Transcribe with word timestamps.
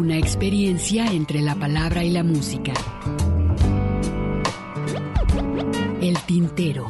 Una 0.00 0.16
experiencia 0.16 1.12
entre 1.12 1.42
la 1.42 1.54
palabra 1.54 2.02
y 2.02 2.08
la 2.08 2.24
música. 2.24 2.72
El 6.00 6.18
tintero. 6.20 6.86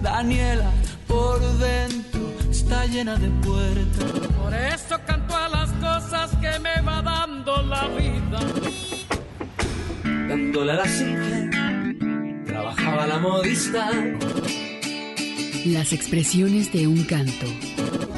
Daniela, 0.00 0.70
por 1.08 1.40
dentro 1.58 2.20
está 2.48 2.86
llena 2.86 3.16
de 3.16 3.28
puertas. 3.44 4.28
Por 4.40 4.54
eso 4.54 4.96
canto 5.08 5.36
a 5.36 5.48
las 5.48 5.72
cosas 5.72 6.30
que 6.36 6.56
me 6.60 6.80
va 6.82 7.02
dando 7.02 7.62
la 7.62 7.88
vida. 7.88 8.40
Dándole 10.28 10.70
a 10.70 10.76
la 10.76 10.86
singe, 10.86 11.50
trabajaba 12.46 13.08
la 13.08 13.18
modista. 13.18 13.90
Las 15.66 15.92
expresiones 15.92 16.72
de 16.72 16.86
un 16.86 17.02
canto. 17.02 17.69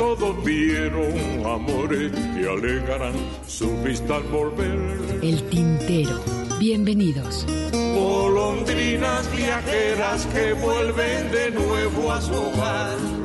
Todos 0.02 0.44
vieron 0.44 1.46
amores 1.46 2.10
que 2.10 2.48
alegarán 2.48 3.14
su 3.46 3.70
vista 3.84 4.16
al 4.16 4.24
volver. 4.24 5.20
El 5.22 5.48
tintero. 5.48 6.20
Bienvenidos. 6.58 7.46
Golondrinas 7.70 9.30
viajeras 9.30 10.26
que 10.26 10.54
vuelven 10.54 11.30
de 11.30 11.52
nuevo 11.52 12.10
a 12.10 12.20
su 12.20 12.34
hogar. 12.34 13.21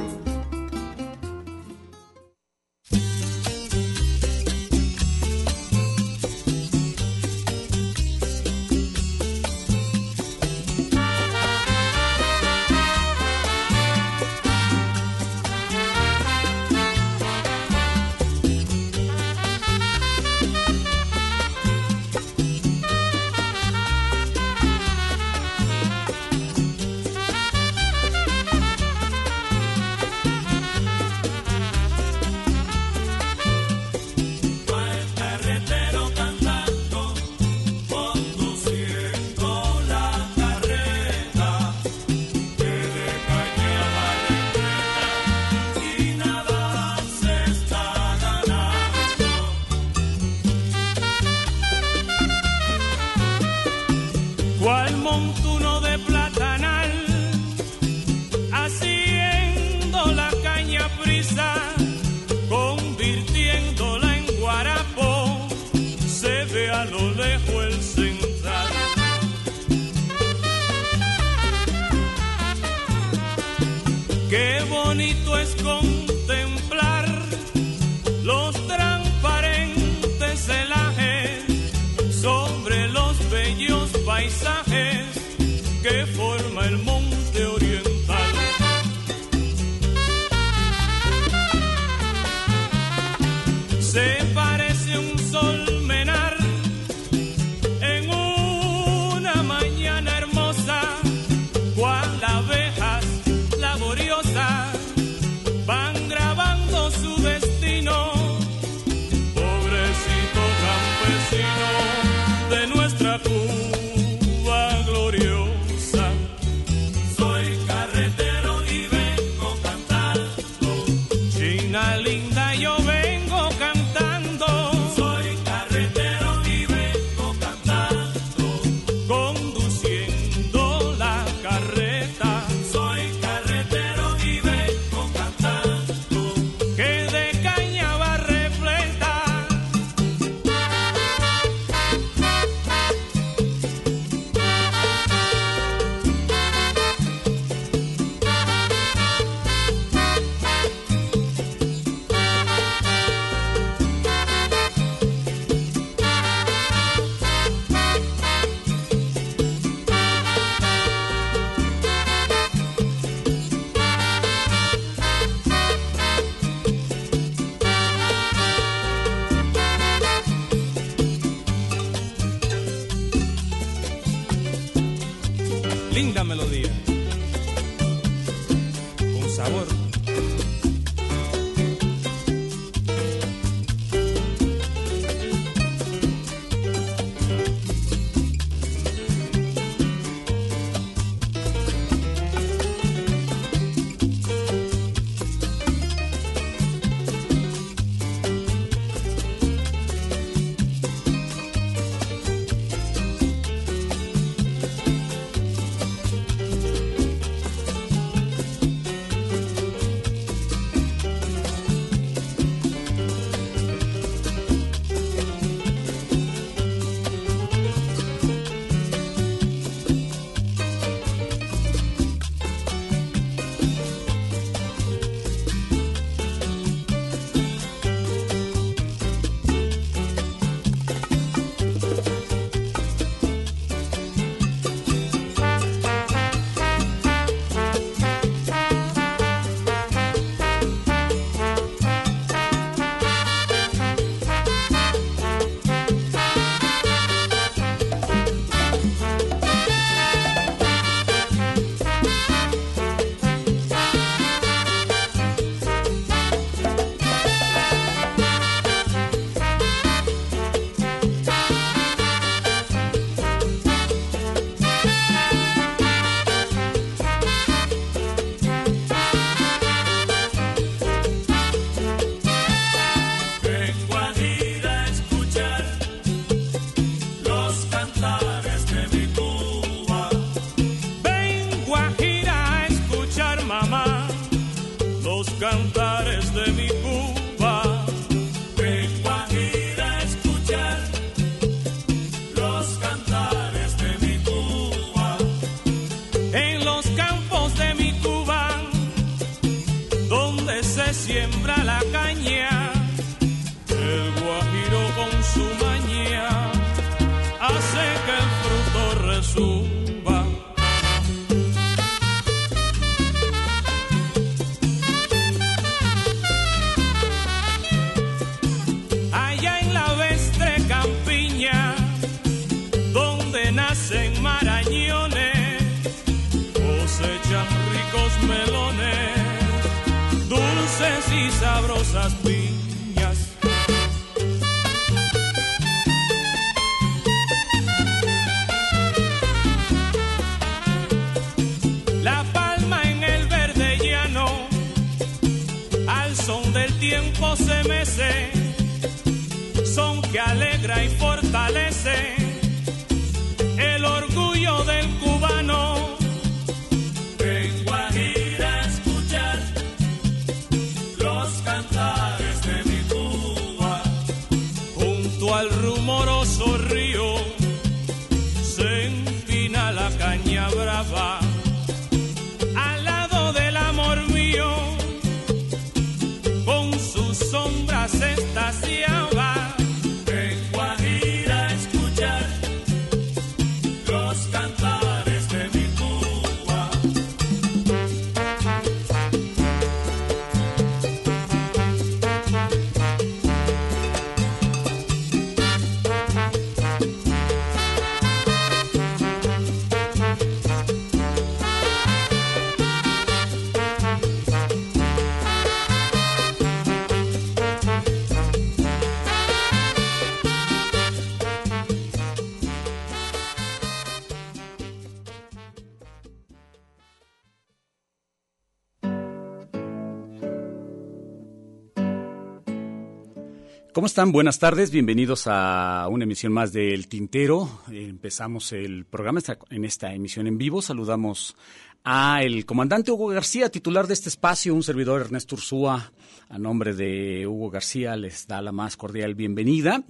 ¿Cómo 423.87 423.91
están? 423.93 424.11
Buenas 424.11 424.37
tardes, 424.37 424.69
bienvenidos 424.69 425.27
a 425.27 425.87
una 425.89 426.03
emisión 426.03 426.33
más 426.33 426.51
del 426.51 426.89
Tintero. 426.89 427.61
Empezamos 427.71 428.51
el 428.51 428.83
programa 428.83 429.21
en 429.49 429.63
esta 429.63 429.93
emisión 429.93 430.27
en 430.27 430.37
vivo. 430.37 430.61
Saludamos 430.61 431.37
a 431.85 432.21
el 432.21 432.45
comandante 432.45 432.91
Hugo 432.91 433.07
García, 433.07 433.47
titular 433.47 433.87
de 433.87 433.93
este 433.93 434.09
espacio, 434.09 434.53
un 434.53 434.61
servidor 434.61 434.99
Ernesto 434.99 435.35
Ursúa. 435.35 435.93
A 436.27 436.37
nombre 436.37 436.73
de 436.73 437.25
Hugo 437.27 437.49
García 437.49 437.95
les 437.95 438.27
da 438.27 438.41
la 438.41 438.51
más 438.51 438.75
cordial 438.75 439.15
bienvenida 439.15 439.81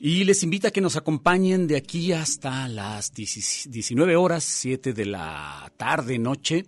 y 0.00 0.24
les 0.24 0.42
invita 0.42 0.68
a 0.68 0.70
que 0.72 0.80
nos 0.80 0.96
acompañen 0.96 1.68
de 1.68 1.76
aquí 1.76 2.10
hasta 2.10 2.66
las 2.66 3.14
19 3.14 4.16
horas, 4.16 4.42
7 4.42 4.92
de 4.92 5.06
la 5.06 5.72
tarde, 5.76 6.18
noche. 6.18 6.66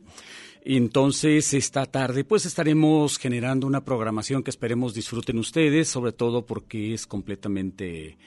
Entonces, 0.68 1.54
esta 1.54 1.86
tarde, 1.86 2.24
pues 2.24 2.44
estaremos 2.44 3.18
generando 3.18 3.68
una 3.68 3.84
programación 3.84 4.42
que 4.42 4.50
esperemos 4.50 4.94
disfruten 4.94 5.38
ustedes, 5.38 5.88
sobre 5.88 6.10
todo 6.10 6.44
porque 6.44 6.92
es 6.92 7.06
completamente 7.06 8.18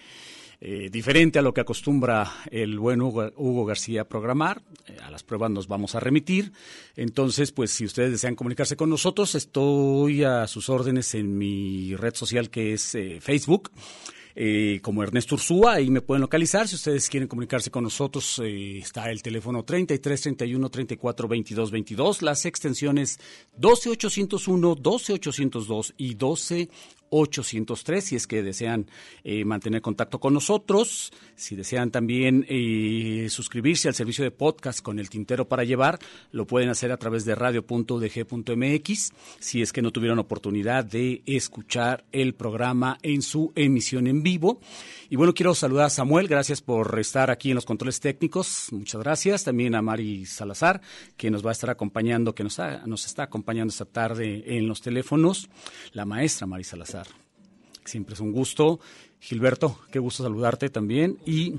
eh, 0.62 0.88
diferente 0.90 1.38
a 1.38 1.42
lo 1.42 1.54
que 1.54 1.60
acostumbra 1.60 2.32
el 2.50 2.80
buen 2.80 3.02
Hugo, 3.02 3.30
Hugo 3.36 3.66
García 3.66 4.08
programar. 4.08 4.62
Eh, 4.88 4.96
a 5.04 5.12
las 5.12 5.24
pruebas 5.24 5.52
nos 5.52 5.68
vamos 5.68 5.96
a 5.96 6.00
remitir. 6.00 6.54
Entonces, 6.96 7.52
pues 7.52 7.72
si 7.72 7.84
ustedes 7.84 8.12
desean 8.12 8.36
comunicarse 8.36 8.78
con 8.78 8.90
nosotros, 8.90 9.36
estoy 9.36 10.24
a 10.24 10.48
sus 10.48 10.70
órdenes 10.70 11.16
en 11.16 11.38
mi 11.38 11.94
red 11.98 12.16
social 12.16 12.50
que 12.50 12.72
es 12.72 12.96
eh, 12.96 13.20
Facebook 13.20 13.70
eh, 14.36 14.80
como 14.82 15.04
Ernesto 15.04 15.36
Ursúa, 15.36 15.74
ahí 15.74 15.90
me 15.90 16.02
pueden 16.02 16.22
localizar. 16.22 16.68
Si 16.68 16.76
ustedes 16.76 17.10
quieren 17.10 17.28
comunicarse 17.28 17.72
con 17.72 17.84
nosotros, 17.84 18.40
eh, 18.44 18.80
está 18.80 19.10
el 19.10 19.22
teléfono 19.22 19.64
33 19.64 20.22
31 20.22 20.70
34 20.70 21.28
22 21.28 21.72
22, 21.72 22.22
las 22.22 22.46
extensiones 22.46 23.20
12 23.58 23.90
801, 23.90 24.76
12 24.76 25.14
802 25.14 25.94
y 25.98 26.14
12 26.16 26.70
803 27.10 28.04
si 28.04 28.16
es 28.16 28.28
que 28.28 28.44
desean 28.44 28.88
eh, 29.24 29.46
mantener 29.46 29.82
contacto 29.82 30.20
con 30.20 30.34
nosotros, 30.34 31.12
si 31.36 31.56
desean 31.56 31.92
también 31.92 32.46
eh, 32.50 33.28
suscribirse 33.30 33.88
al 33.88 33.96
servicio 33.96 34.24
de 34.24 34.32
podcast 34.32 34.82
con 34.82 35.00
el 35.00 35.10
tintero 35.10 35.48
para 35.48 35.64
llevar, 35.64 36.00
lo 36.32 36.46
pueden 36.46 36.70
hacer 36.70 36.92
a 36.92 36.98
través 36.98 37.26
de 37.26 37.36
radio.udg.mx 37.36 39.12
si 39.40 39.62
es 39.62 39.74
que 39.74 39.82
no 39.82 39.92
tuvieron 39.92 40.20
oportunidad 40.20 40.86
de 40.86 41.22
escuchar 41.26 42.06
el 42.12 42.34
programa 42.34 42.98
en 43.02 43.22
su 43.22 43.52
emisión 43.56 44.08
en 44.08 44.24
vivo. 44.24 44.60
Y 45.10 45.16
bueno, 45.16 45.34
quiero 45.34 45.56
saludar 45.56 45.86
a 45.86 45.90
Samuel, 45.90 46.28
gracias 46.28 46.62
por 46.62 47.00
estar 47.00 47.32
aquí 47.32 47.50
en 47.50 47.56
los 47.56 47.66
controles 47.66 48.00
técnicos, 48.00 48.68
muchas 48.72 49.02
gracias. 49.02 49.44
También 49.44 49.76
a 49.76 49.82
Mari 49.82 50.26
Salazar, 50.26 50.82
que 51.18 51.32
nos 51.32 51.46
va 51.46 51.50
a 51.50 51.54
estar 51.54 51.70
acompañando, 51.70 52.36
que 52.36 52.44
nos, 52.44 52.60
nos 52.86 53.06
está 53.06 53.24
acompañando 53.24 53.72
esta 53.72 53.86
tarde 53.86 54.44
en 54.46 54.68
los 54.68 54.82
teléfonos, 54.82 55.50
la 55.94 56.06
maestra 56.06 56.48
Mari 56.48 56.64
Salazar. 56.64 56.99
Siempre 57.90 58.14
es 58.14 58.20
un 58.20 58.32
gusto. 58.32 58.80
Gilberto, 59.20 59.80
qué 59.92 59.98
gusto 59.98 60.22
saludarte 60.22 60.70
también. 60.70 61.18
Y 61.26 61.56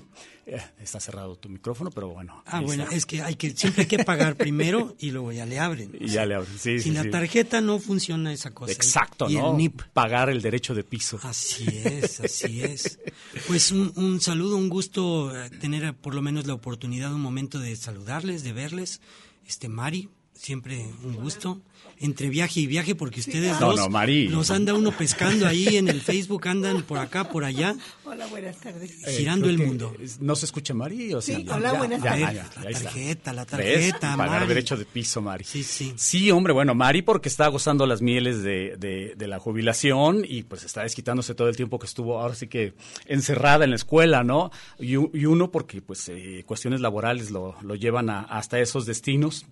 eh, 0.46 0.62
está 0.80 1.00
cerrado 1.00 1.34
tu 1.34 1.48
micrófono, 1.48 1.90
pero 1.90 2.08
bueno. 2.08 2.44
Ah, 2.46 2.60
bueno, 2.60 2.84
está. 2.84 2.94
es 2.94 3.04
que 3.04 3.20
hay 3.20 3.34
que 3.34 3.50
siempre 3.50 3.82
hay 3.82 3.88
que 3.88 4.04
pagar 4.04 4.36
primero 4.36 4.94
y 5.00 5.10
luego 5.10 5.32
ya 5.32 5.44
le 5.44 5.58
abren. 5.58 5.90
Y 5.98 6.06
ya 6.06 6.24
le 6.26 6.36
abren, 6.36 6.52
sí, 6.56 6.78
Sin 6.78 6.82
sí, 6.82 6.90
la 6.92 7.02
sí. 7.02 7.10
tarjeta 7.10 7.60
no 7.60 7.80
funciona 7.80 8.32
esa 8.32 8.54
cosa. 8.54 8.72
Exacto, 8.72 9.28
y 9.28 9.34
¿no? 9.34 9.50
el 9.50 9.56
NIP. 9.56 9.82
Pagar 9.92 10.30
el 10.30 10.40
derecho 10.40 10.72
de 10.72 10.84
piso. 10.84 11.18
Así 11.24 11.66
es, 11.68 12.20
así 12.20 12.62
es. 12.62 13.00
Pues 13.48 13.72
un, 13.72 13.92
un 13.96 14.20
saludo, 14.20 14.56
un 14.56 14.68
gusto 14.68 15.36
eh, 15.36 15.50
tener 15.50 15.82
eh, 15.82 15.92
por 15.92 16.14
lo 16.14 16.22
menos 16.22 16.46
la 16.46 16.54
oportunidad, 16.54 17.12
un 17.12 17.20
momento 17.20 17.58
de 17.58 17.74
saludarles, 17.74 18.44
de 18.44 18.52
verles. 18.52 19.00
Este 19.46 19.68
Mari, 19.68 20.08
siempre 20.32 20.86
un 21.02 21.16
gusto. 21.16 21.60
Entre 22.02 22.30
viaje 22.30 22.60
y 22.60 22.66
viaje, 22.66 22.94
porque 22.94 23.20
ustedes 23.20 23.60
No, 23.60 23.68
dos 23.68 23.76
no, 23.76 23.88
Mari. 23.90 24.28
los 24.28 24.50
anda 24.50 24.72
uno 24.72 24.90
pescando 24.90 25.46
ahí 25.46 25.76
en 25.76 25.88
el 25.88 26.00
Facebook, 26.00 26.48
andan 26.48 26.80
por 26.82 26.96
acá, 26.98 27.28
por 27.28 27.44
allá, 27.44 27.76
Hola, 28.12 28.26
buenas 28.26 28.56
tardes. 28.56 29.06
Eh, 29.06 29.12
girando 29.18 29.48
el 29.48 29.58
mundo. 29.58 29.94
¿No 30.18 30.34
se 30.34 30.46
escucha 30.46 30.74
Mari? 30.74 31.14
O 31.14 31.20
sea, 31.20 31.36
Sí, 31.36 31.46
hola, 31.48 31.72
ya- 31.72 31.78
buenas 31.78 32.02
ya- 32.02 32.10
tardes. 32.10 32.34
ya- 32.34 32.50
La 32.62 32.72
tarjeta, 32.80 33.32
la 33.32 33.42
¿Ves? 33.44 33.50
tarjeta, 33.50 34.16
Pagar 34.16 34.28
Mari. 34.40 34.46
derecho 34.48 34.76
de 34.76 34.84
piso, 34.84 35.22
Mari. 35.22 35.44
Sí, 35.44 35.62
sí. 35.62 35.92
Sí, 35.96 36.30
hombre, 36.32 36.52
bueno, 36.52 36.74
Mari 36.74 37.02
porque 37.02 37.28
está 37.28 37.46
gozando 37.46 37.86
las 37.86 38.02
mieles 38.02 38.42
de, 38.42 38.74
de- 38.78 39.14
de 39.16 39.26
la 39.28 39.38
jubilación 39.38 40.24
y 40.26 40.42
pues 40.42 40.64
está 40.64 40.82
desquitándose 40.82 41.34
todo 41.36 41.48
el 41.48 41.56
tiempo 41.56 41.78
que 41.78 41.86
estuvo 41.86 42.18
ahora 42.20 42.34
sí 42.34 42.48
que 42.48 42.74
encerrada 43.06 43.62
en 43.64 43.70
la 43.70 43.76
escuela, 43.76 44.24
¿no? 44.24 44.50
Y, 44.80 44.96
uno 44.96 45.52
porque 45.52 45.80
pues 45.80 46.08
eh, 46.08 46.42
cuestiones 46.46 46.80
laborales 46.80 47.30
lo, 47.30 47.54
lo 47.62 47.74
llevan 47.76 48.10
a- 48.10 48.22
hasta 48.22 48.58
esos 48.58 48.86
destinos, 48.86 49.46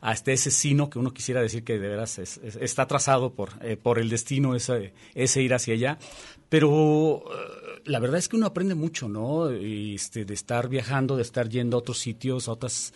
hasta 0.00 0.30
ese 0.30 0.52
sino 0.52 0.88
que 0.88 1.00
uno 1.00 1.12
quisiera 1.12 1.42
decir 1.42 1.64
que 1.64 1.78
de 1.80 1.88
veras 1.88 2.18
es- 2.20 2.38
es- 2.44 2.56
está 2.56 2.86
trazado 2.86 3.34
por, 3.34 3.50
eh, 3.62 3.76
por 3.76 3.98
el 3.98 4.08
destino 4.08 4.54
ese, 4.54 4.92
ese 5.14 5.42
ir 5.42 5.52
hacia 5.54 5.74
allá. 5.74 5.98
Pero 6.48 7.24
eh, 7.32 7.63
la 7.84 7.98
verdad 7.98 8.18
es 8.18 8.28
que 8.28 8.36
uno 8.36 8.46
aprende 8.46 8.74
mucho, 8.74 9.08
¿no? 9.08 9.48
Este, 9.50 10.24
de 10.24 10.34
estar 10.34 10.68
viajando, 10.68 11.16
de 11.16 11.22
estar 11.22 11.48
yendo 11.48 11.76
a 11.76 11.80
otros 11.80 11.98
sitios, 11.98 12.48
a 12.48 12.52
otras 12.52 12.92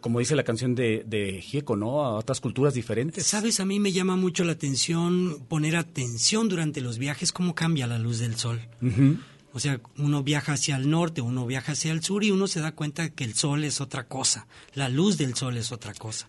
como 0.00 0.18
dice 0.18 0.36
la 0.36 0.44
canción 0.44 0.74
de, 0.74 1.02
de 1.06 1.40
Gieco, 1.40 1.74
¿no? 1.74 2.04
A 2.04 2.16
otras 2.16 2.40
culturas 2.40 2.74
diferentes. 2.74 3.26
Sabes, 3.26 3.58
a 3.58 3.64
mí 3.64 3.80
me 3.80 3.92
llama 3.92 4.16
mucho 4.16 4.44
la 4.44 4.52
atención 4.52 5.38
poner 5.48 5.76
atención 5.76 6.48
durante 6.48 6.80
los 6.80 6.98
viajes 6.98 7.32
cómo 7.32 7.54
cambia 7.54 7.86
la 7.86 7.98
luz 7.98 8.18
del 8.18 8.36
sol. 8.36 8.60
O 9.58 9.60
sea, 9.60 9.80
uno 9.96 10.22
viaja 10.22 10.52
hacia 10.52 10.76
el 10.76 10.88
norte, 10.88 11.20
uno 11.20 11.44
viaja 11.44 11.72
hacia 11.72 11.90
el 11.90 12.00
sur 12.00 12.22
y 12.22 12.30
uno 12.30 12.46
se 12.46 12.60
da 12.60 12.76
cuenta 12.76 13.10
que 13.10 13.24
el 13.24 13.34
sol 13.34 13.64
es 13.64 13.80
otra 13.80 14.06
cosa, 14.06 14.46
la 14.74 14.88
luz 14.88 15.18
del 15.18 15.34
sol 15.34 15.56
es 15.56 15.72
otra 15.72 15.94
cosa, 15.94 16.28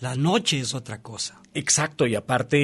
la 0.00 0.14
noche 0.14 0.60
es 0.60 0.74
otra 0.74 1.02
cosa. 1.02 1.42
Exacto, 1.54 2.06
y 2.06 2.14
aparte 2.14 2.58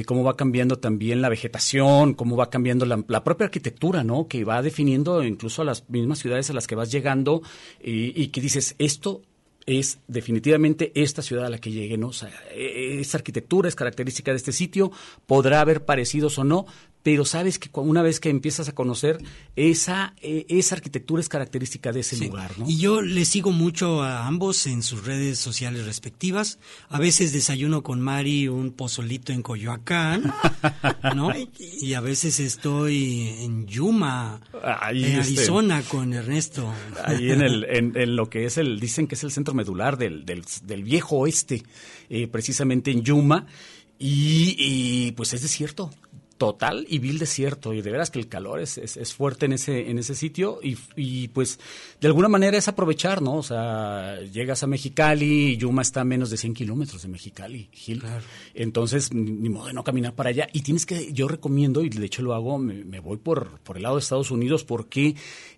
eh, 0.00 0.04
cómo 0.04 0.22
va 0.22 0.36
cambiando 0.36 0.78
también 0.78 1.22
la 1.22 1.30
vegetación, 1.30 2.12
cómo 2.12 2.36
va 2.36 2.50
cambiando 2.50 2.84
la, 2.84 3.24
propia 3.24 3.46
arquitectura, 3.46 4.04
¿no? 4.04 4.28
Que 4.28 4.44
va 4.44 4.60
definiendo 4.60 5.24
incluso 5.24 5.62
a 5.62 5.64
las 5.64 5.88
mismas 5.88 6.18
ciudades 6.18 6.50
a 6.50 6.52
las 6.52 6.66
que 6.66 6.74
vas 6.74 6.92
llegando 6.92 7.40
eh, 7.80 8.12
y 8.14 8.26
que 8.26 8.42
dices, 8.42 8.74
esto 8.78 9.22
es 9.68 9.98
definitivamente 10.08 10.92
esta 10.94 11.20
ciudad 11.20 11.44
a 11.44 11.50
la 11.50 11.58
que 11.58 11.70
llegue, 11.70 11.98
¿no? 11.98 12.08
O 12.08 12.12
sea, 12.12 12.32
e, 12.50 13.00
esa 13.00 13.18
arquitectura 13.18 13.68
es 13.68 13.74
característica 13.74 14.30
de 14.30 14.38
este 14.38 14.52
sitio, 14.52 14.90
podrá 15.26 15.60
haber 15.60 15.84
parecidos 15.84 16.38
o 16.38 16.44
no, 16.44 16.64
pero 17.02 17.24
sabes 17.24 17.58
que 17.58 17.70
una 17.74 18.02
vez 18.02 18.20
que 18.20 18.28
empiezas 18.28 18.68
a 18.68 18.74
conocer 18.74 19.18
esa, 19.56 20.14
e, 20.20 20.46
esa 20.48 20.74
arquitectura 20.74 21.20
es 21.20 21.28
característica 21.28 21.92
de 21.92 22.00
ese 22.00 22.16
lugar, 22.18 22.58
¿no? 22.58 22.68
Y 22.68 22.78
yo 22.78 23.02
les 23.02 23.28
sigo 23.28 23.52
mucho 23.52 24.02
a 24.02 24.26
ambos 24.26 24.66
en 24.66 24.82
sus 24.82 25.04
redes 25.04 25.38
sociales 25.38 25.86
respectivas. 25.86 26.58
A 26.88 26.98
veces 26.98 27.32
desayuno 27.32 27.82
con 27.82 28.00
Mari 28.00 28.48
un 28.48 28.72
pozolito 28.72 29.32
en 29.32 29.42
Coyoacán, 29.42 30.32
¿no? 31.16 31.30
y 31.58 31.94
a 31.94 32.00
veces 32.00 32.40
estoy 32.40 33.28
en 33.40 33.66
Yuma, 33.66 34.40
en 34.90 34.96
este, 35.04 35.16
Arizona 35.16 35.82
con 35.82 36.12
Ernesto. 36.12 36.72
Ahí 37.04 37.30
en, 37.30 37.42
el, 37.42 37.64
en, 37.96 38.16
lo 38.16 38.28
que 38.28 38.44
es 38.44 38.58
el, 38.58 38.80
dicen 38.80 39.06
que 39.06 39.14
es 39.14 39.24
el 39.24 39.30
centro 39.30 39.54
medular 39.54 39.98
del, 39.98 40.24
del, 40.24 40.82
viejo 40.82 41.18
oeste, 41.18 41.62
eh, 42.10 42.26
precisamente 42.26 42.90
en 42.90 43.02
Yuma. 43.02 43.46
Y, 44.00 44.54
y, 44.58 45.12
pues 45.12 45.32
es 45.32 45.42
desierto 45.42 45.90
total 46.38 46.86
y 46.88 47.00
vil 47.00 47.18
desierto 47.18 47.74
y 47.74 47.82
de 47.82 47.90
veras 47.90 48.10
que 48.10 48.18
el 48.18 48.28
calor 48.28 48.60
es, 48.60 48.78
es, 48.78 49.12
fuerte 49.12 49.46
en 49.46 49.52
ese 49.52 49.90
en 49.90 49.98
ese 49.98 50.14
sitio 50.14 50.60
y, 50.62 50.78
y, 50.96 51.28
pues 51.28 51.58
de 52.00 52.06
alguna 52.06 52.28
manera 52.28 52.56
es 52.56 52.68
aprovechar 52.68 53.20
no 53.20 53.34
o 53.34 53.42
sea 53.42 54.20
llegas 54.32 54.62
a 54.62 54.66
Mexicali 54.66 55.52
y 55.52 55.56
Yuma 55.56 55.82
está 55.82 56.02
a 56.02 56.04
menos 56.04 56.30
de 56.30 56.36
100 56.36 56.54
kilómetros 56.54 57.02
de 57.02 57.08
Mexicali 57.08 57.68
Gil. 57.72 58.02
Entonces 58.54 59.12
ni 59.12 59.48
modo 59.48 59.66
de 59.66 59.72
no 59.72 59.82
caminar 59.84 60.14
para 60.14 60.30
allá. 60.30 60.48
Y 60.52 60.62
tienes 60.62 60.86
que 60.86 61.12
yo 61.12 61.28
recomiendo 61.28 61.82
y 61.82 61.88
de 61.88 62.06
hecho 62.06 62.22
lo 62.22 62.34
hago 62.34 62.58
me, 62.58 62.84
me 62.84 63.00
voy 63.00 63.18
por 63.18 63.58
por 63.60 63.76
el 63.76 63.82
lado 63.82 63.96
de 63.96 64.00
Estados 64.00 64.30
Unidos 64.30 64.64
porque 64.64 65.16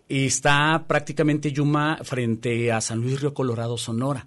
está 0.09 0.87
prácticamente 0.89 1.53
Yuma 1.53 1.99
frente 2.03 2.73
a 2.73 2.81
San 2.81 3.01
Luis 3.01 3.21
Río 3.21 3.35
Colorado 3.35 3.77
Sonora 3.77 4.27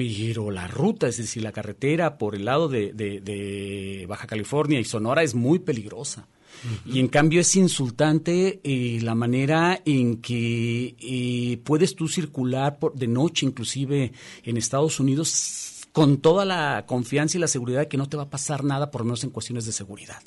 pero 0.00 0.50
la 0.50 0.66
ruta, 0.66 1.08
es 1.08 1.18
decir, 1.18 1.42
la 1.42 1.52
carretera 1.52 2.16
por 2.16 2.34
el 2.34 2.46
lado 2.46 2.68
de, 2.68 4.06
Baja 4.08 4.26
California 4.26 4.80
y 4.80 4.84
Sonora 4.84 5.22
es 5.22 5.34
muy 5.34 5.58
peligrosa. 5.58 6.26
Y 6.84 6.98
en 6.98 7.08
cambio 7.08 7.40
es 7.40 7.56
insultante 7.56 8.60
eh, 8.64 8.98
la 9.02 9.14
manera 9.14 9.80
en 9.84 10.20
que 10.20 10.94
eh, 10.98 11.58
puedes 11.64 11.94
tú 11.94 12.08
circular 12.08 12.78
por, 12.78 12.94
de 12.94 13.06
noche, 13.06 13.46
inclusive 13.46 14.12
en 14.42 14.56
Estados 14.56 15.00
Unidos, 15.00 15.86
con 15.92 16.18
toda 16.18 16.44
la 16.44 16.84
confianza 16.86 17.38
y 17.38 17.40
la 17.40 17.48
seguridad 17.48 17.80
de 17.80 17.88
que 17.88 17.96
no 17.96 18.08
te 18.08 18.16
va 18.16 18.24
a 18.24 18.30
pasar 18.30 18.64
nada, 18.64 18.90
por 18.90 19.02
lo 19.02 19.06
menos 19.06 19.24
en 19.24 19.30
cuestiones 19.30 19.64
de 19.64 19.72
seguridad. 19.72 20.22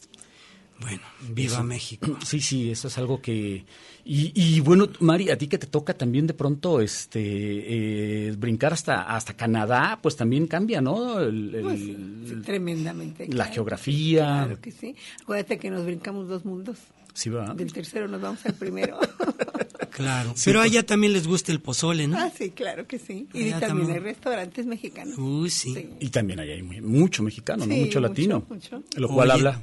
Bueno, 0.79 1.01
viva 1.29 1.63
México. 1.63 2.17
Sí, 2.23 2.39
sí, 2.41 2.71
eso 2.71 2.87
es 2.87 2.97
algo 2.97 3.21
que... 3.21 3.65
Y, 4.05 4.59
bueno, 4.59 4.89
Mari, 4.99 5.29
a 5.29 5.37
ti 5.37 5.47
que 5.47 5.57
te 5.57 5.67
toca 5.67 5.93
también 5.93 6.27
de 6.27 6.33
pronto 6.33 6.81
este 6.81 7.21
eh, 7.21 8.31
brincar 8.37 8.73
hasta, 8.73 9.03
hasta 9.03 9.33
Canadá, 9.33 9.99
pues 10.01 10.17
también 10.17 10.47
cambia, 10.47 10.81
¿no? 10.81 11.15
Pues 11.61 12.43
tremendamente. 12.43 13.27
La 13.29 13.45
geografía. 13.45 14.43
Claro 14.43 14.59
que 14.59 14.71
sí. 14.71 14.95
Acuérdate 15.21 15.57
que 15.57 15.69
nos 15.69 15.85
brincamos 15.85 16.27
dos 16.27 16.43
mundos. 16.43 16.79
Sí, 17.13 17.29
va. 17.29 17.53
Del 17.53 17.71
tercero 17.71 18.09
nos 18.09 18.19
vamos 18.19 18.45
al 18.45 18.55
primero. 18.55 18.99
claro. 19.91 20.33
Pero 20.43 20.59
a 20.59 20.63
allá 20.63 20.85
también 20.85 21.13
les 21.13 21.25
gusta 21.25 21.53
el 21.53 21.61
pozole, 21.61 22.05
¿no? 22.05 22.17
Ah, 22.17 22.29
sí, 22.35 22.49
claro 22.49 22.85
que 22.87 22.99
sí. 22.99 23.29
Y 23.33 23.51
también, 23.51 23.89
hay 23.89 23.99
restaurantes 23.99 24.65
mexicanos. 24.65 25.17
Uy, 25.17 25.49
sí. 25.49 25.91
Y 26.01 26.09
también 26.09 26.41
hay 26.41 26.61
mucho 26.81 27.23
mexicano, 27.23 27.65
¿no? 27.65 27.73
Mucho 27.73 28.01
latino. 28.01 28.45
Mucho. 28.49 28.83
Lo 28.97 29.07
cual 29.07 29.31
habla 29.31 29.61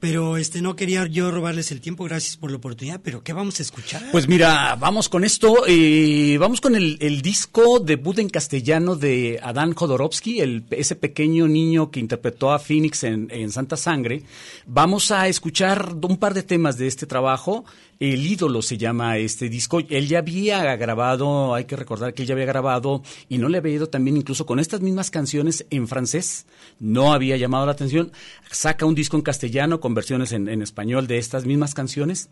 pero 0.00 0.38
este 0.38 0.62
no 0.62 0.74
quería 0.74 1.06
yo 1.06 1.30
robarles 1.30 1.70
el 1.70 1.80
tiempo, 1.80 2.04
gracias 2.04 2.38
por 2.38 2.50
la 2.50 2.56
oportunidad, 2.56 3.00
pero 3.04 3.22
¿qué 3.22 3.34
vamos 3.34 3.60
a 3.60 3.62
escuchar? 3.62 4.02
Pues 4.10 4.26
mira, 4.26 4.74
vamos 4.76 5.08
con 5.10 5.24
esto, 5.24 5.64
vamos 6.38 6.60
con 6.60 6.74
el, 6.74 6.96
el, 7.00 7.20
disco 7.20 7.78
debut 7.80 8.18
en 8.18 8.30
castellano 8.30 8.96
de 8.96 9.38
Adán 9.42 9.74
Jodorowsky, 9.74 10.40
el, 10.40 10.64
ese 10.70 10.96
pequeño 10.96 11.46
niño 11.46 11.90
que 11.90 12.00
interpretó 12.00 12.50
a 12.50 12.58
Phoenix 12.58 13.04
en, 13.04 13.28
en 13.30 13.52
Santa 13.52 13.76
Sangre. 13.76 14.22
Vamos 14.66 15.10
a 15.10 15.28
escuchar 15.28 15.94
un 16.02 16.16
par 16.16 16.32
de 16.32 16.42
temas 16.42 16.78
de 16.78 16.86
este 16.86 17.06
trabajo. 17.06 17.64
El 18.00 18.26
ídolo 18.26 18.62
se 18.62 18.78
llama 18.78 19.18
este 19.18 19.50
disco. 19.50 19.80
Él 19.90 20.08
ya 20.08 20.20
había 20.20 20.74
grabado, 20.76 21.54
hay 21.54 21.66
que 21.66 21.76
recordar 21.76 22.14
que 22.14 22.22
él 22.22 22.28
ya 22.28 22.32
había 22.32 22.46
grabado 22.46 23.02
y 23.28 23.36
no 23.36 23.50
le 23.50 23.58
había 23.58 23.74
ido 23.74 23.90
también 23.90 24.16
incluso 24.16 24.46
con 24.46 24.58
estas 24.58 24.80
mismas 24.80 25.10
canciones 25.10 25.66
en 25.68 25.86
francés. 25.86 26.46
No 26.78 27.12
había 27.12 27.36
llamado 27.36 27.66
la 27.66 27.72
atención. 27.72 28.10
Saca 28.50 28.86
un 28.86 28.94
disco 28.94 29.18
en 29.18 29.22
castellano 29.22 29.80
con 29.80 29.92
versiones 29.92 30.32
en, 30.32 30.48
español 30.62 31.06
de 31.08 31.18
estas 31.18 31.44
mismas 31.44 31.74
canciones 31.74 32.30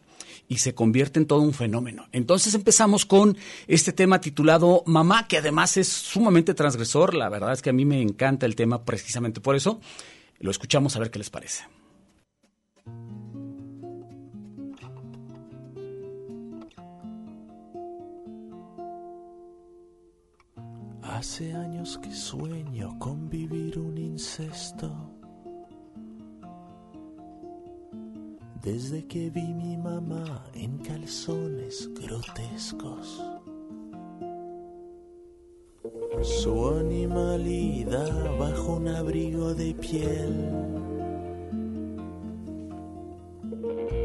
y 0.48 0.56
se 0.56 0.75
convierte 0.75 1.20
en 1.20 1.26
todo 1.26 1.42
un 1.42 1.52
fenómeno. 1.52 2.08
Entonces 2.12 2.54
empezamos 2.54 3.04
con 3.04 3.37
este 3.66 3.92
tema 3.92 4.22
titulado 4.22 4.82
Mamá, 4.87 5.28
que 5.28 5.37
además 5.37 5.76
es 5.76 5.88
sumamente 5.88 6.54
transgresor. 6.54 7.12
La 7.12 7.28
verdad 7.28 7.52
es 7.52 7.60
que 7.60 7.68
a 7.68 7.75
mí 7.75 7.84
me 7.84 8.00
encanta 8.00 8.46
el 8.46 8.56
tema 8.56 8.87
precisamente 8.87 9.42
por 9.42 9.54
eso. 9.54 9.82
Lo 10.40 10.50
escuchamos 10.50 10.96
a 10.96 11.00
ver 11.00 11.10
qué 11.10 11.18
les 11.18 11.28
parece. 11.28 11.64
Hace 21.18 21.52
años 21.52 21.98
que 21.98 22.14
sueño 22.14 22.96
con 23.00 23.28
vivir 23.28 23.76
un 23.76 23.98
incesto. 23.98 24.88
Desde 28.62 29.04
que 29.04 29.28
vi 29.28 29.52
mi 29.52 29.76
mamá 29.76 30.44
en 30.54 30.78
calzones 30.78 31.90
grotescos. 31.92 33.20
Su 36.22 36.68
animalidad 36.68 38.38
bajo 38.38 38.75
un 38.75 38.87
abrigo 38.87 39.54
de 39.54 39.75
piel. 39.75 40.52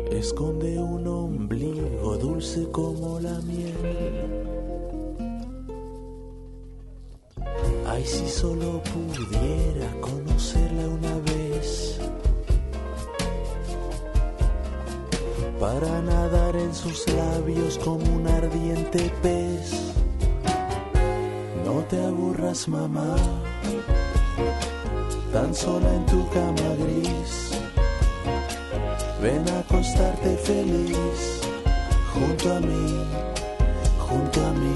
Esconde 0.09 0.79
un 0.79 1.05
ombligo 1.05 2.17
dulce 2.17 2.67
como 2.71 3.19
la 3.19 3.39
miel 3.41 4.32
Ay, 8.03 8.09
si 8.09 8.29
solo 8.29 8.81
pudiera 8.83 9.89
conocerla 10.01 10.87
una 10.89 11.15
vez. 11.19 11.97
Para 15.57 16.01
nadar 16.01 16.53
en 16.57 16.75
sus 16.75 17.07
labios 17.07 17.77
como 17.77 18.03
un 18.03 18.27
ardiente 18.27 19.09
pez. 19.21 19.93
No 21.63 21.75
te 21.89 22.03
aburras, 22.03 22.67
mamá, 22.67 23.15
tan 25.31 25.55
sola 25.55 25.93
en 25.93 26.05
tu 26.05 26.27
cama 26.29 26.75
gris. 26.79 27.51
Ven 29.21 29.47
a 29.47 29.59
acostarte 29.59 30.35
feliz 30.37 31.39
junto 32.13 32.53
a 32.53 32.59
mí, 32.59 33.07
junto 33.97 34.45
a 34.45 34.51
mí, 34.51 34.75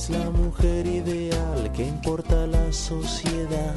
Es 0.00 0.08
la 0.08 0.30
mujer 0.30 0.86
ideal 0.86 1.70
que 1.74 1.86
importa 1.86 2.46
la 2.46 2.72
sociedad. 2.72 3.74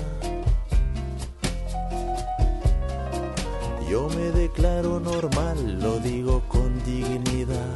Yo 3.89 4.07
me 4.07 4.31
declaro 4.31 5.01
normal, 5.01 5.81
lo 5.81 5.99
digo 5.99 6.41
con 6.47 6.81
dignidad. 6.85 7.75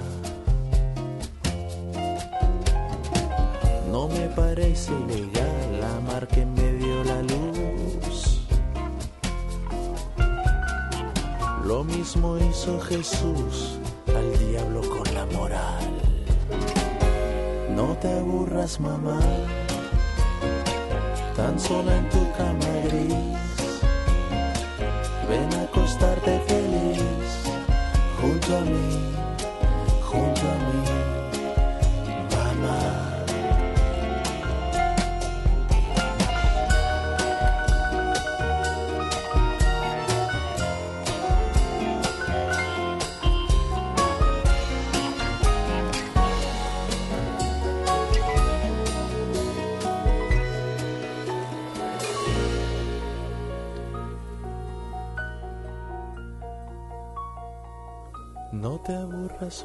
No 3.91 4.07
me 4.07 4.29
parece 4.29 4.93
legal 5.13 5.83
amar 5.97 6.25
que 6.29 6.45
me 6.45 6.71
dio 6.71 7.03
la 7.03 7.21
luz. 7.23 8.47
Lo 11.65 11.83
mismo 11.83 12.37
hizo 12.37 12.79
Jesús 12.79 13.76
No 17.77 17.95
te 18.01 18.11
aburras, 18.11 18.79
mamá, 18.79 19.19
tan 21.35 21.59
sola 21.59 21.95
en 21.95 22.09
tu 22.09 22.31
cama 22.31 22.71
gris. 22.85 23.13
Ven 25.29 25.53
a 25.53 25.61
acostarte 25.61 26.39
feliz 26.47 27.03
junto 28.19 28.57
a 28.57 28.61
mí, 28.61 28.89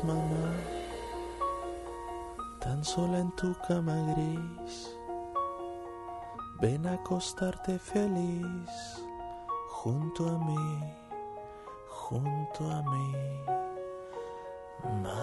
mamá, 0.04 0.54
tan 2.60 2.84
sola 2.84 3.18
en 3.18 3.30
tu 3.32 3.54
cama 3.66 3.96
gris. 4.14 4.96
Ven 6.60 6.86
a 6.86 6.92
acostarte 6.92 7.78
feliz 7.78 8.70
junto 9.68 10.28
a 10.28 10.38
mí, 10.38 10.94
junto 11.88 12.70
a 12.70 12.82
mí, 12.82 13.12
mamá. 14.84 15.22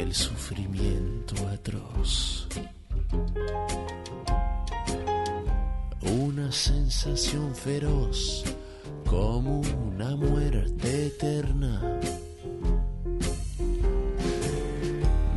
el 0.00 0.14
sufrimiento 0.14 1.34
atroz. 1.48 2.46
Una 6.02 6.52
sensación 6.52 7.54
feroz 7.54 8.44
como 9.06 9.60
una 9.60 10.16
muerte 10.16 11.06
eterna. 11.06 12.00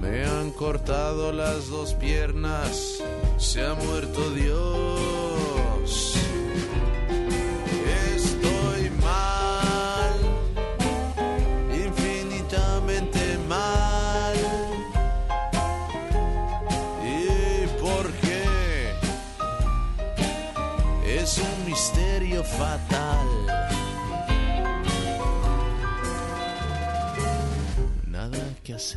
Me 0.01 0.25
han 0.25 0.51
cortado 0.51 1.31
las 1.31 1.69
dos 1.69 1.93
piernas, 1.93 3.01
se 3.37 3.65
ha 3.65 3.73
muerto 3.75 4.31
Dios 4.31 4.88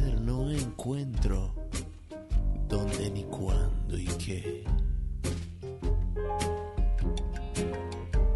No 0.00 0.50
encuentro 0.50 1.52
dónde 2.66 3.10
ni 3.10 3.24
cuándo 3.24 3.98
y 3.98 4.06
qué. 4.06 4.64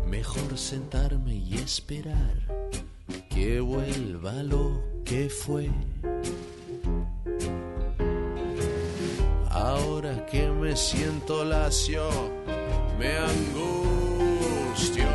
Mejor 0.07 0.59
sentarme 0.59 1.35
y 1.35 1.55
esperar 1.55 2.75
que 3.31 3.61
vuelva 3.61 4.43
lo 4.43 4.83
que 5.03 5.31
fue. 5.31 5.71
Ahora 9.49 10.27
que 10.27 10.51
me 10.51 10.77
siento 10.77 11.43
lacio, 11.43 12.07
me 12.99 13.17
angustia 13.17 15.09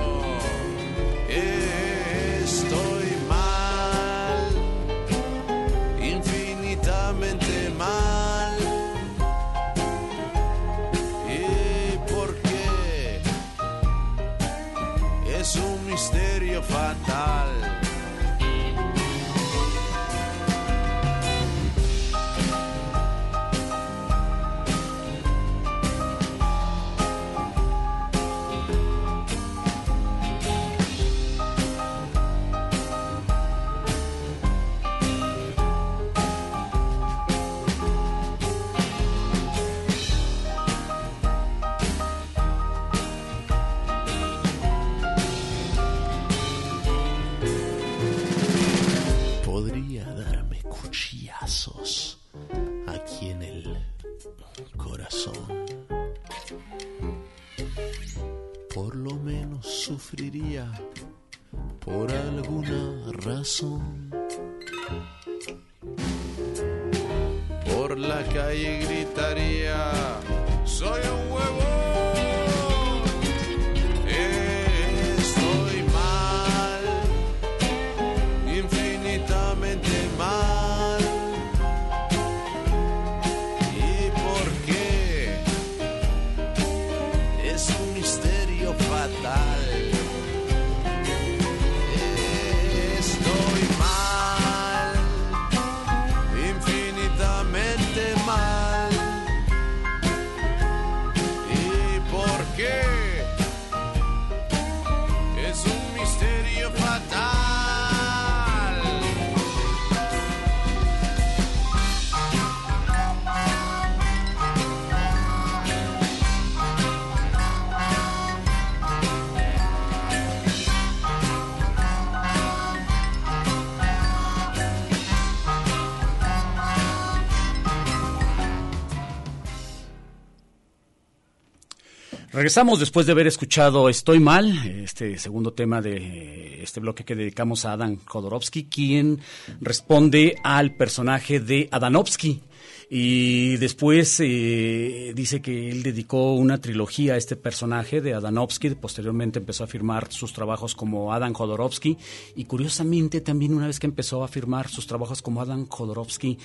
Regresamos 132.42 132.80
después 132.80 133.06
de 133.06 133.12
haber 133.12 133.28
escuchado 133.28 133.88
Estoy 133.88 134.20
Mal, 134.20 134.66
este 134.84 135.20
segundo 135.20 135.54
tema 135.54 135.80
de 135.80 136.64
este 136.64 136.80
bloque 136.80 137.04
que 137.04 137.14
dedicamos 137.14 137.66
a 137.66 137.74
Adam 137.74 138.00
Jodorowsky, 138.04 138.64
quien 138.64 139.20
responde 139.60 140.38
al 140.44 140.74
personaje 140.74 141.40
de 141.40 141.70
Adanovsky. 141.70 142.42
Y 142.90 143.58
después 143.58 144.20
eh, 144.22 145.14
dice 145.16 145.40
que 145.44 145.70
él 145.70 145.84
dedicó 145.84 146.34
una 146.34 146.60
trilogía 146.60 147.14
a 147.14 147.18
este 147.18 147.36
personaje 147.36 148.02
de 148.02 148.16
Adanovsky, 148.16 148.72
posteriormente 148.72 149.38
empezó 149.38 149.64
a 149.66 149.68
firmar 149.68 150.12
sus 150.12 150.34
trabajos 150.34 150.74
como 150.74 151.14
Adam 151.14 151.34
Jodorowsky 151.34 151.96
y 152.36 152.46
curiosamente 152.46 153.22
también 153.22 153.54
una 153.54 153.68
vez 153.68 153.80
que 153.80 153.86
empezó 153.86 154.24
a 154.24 154.28
firmar 154.28 154.68
sus 154.68 154.88
trabajos 154.88 155.22
como 155.22 155.44
Adam 155.44 155.68
Jodorowsky, 155.68 156.40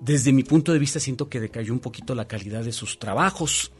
desde 0.00 0.32
mi 0.32 0.44
punto 0.44 0.72
de 0.72 0.78
vista 0.78 0.98
siento 0.98 1.28
que 1.28 1.40
decayó 1.40 1.74
un 1.74 1.80
poquito 1.80 2.14
la 2.14 2.26
calidad 2.26 2.64
de 2.64 2.72
sus 2.72 2.98
trabajos. 2.98 3.70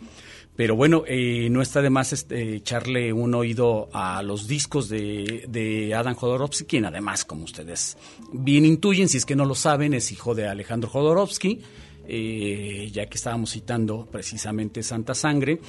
Pero 0.55 0.77
bueno, 0.77 1.05
eh, 1.07 1.49
no 1.51 1.63
está 1.63 1.81
de 1.81 1.89
más 1.89 2.13
este, 2.13 2.57
echarle 2.57 3.13
un 3.13 3.35
oído 3.35 3.89
a 3.93 4.23
los 4.23 4.47
discos 4.47 4.89
de, 4.89 5.47
de, 5.49 5.95
Adam 5.95 6.15
Jodorowsky, 6.15 6.65
quien 6.65 6.85
además, 6.85 7.25
como 7.25 7.45
ustedes 7.45 7.97
bien 8.33 8.67
intuyen, 8.67 9.09
si 9.09 9.17
es 9.17 9.25
que 9.25 9.35
no 9.35 9.47
lo 9.47 9.55
saben, 9.55 9.95
es 9.95 10.13
hijo 10.13 10.35
de 10.35 10.47
Alejandro 10.47 10.91
Jodorowsky, 10.91 11.61
eh, 12.07 12.91
ya 12.93 13.07
que 13.07 13.17
estábamos 13.17 13.51
citando 13.51 14.07
precisamente 14.11 14.83
Santa 14.83 15.15
Sangre, 15.15 15.61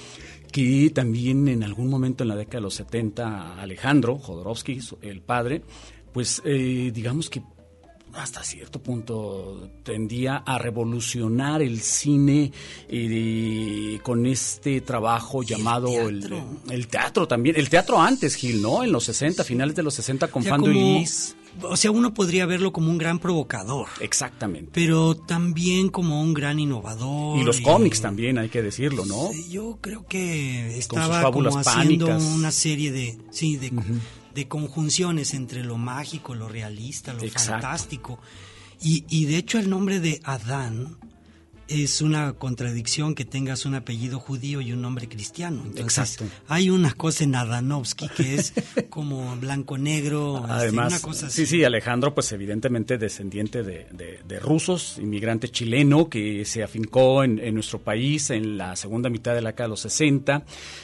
que 0.52 0.92
también 0.94 1.48
en 1.48 1.64
algún 1.64 1.90
momento 1.90 2.24
en 2.24 2.30
la 2.30 2.36
década 2.36 2.58
de 2.58 2.64
los 2.64 2.76
70, 2.76 3.62
Alejandro 3.62 4.18
Jodorowsky, 4.18 4.80
el 5.02 5.22
padre, 5.22 5.62
pues 6.12 6.42
eh, 6.44 6.92
digamos 6.94 7.30
que 7.30 7.42
hasta 8.16 8.44
cierto 8.44 8.82
punto 8.82 9.70
tendía 9.84 10.38
a 10.38 10.58
revolucionar 10.58 11.62
el 11.62 11.82
cine 11.82 12.52
eh, 12.88 14.00
con 14.04 14.26
este 14.26 14.82
trabajo 14.82 15.44
llamado 15.44 15.90
el 16.10 16.88
teatro? 16.88 17.28
también, 17.28 17.56
el 17.58 17.70
teatro 17.70 18.02
antes, 18.02 18.36
Gil, 18.36 18.62
¿no? 18.62 18.84
En 18.84 18.92
los 18.92 19.06
60, 19.06 19.44
finales 19.44 19.76
de 19.76 19.84
los 19.84 19.94
60 19.96 20.28
con 20.28 20.44
Fando 20.44 20.72
y 20.72 21.06
O 21.62 21.76
sea, 21.76 21.92
uno 21.92 22.14
podría 22.14 22.46
verlo 22.46 22.72
como 22.72 22.90
un 22.90 22.98
gran 22.98 23.20
provocador. 23.20 23.88
Exactamente. 24.00 24.72
Pero 24.74 25.16
también 25.16 25.90
como 25.90 26.22
un 26.22 26.34
gran 26.34 26.60
innovador. 26.60 27.40
Y 27.40 27.44
los 27.44 27.62
cómics 27.62 28.02
también, 28.02 28.38
hay 28.38 28.50
que 28.50 28.62
decirlo, 28.62 29.06
¿no? 29.06 29.30
Yo 29.50 29.78
creo 29.82 30.06
que 30.06 30.78
estaba 30.78 31.32
como 31.32 31.50
haciendo 31.58 32.08
una 32.08 32.52
serie 32.52 32.92
de, 32.92 33.18
sí, 33.32 33.58
de, 33.58 33.72
de 34.34 34.48
conjunciones 34.48 35.34
entre 35.34 35.64
lo 35.64 35.78
mágico, 35.78 36.36
lo 36.36 36.48
realista, 36.48 37.14
lo 37.14 37.28
fantástico. 37.30 38.20
Y, 38.82 39.06
y, 39.10 39.26
de 39.26 39.38
hecho 39.38 39.60
el 39.60 39.70
nombre 39.70 40.00
de 40.00 40.20
Adán 40.24 40.98
es 41.68 42.02
una 42.02 42.34
contradicción 42.34 43.16
que 43.16 43.26
tengas 43.26 43.66
un 43.66 43.76
apellido 43.76 44.20
judío 44.20 44.62
y 44.62 44.74
un 44.74 44.82
nombre 44.82 45.08
cristiano. 45.08 45.64
Entonces, 45.66 46.14
Exacto. 46.14 46.26
hay 46.48 46.70
una 46.70 46.94
cosa 46.94 47.24
en 47.24 47.36
Adanovsky 47.36 48.10
que 48.10 48.36
es 48.36 48.54
como 48.90 49.36
blanco-negro, 49.38 50.40
este, 50.40 50.52
Además, 50.52 50.94
una 50.94 51.02
cosa 51.02 51.30
sí, 51.30 51.46
sí, 51.46 51.64
Alejandro, 51.64 52.14
pues 52.14 52.32
evidentemente 52.32 52.98
descendiente 52.98 53.64
de, 53.64 53.88
de, 53.92 54.20
de 54.28 54.40
rusos, 54.40 54.98
inmigrante 55.00 55.50
chileno 55.50 56.10
que 56.10 56.44
se 56.46 56.64
afincó 56.64 57.24
en, 57.24 57.40
en, 57.40 57.54
nuestro 57.54 57.82
país 57.82 58.30
en 58.30 58.58
la 58.58 58.76
segunda 58.76 59.10
mitad 59.10 59.34
de 59.34 59.42
la 59.42 59.52
década 59.52 59.68
de 59.68 59.72
los 59.72 59.82
60, 59.82 60.44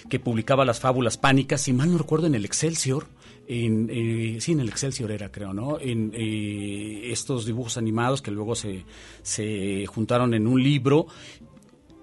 que 0.09 0.19
publicaba 0.19 0.65
las 0.65 0.79
fábulas 0.79 1.17
pánicas, 1.17 1.62
si 1.62 1.73
mal 1.73 1.91
no 1.91 1.97
recuerdo, 1.97 2.27
en 2.27 2.35
el 2.35 2.45
Excelsior 2.45 3.07
en, 3.49 3.89
eh, 3.91 4.38
sí, 4.39 4.51
en 4.51 4.59
el 4.59 4.69
Excelsior 4.69 5.12
era, 5.12 5.31
creo, 5.31 5.53
¿no? 5.53 5.79
En 5.79 6.12
eh, 6.13 7.09
estos 7.12 7.47
dibujos 7.47 7.77
animados 7.77 8.21
que 8.21 8.29
luego 8.29 8.53
se, 8.53 8.85
se 9.23 9.88
juntaron 9.88 10.35
en 10.35 10.45
un 10.45 10.62
libro 10.62 11.07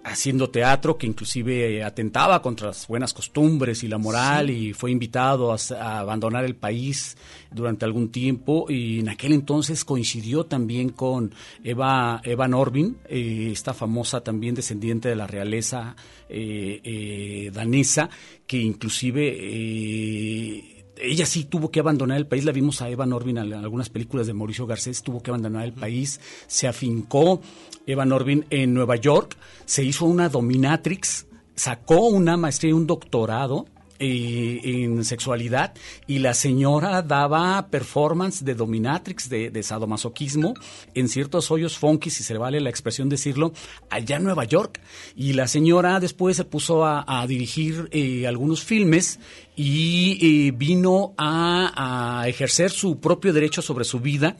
haciendo 0.02 0.50
teatro 0.50 0.96
que 0.96 1.06
inclusive 1.06 1.82
atentaba 1.82 2.40
contra 2.40 2.68
las 2.68 2.86
buenas 2.86 3.12
costumbres 3.12 3.82
y 3.82 3.88
la 3.88 3.98
moral 3.98 4.48
sí. 4.48 4.68
y 4.68 4.72
fue 4.72 4.92
invitado 4.92 5.52
a, 5.52 5.56
a, 5.78 5.98
abandonar 5.98 6.44
el 6.44 6.54
país 6.54 7.16
durante 7.50 7.84
algún 7.84 8.10
tiempo 8.10 8.66
y 8.68 9.00
en 9.00 9.08
aquel 9.08 9.32
entonces 9.32 9.84
coincidió 9.84 10.46
también 10.46 10.90
con 10.90 11.34
Eva, 11.64 12.20
Eva 12.24 12.46
Norbin, 12.46 12.98
eh, 13.08 13.50
esta 13.52 13.74
famosa 13.74 14.20
también 14.20 14.54
descendiente 14.54 15.08
de 15.08 15.16
la 15.16 15.26
realeza 15.26 15.96
eh, 16.28 16.80
eh, 16.84 17.50
danesa 17.52 18.08
que 18.46 18.58
inclusive 18.58 20.64
ella 20.98 21.26
sí 21.26 21.44
tuvo 21.44 21.70
que 21.70 21.80
abandonar 21.80 22.16
el 22.16 22.26
país, 22.26 22.44
la 22.44 22.52
vimos 22.52 22.82
a 22.82 22.88
Eva 22.88 23.06
Norbin 23.06 23.38
en 23.38 23.52
algunas 23.54 23.88
películas 23.88 24.26
de 24.26 24.34
Mauricio 24.34 24.66
Garcés, 24.66 25.02
tuvo 25.02 25.22
que 25.22 25.30
abandonar 25.30 25.64
el 25.64 25.72
país, 25.72 26.20
se 26.46 26.66
afincó 26.68 27.40
Eva 27.86 28.04
Norbin 28.04 28.46
en 28.50 28.74
Nueva 28.74 28.96
York, 28.96 29.36
se 29.64 29.84
hizo 29.84 30.06
una 30.06 30.28
dominatrix, 30.28 31.26
sacó 31.54 32.06
una 32.06 32.36
maestría 32.36 32.70
y 32.70 32.74
un 32.74 32.86
doctorado 32.86 33.66
en 33.98 35.04
sexualidad 35.04 35.74
y 36.06 36.18
la 36.18 36.34
señora 36.34 37.02
daba 37.02 37.68
performance 37.68 38.44
de 38.44 38.54
dominatrix, 38.54 39.28
de, 39.28 39.62
sadomasoquismo 39.62 40.54
en 40.94 41.08
ciertos 41.08 41.50
hoyos 41.50 41.78
funky, 41.78 42.10
si 42.10 42.22
se 42.22 42.36
vale 42.36 42.60
la 42.60 42.70
expresión 42.70 43.08
decirlo, 43.08 43.52
allá 43.90 44.16
en 44.16 44.24
Nueva 44.24 44.44
York. 44.44 44.80
Y 45.14 45.32
la 45.32 45.48
señora 45.48 46.00
después 46.00 46.36
se 46.36 46.44
puso 46.44 46.84
a, 46.84 47.24
dirigir 47.26 47.88
eh, 47.90 48.26
algunos 48.26 48.62
filmes 48.62 49.18
y 49.56 50.48
eh, 50.48 50.52
vino 50.52 51.14
a, 51.16 52.24
ejercer 52.26 52.70
su 52.70 53.00
propio 53.00 53.32
derecho 53.32 53.62
sobre 53.62 53.84
su 53.84 54.00
vida 54.00 54.36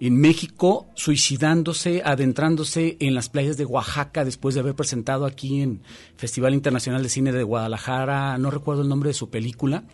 en 0.00 0.16
México, 0.16 0.86
suicidándose, 0.94 2.02
adentrándose 2.04 2.96
en 3.00 3.14
las 3.14 3.28
playas 3.28 3.56
de 3.56 3.64
Oaxaca 3.64 4.24
después 4.24 4.54
de 4.54 4.60
haber 4.60 4.74
presentado 4.74 5.26
aquí 5.26 5.60
en 5.60 5.82
Festival 6.16 6.54
Internacional 6.54 7.02
de 7.02 7.08
Cine 7.08 7.32
de 7.32 7.42
Guadalajara, 7.42 8.38
no 8.38 8.50
recuerdo 8.50 8.82
el 8.82 8.88
nombre 8.88 9.08
de 9.08 9.14
su 9.14 9.28
película, 9.28 9.84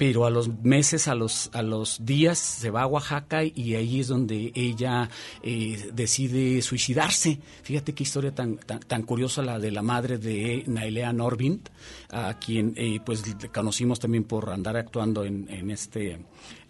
pero 0.00 0.24
a 0.24 0.30
los 0.30 0.48
meses, 0.62 1.08
a 1.08 1.14
los, 1.14 1.50
a 1.52 1.60
los 1.60 2.06
días 2.06 2.38
se 2.38 2.70
va 2.70 2.82
a 2.82 2.86
Oaxaca 2.86 3.44
y 3.44 3.74
ahí 3.74 4.00
es 4.00 4.08
donde 4.08 4.50
ella 4.54 5.10
eh, 5.42 5.90
decide 5.92 6.62
suicidarse. 6.62 7.38
Fíjate 7.62 7.92
qué 7.92 8.04
historia 8.04 8.34
tan, 8.34 8.56
tan, 8.56 8.80
tan, 8.80 9.02
curiosa 9.02 9.42
la 9.42 9.58
de 9.58 9.70
la 9.70 9.82
madre 9.82 10.16
de 10.16 10.64
Nailea 10.66 11.12
Norbint, 11.12 11.68
a 12.08 12.32
quien 12.38 12.72
eh, 12.76 13.00
pues 13.04 13.22
conocimos 13.52 14.00
también 14.00 14.24
por 14.24 14.48
andar 14.48 14.78
actuando 14.78 15.22
en, 15.22 15.46
en 15.50 15.70
este 15.70 16.18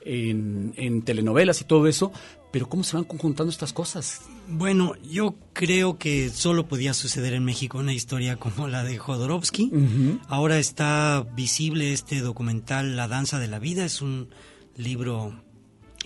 en, 0.05 0.75
en, 0.77 1.03
telenovelas 1.03 1.61
y 1.61 1.65
todo 1.65 1.87
eso, 1.87 2.11
pero 2.51 2.69
¿cómo 2.69 2.83
se 2.83 2.97
van 2.97 3.05
conjuntando 3.05 3.51
estas 3.51 3.73
cosas? 3.73 4.23
Bueno, 4.49 4.95
yo 5.03 5.35
creo 5.53 5.99
que 5.99 6.31
solo 6.31 6.67
podía 6.67 6.95
suceder 6.95 7.35
en 7.35 7.45
México 7.45 7.79
una 7.79 7.93
historia 7.93 8.37
como 8.37 8.69
la 8.69 8.83
de 8.83 8.99
Jodorowsky. 8.99 9.71
Uh 9.73 9.77
-huh. 9.77 10.21
Ahora 10.29 10.59
está 10.59 11.27
visible 11.37 11.93
este 11.93 12.21
documental 12.21 12.97
La 12.97 13.09
danza 13.09 13.39
de 13.39 13.49
la 13.49 13.59
vida, 13.59 13.85
es 13.85 14.03
un 14.03 14.29
libro 14.77 15.41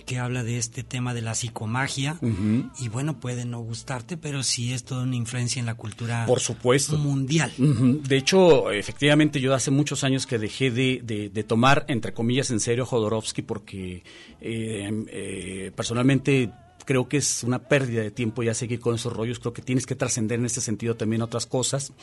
que 0.05 0.19
habla 0.19 0.43
de 0.43 0.57
este 0.57 0.83
tema 0.83 1.13
de 1.13 1.21
la 1.21 1.35
psicomagia 1.35 2.17
uh 2.21 2.27
-huh. 2.27 2.71
y 2.79 2.89
bueno 2.89 3.19
puede 3.19 3.45
no 3.45 3.59
gustarte 3.59 4.17
pero 4.17 4.43
sí 4.43 4.73
es 4.73 4.83
toda 4.83 5.03
una 5.03 5.15
influencia 5.15 5.59
en 5.59 5.65
la 5.65 5.75
cultura 5.75 6.25
por 6.25 6.39
supuesto 6.39 6.97
mundial 6.97 7.51
uh 7.57 7.63
-huh. 7.63 8.01
de 8.01 8.17
hecho 8.17 8.71
efectivamente 8.71 9.41
yo 9.41 9.53
hace 9.53 9.71
muchos 9.71 10.03
años 10.03 10.25
que 10.25 10.37
dejé 10.37 10.71
de, 10.71 11.01
de, 11.03 11.29
de 11.29 11.43
tomar 11.43 11.85
entre 11.87 12.13
comillas 12.13 12.51
en 12.51 12.59
serio 12.59 12.85
Jodorowsky 12.85 13.41
porque 13.41 14.03
eh, 14.41 15.05
eh, 15.07 15.71
personalmente 15.75 16.51
creo 16.85 17.09
que 17.09 17.17
es 17.17 17.43
una 17.43 17.59
pérdida 17.59 18.01
de 18.01 18.11
tiempo 18.11 18.43
ya 18.43 18.53
seguir 18.53 18.79
con 18.79 18.95
esos 18.95 19.11
rollos, 19.11 19.39
creo 19.39 19.53
que 19.53 19.61
tienes 19.61 19.85
que 19.85 19.95
trascender 19.95 20.39
en 20.39 20.45
ese 20.45 20.61
sentido 20.61 20.95
también 20.95 21.21
otras 21.21 21.45
cosas, 21.45 21.93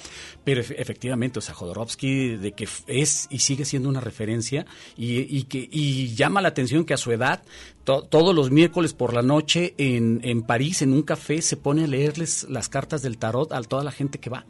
pero 0.45 0.61
efectivamente, 0.61 1.39
o 1.39 1.43
sea, 1.43 1.55
Jodorowsky 1.55 2.37
de 2.37 2.53
que 2.53 2.69
es 2.87 3.29
y 3.31 3.39
sigue 3.39 3.65
siendo 3.65 3.89
una 3.89 4.01
referencia 4.01 4.67
y, 4.97 5.21
y 5.21 5.45
que 5.45 5.69
y 5.71 6.15
llama 6.15 6.43
la 6.43 6.49
atención 6.49 6.85
que 6.85 6.95
a 6.95 6.99
su 6.99 7.13
edad 7.13 7.43
to, 7.85 8.03
todos 8.03 8.35
los 8.35 8.51
miércoles 8.51 8.93
por 8.93 9.15
la 9.15 9.23
noche 9.23 9.75
en, 9.79 10.21
en 10.25 10.43
París, 10.43 10.83
en 10.83 10.93
un 10.93 11.03
café, 11.03 11.43
se 11.43 11.57
pone 11.57 11.85
a 11.85 11.87
leerles 11.87 12.47
las 12.49 12.69
cartas 12.69 13.03
del 13.03 13.19
tarot 13.19 13.53
a 13.53 13.63
toda 13.63 13.85
la 13.85 13.93
gente 13.93 14.19
que 14.19 14.31
va. 14.31 14.45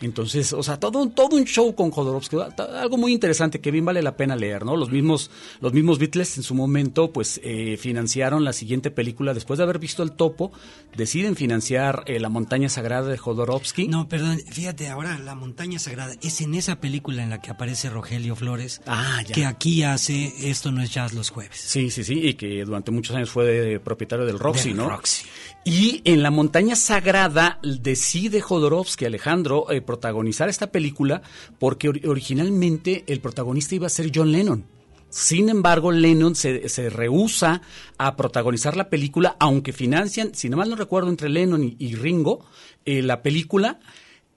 Entonces, 0.00 0.52
o 0.52 0.62
sea, 0.62 0.78
todo, 0.78 1.08
todo 1.10 1.36
un 1.36 1.44
show 1.44 1.74
con 1.74 1.90
Jodorowsky, 1.90 2.36
algo 2.58 2.96
muy 2.96 3.12
interesante 3.12 3.60
que 3.60 3.70
bien 3.70 3.84
vale 3.84 4.02
la 4.02 4.16
pena 4.16 4.34
leer, 4.36 4.64
¿no? 4.64 4.76
Los 4.76 4.90
mismos, 4.90 5.30
los 5.60 5.72
mismos 5.72 5.98
Beatles 5.98 6.38
en 6.38 6.42
su 6.42 6.54
momento, 6.54 7.12
pues, 7.12 7.40
eh, 7.44 7.76
financiaron 7.76 8.44
la 8.44 8.52
siguiente 8.52 8.90
película. 8.90 9.34
Después 9.34 9.58
de 9.58 9.64
haber 9.64 9.78
visto 9.78 10.02
El 10.02 10.12
Topo, 10.12 10.52
deciden 10.96 11.36
financiar 11.36 12.02
eh, 12.06 12.18
La 12.18 12.28
Montaña 12.28 12.68
Sagrada 12.68 13.08
de 13.08 13.18
Jodorowsky. 13.18 13.88
No, 13.88 14.08
perdón, 14.08 14.40
fíjate, 14.50 14.88
ahora 14.88 15.18
La 15.18 15.34
Montaña 15.34 15.78
Sagrada 15.78 16.14
es 16.22 16.40
en 16.40 16.54
esa 16.54 16.80
película 16.80 17.22
en 17.22 17.30
la 17.30 17.40
que 17.40 17.50
aparece 17.50 17.90
Rogelio 17.90 18.36
Flores, 18.36 18.80
ah, 18.86 19.22
que 19.32 19.44
aquí 19.44 19.82
hace 19.82 20.50
Esto 20.50 20.72
no 20.72 20.82
es 20.82 20.92
jazz 20.92 21.12
los 21.12 21.30
jueves. 21.30 21.56
Sí, 21.56 21.90
sí, 21.90 22.04
sí, 22.04 22.20
y 22.20 22.34
que 22.34 22.64
durante 22.64 22.90
muchos 22.90 23.14
años 23.16 23.30
fue 23.30 23.44
de, 23.44 23.60
de 23.62 23.80
propietario 23.80 24.24
del 24.24 24.38
Roxy, 24.38 24.68
del 24.68 24.78
¿no? 24.78 24.88
Roxy. 24.88 25.26
Y 25.64 26.00
en 26.04 26.22
La 26.22 26.30
Montaña 26.30 26.74
Sagrada 26.74 27.58
decide 27.62 28.40
Jodorowsky, 28.40 29.04
Alejandro, 29.04 29.70
eh, 29.70 29.82
protagonizar 29.90 30.48
esta 30.48 30.70
película 30.70 31.20
porque 31.58 31.88
or 31.88 32.00
originalmente 32.06 33.02
el 33.08 33.20
protagonista 33.20 33.74
iba 33.74 33.88
a 33.88 33.90
ser 33.90 34.12
John 34.14 34.30
Lennon. 34.30 34.64
Sin 35.08 35.48
embargo, 35.48 35.90
Lennon 35.90 36.36
se, 36.36 36.68
se 36.68 36.88
rehúsa 36.88 37.62
a 37.98 38.14
protagonizar 38.14 38.76
la 38.76 38.88
película, 38.88 39.34
aunque 39.40 39.72
financian, 39.72 40.32
si 40.34 40.48
no 40.48 40.56
mal 40.56 40.70
no 40.70 40.76
recuerdo, 40.76 41.10
entre 41.10 41.28
Lennon 41.28 41.64
y, 41.64 41.76
y 41.80 41.96
Ringo, 41.96 42.46
eh, 42.84 43.02
la 43.02 43.20
película 43.20 43.80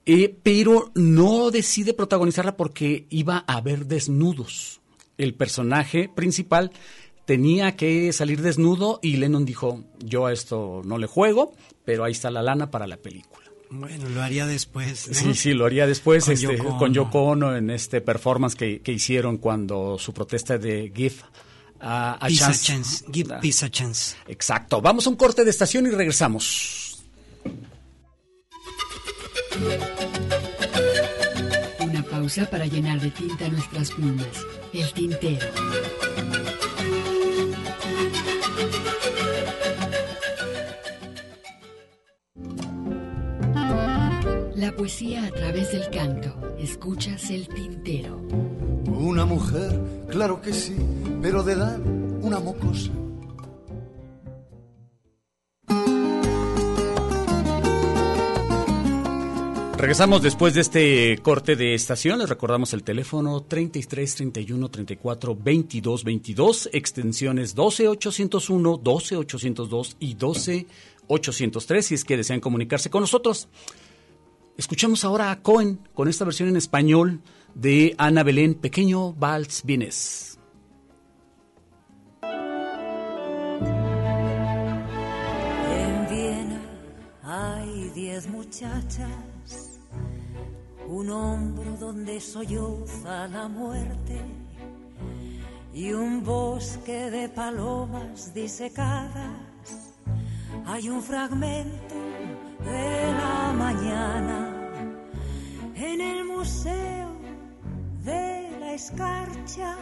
eh, 0.06 0.36
pero 0.42 0.90
no 0.94 1.50
decide 1.50 1.94
protagonizarla 1.94 2.56
porque 2.56 3.06
iba 3.08 3.44
a 3.46 3.56
haber 3.56 3.86
desnudos. 3.86 4.80
El 5.16 5.34
personaje 5.34 6.10
principal 6.14 6.72
tenía 7.24 7.76
que 7.76 8.12
salir 8.12 8.42
desnudo 8.42 8.98
y 9.02 9.16
Lennon 9.16 9.46
dijo, 9.46 9.84
yo 10.00 10.26
a 10.26 10.32
esto 10.32 10.82
no 10.84 10.98
le 10.98 11.06
juego, 11.06 11.54
pero 11.84 12.04
ahí 12.04 12.12
está 12.12 12.30
la 12.30 12.42
lana 12.42 12.70
para 12.70 12.86
la 12.86 12.98
película. 12.98 13.43
Bueno, 13.70 14.08
lo 14.08 14.22
haría 14.22 14.46
después. 14.46 15.08
Sí, 15.10 15.34
sí, 15.34 15.52
lo 15.52 15.66
haría 15.66 15.86
después 15.86 16.24
con, 16.24 16.34
este, 16.34 16.46
Yoko, 16.46 16.78
con 16.78 16.94
Yoko 16.94 17.22
Ono 17.22 17.56
en 17.56 17.70
este 17.70 18.00
performance 18.00 18.54
que, 18.54 18.80
que, 18.80 18.92
hicieron 18.92 19.38
cuando 19.38 19.98
su 19.98 20.12
protesta 20.12 20.58
de 20.58 20.92
Give 20.94 21.16
a, 21.80 22.14
a 22.14 22.18
peace 22.26 22.38
chance. 22.38 22.72
A 22.72 22.74
chance. 22.74 23.04
Give 23.12 23.34
peace 23.40 23.64
a 23.64 23.70
chance. 23.70 24.16
Exacto. 24.28 24.80
Vamos 24.80 25.06
a 25.06 25.10
un 25.10 25.16
corte 25.16 25.44
de 25.44 25.50
estación 25.50 25.86
y 25.86 25.90
regresamos. 25.90 27.04
Una 31.80 32.02
pausa 32.04 32.48
para 32.48 32.66
llenar 32.66 33.00
de 33.00 33.10
tinta 33.10 33.48
nuestras 33.48 33.90
plumas. 33.90 34.28
El 34.72 34.92
tintero. 34.92 35.46
La 44.56 44.70
poesía 44.76 45.24
a 45.24 45.30
través 45.32 45.72
del 45.72 45.90
canto. 45.90 46.32
Escuchas 46.60 47.28
el 47.30 47.48
tintero. 47.48 48.16
Una 48.86 49.24
mujer, 49.24 49.80
claro 50.08 50.40
que 50.40 50.52
sí, 50.52 50.76
pero 51.20 51.42
de 51.42 51.54
edad 51.54 51.80
una 52.22 52.38
mocosa. 52.38 52.92
Regresamos 59.76 60.22
después 60.22 60.54
de 60.54 60.60
este 60.60 61.18
corte 61.20 61.56
de 61.56 61.74
estación. 61.74 62.20
Les 62.20 62.28
recordamos 62.28 62.72
el 62.74 62.84
teléfono 62.84 63.42
33 63.42 64.14
31 64.14 64.70
34 64.70 65.36
22 65.36 66.04
22, 66.04 66.70
extensiones 66.72 67.54
12 67.56 67.88
801, 67.88 68.76
12 68.78 69.16
802 69.16 69.96
y 69.98 70.14
12 70.14 70.66
803 71.08 71.86
si 71.86 71.94
es 71.94 72.04
que 72.04 72.16
desean 72.16 72.40
comunicarse 72.40 72.88
con 72.88 73.00
nosotros. 73.00 73.48
Escuchamos 74.56 75.04
ahora 75.04 75.30
a 75.30 75.42
Cohen 75.42 75.80
con 75.94 76.08
esta 76.08 76.24
versión 76.24 76.48
en 76.48 76.56
español 76.56 77.20
de 77.54 77.94
Ana 77.98 78.22
Belén, 78.22 78.54
Pequeño 78.54 79.12
Vals 79.12 79.62
Vienes. 79.64 80.34
Muchachas, 88.30 89.80
un 90.86 91.10
hombro 91.10 91.76
donde 91.78 92.20
solloza 92.20 93.26
la 93.26 93.48
muerte 93.48 94.20
y 95.72 95.92
un 95.92 96.22
bosque 96.22 97.10
de 97.10 97.28
palomas 97.28 98.32
disecadas. 98.32 99.53
Hay 100.66 100.88
un 100.88 101.02
fragmento 101.02 101.94
de 102.64 103.12
la 103.12 103.52
mañana 103.52 104.50
en 105.74 106.00
el 106.00 106.24
museo 106.24 107.08
de 108.04 108.56
la 108.60 108.72
escarcha 108.72 109.76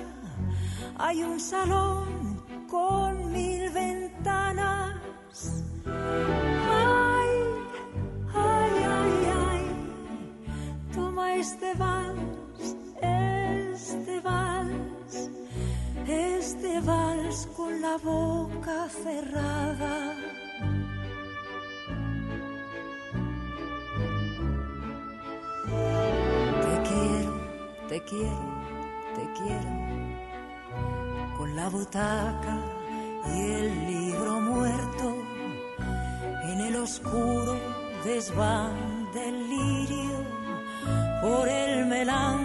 hay 0.97 1.23
un 1.23 1.41
salón 1.41 2.43
con 2.71 3.33
mil 3.33 3.71
ventanas. 3.71 5.65
Ay, 5.87 7.31
ay, 8.35 8.73
ay, 8.99 9.13
ay, 9.49 9.63
toma 10.95 11.35
este 11.37 11.75
vals, 11.75 12.77
este 13.01 14.21
vals, 14.21 15.31
este 16.07 16.81
vals 16.81 17.49
con 17.57 17.81
la 17.81 17.97
boca 17.99 18.89
cerrada. 18.89 20.17
Te 26.63 26.75
quiero, 26.89 27.33
te 27.89 28.03
quiero, 28.05 28.45
te 29.15 29.25
quiero. 29.39 29.73
Con 31.37 31.57
la 31.57 31.69
butaca 31.69 32.59
y 33.35 33.41
el 33.41 33.87
libro 33.87 34.41
muerto 34.41 35.17
en 36.45 36.61
el 36.61 36.77
oscuro 36.77 37.57
desván 38.05 39.11
del 39.13 39.49
lirio 39.49 40.25
por 41.23 41.49
el 41.49 41.87
melancólico 41.87 42.42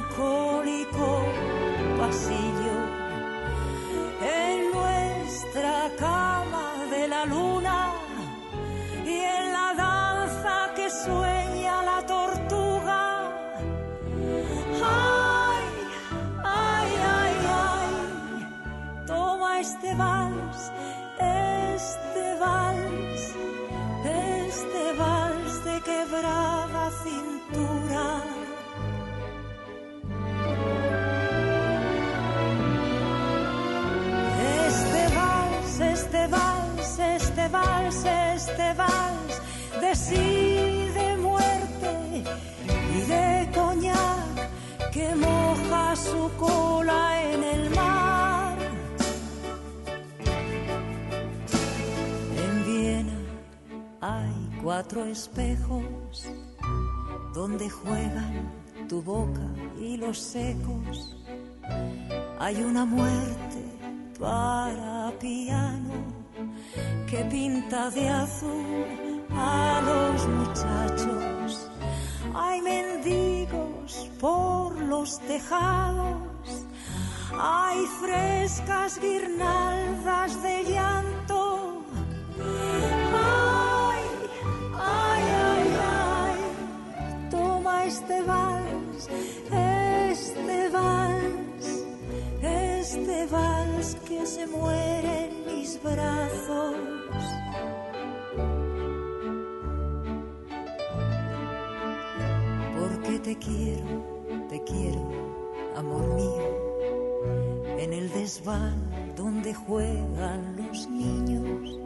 sí, 40.08 40.90
de 41.00 41.18
muerte 41.18 42.24
y 42.98 43.00
de 43.14 43.50
coñac 43.54 44.92
que 44.92 45.16
moja 45.16 45.96
su 45.96 46.32
cola 46.38 47.02
en 47.32 47.44
el 47.44 47.70
mar. 47.76 48.58
En 52.44 52.54
Viena 52.66 53.20
hay 54.02 54.60
cuatro 54.64 55.06
espejos 55.06 56.30
donde 57.34 57.70
juegan 57.70 58.52
tu 58.88 59.02
boca 59.02 59.48
y 59.80 59.98
los 59.98 60.18
secos. 60.18 61.16
Hay 62.40 62.56
una 62.62 62.86
muerte 62.86 63.62
para 64.20 65.12
piano 65.20 65.96
que 67.10 67.20
pinta 67.26 67.90
de 67.90 68.10
azul 68.10 69.17
a 69.38 69.82
los 69.82 70.28
muchachos. 70.28 71.70
Hay 72.34 72.62
mendigos 72.62 74.10
por 74.20 74.76
los 74.82 75.20
tejados, 75.20 76.18
hay 77.40 77.86
frescas 78.02 79.00
guirnaldas 79.00 80.42
de 80.44 80.64
llanto. 80.64 81.84
Ay, 83.14 84.04
ay, 84.76 85.24
ay, 85.48 85.78
ay, 86.24 87.30
toma 87.32 87.86
este 87.86 88.22
vals, 88.22 89.10
este 89.52 90.70
vals, 90.70 91.66
este 92.42 93.26
vals 93.28 93.96
que 94.08 94.26
se 94.26 94.48
muere 94.48 95.30
en 95.30 95.46
mis 95.46 95.82
brazos. 95.82 97.07
Porque 103.08 103.20
te 103.20 103.38
quiero, 103.38 104.48
te 104.50 104.62
quiero, 104.66 105.10
amor 105.78 106.14
mío, 106.16 107.80
en 107.80 107.94
el 107.94 108.10
desván 108.12 109.16
donde 109.16 109.54
juegan 109.54 110.58
los 110.58 110.90
niños, 110.90 111.80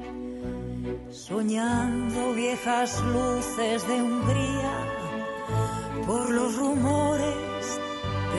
soñando 1.12 2.34
viejas 2.34 3.00
luces 3.04 3.88
de 3.88 4.02
Hungría 4.02 4.74
por 6.08 6.28
los 6.32 6.58
rumores 6.58 7.80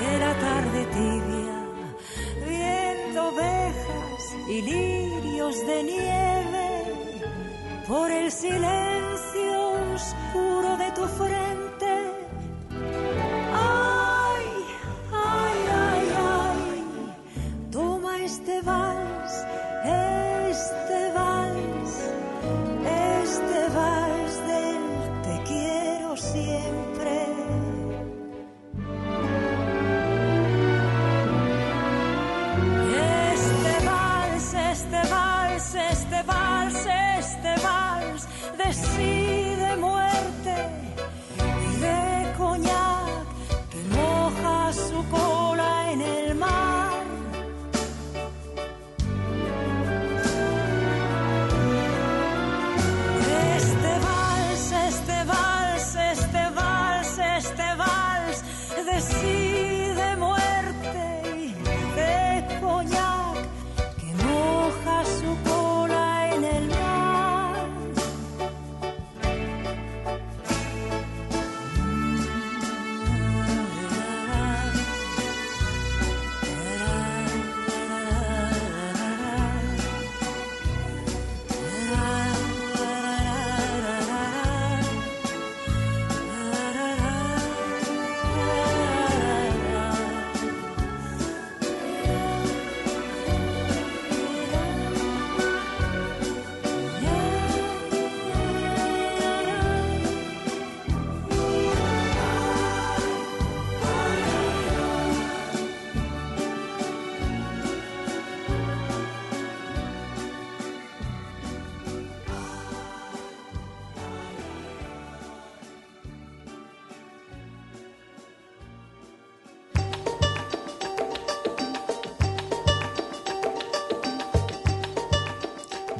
de 0.00 0.18
la 0.18 0.34
tarde 0.40 0.84
tibia, 0.86 1.64
viendo 2.48 3.28
ovejas 3.28 4.36
y 4.48 4.60
lirios 4.60 5.66
de 5.68 5.82
nieve 5.84 6.82
por 7.86 8.10
el 8.10 8.32
silencio 8.32 9.70
oscuro 9.94 10.76
de 10.78 10.90
tu 10.90 11.06
frente. 11.06 11.71
Este 18.32 18.62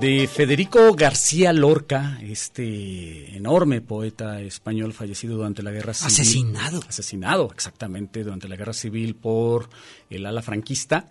de 0.03 0.27
Federico 0.27 0.93
García 0.95 1.53
Lorca, 1.53 2.19
este 2.21 3.37
enorme 3.37 3.81
poeta 3.81 4.41
español 4.43 4.93
fallecido 4.93 5.37
durante 5.37 5.63
la 5.63 5.71
guerra 5.71 5.95
civil. 5.95 6.13
Asesinado. 6.13 6.81
Asesinado, 6.89 7.51
exactamente, 7.55 8.25
durante 8.25 8.49
la 8.49 8.57
guerra 8.57 8.73
civil 8.73 9.15
por 9.15 9.71
el 10.11 10.27
ala 10.27 10.43
franquista. 10.43 11.09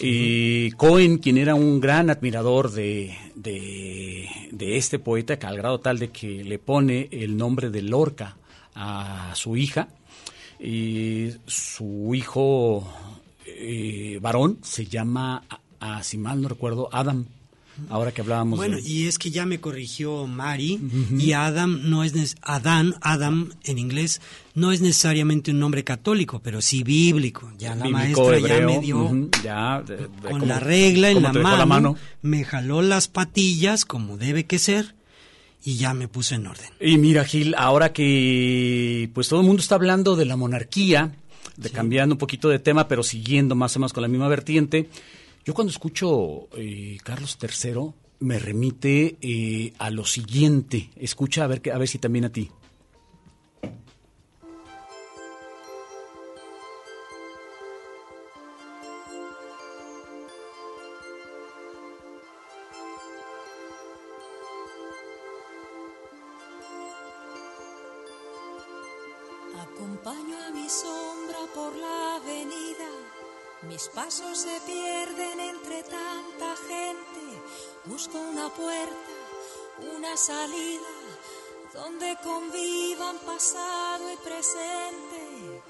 Y 0.00 0.72
Cohen, 0.72 1.18
quien 1.18 1.38
era 1.38 1.54
un 1.54 1.80
gran 1.80 2.10
admirador 2.10 2.72
de, 2.72 3.16
de, 3.36 4.28
de 4.50 4.76
este 4.76 4.98
poeta, 4.98 5.38
que 5.38 5.46
al 5.46 5.56
grado 5.56 5.78
tal 5.78 6.00
de 6.00 6.08
que 6.10 6.42
le 6.42 6.58
pone 6.58 7.08
el 7.12 7.36
nombre 7.36 7.70
de 7.70 7.82
Lorca 7.82 8.36
a 8.74 9.32
su 9.36 9.56
hija. 9.56 9.86
Y 10.58 11.30
su 11.46 12.12
hijo 12.14 12.92
eh, 13.46 14.18
varón 14.20 14.58
se 14.62 14.84
llama, 14.86 15.44
a- 15.48 15.60
a- 15.98 16.02
si 16.02 16.18
mal 16.18 16.42
no 16.42 16.48
recuerdo, 16.48 16.88
Adam. 16.92 17.24
Ahora 17.90 18.12
que 18.12 18.20
hablábamos 18.22 18.56
Bueno, 18.58 18.76
de... 18.76 18.82
y 18.88 19.06
es 19.06 19.18
que 19.18 19.30
ya 19.30 19.46
me 19.46 19.60
corrigió 19.60 20.26
Mari, 20.26 20.80
y 21.18 21.32
Adam 21.32 21.90
no 21.90 22.04
es 22.04 22.36
Adán, 22.42 22.94
Adam 23.00 23.50
en 23.64 23.78
inglés, 23.78 24.20
no 24.54 24.72
es 24.72 24.80
necesariamente 24.80 25.50
un 25.50 25.58
nombre 25.58 25.84
católico, 25.84 26.40
pero 26.42 26.60
sí 26.62 26.82
bíblico. 26.82 27.50
Ya 27.58 27.74
la 27.74 27.84
Bíblico, 27.84 28.28
maestra 28.30 28.48
ya 28.60 28.66
me 28.66 28.80
dio 28.80 28.98
ujú, 29.04 29.30
ya, 29.42 29.82
de- 29.82 29.96
de 29.96 30.06
con 30.30 30.46
la 30.48 30.58
regla 30.60 31.10
en 31.10 31.22
la 31.22 31.32
mano, 31.66 31.96
me 32.22 32.44
jaló 32.44 32.82
las 32.82 33.08
patillas 33.08 33.84
como 33.84 34.16
debe 34.16 34.44
que 34.44 34.58
ser 34.58 34.94
y 35.64 35.76
ya 35.76 35.94
me 35.94 36.08
puso 36.08 36.34
en 36.34 36.46
orden. 36.46 36.68
Y 36.80 36.98
mira, 36.98 37.24
Gil, 37.24 37.54
ahora 37.56 37.92
que 37.92 39.10
pues 39.14 39.28
todo 39.28 39.40
el 39.40 39.46
mundo 39.46 39.60
está 39.62 39.76
hablando 39.76 40.16
de 40.16 40.24
la 40.24 40.36
monarquía, 40.36 41.14
de 41.56 41.70
cambiando 41.70 42.14
un 42.14 42.18
poquito 42.18 42.48
de 42.48 42.58
tema, 42.58 42.88
pero 42.88 43.02
siguiendo 43.02 43.54
más 43.54 43.76
o 43.76 43.78
menos 43.78 43.92
con 43.92 44.02
la 44.02 44.08
misma 44.08 44.26
vertiente, 44.28 44.88
yo 45.44 45.54
cuando 45.54 45.70
escucho 45.70 46.48
eh, 46.56 46.98
Carlos 47.02 47.38
III 47.40 47.92
me 48.20 48.38
remite 48.38 49.16
eh, 49.20 49.72
a 49.78 49.90
lo 49.90 50.04
siguiente. 50.04 50.90
Escucha 50.96 51.44
a 51.44 51.48
ver, 51.48 51.62
a 51.72 51.78
ver 51.78 51.88
si 51.88 51.98
también 51.98 52.24
a 52.24 52.32
ti. 52.32 52.50
Se 74.52 74.60
pierden 74.60 75.40
entre 75.40 75.82
tanta 75.84 76.56
gente. 76.68 77.22
Busco 77.84 78.18
una 78.18 78.48
puerta, 78.50 79.12
una 79.96 80.16
salida, 80.16 80.92
donde 81.72 82.16
convivan 82.22 83.18
pasado 83.18 84.12
y 84.12 84.16
presente. 84.16 85.62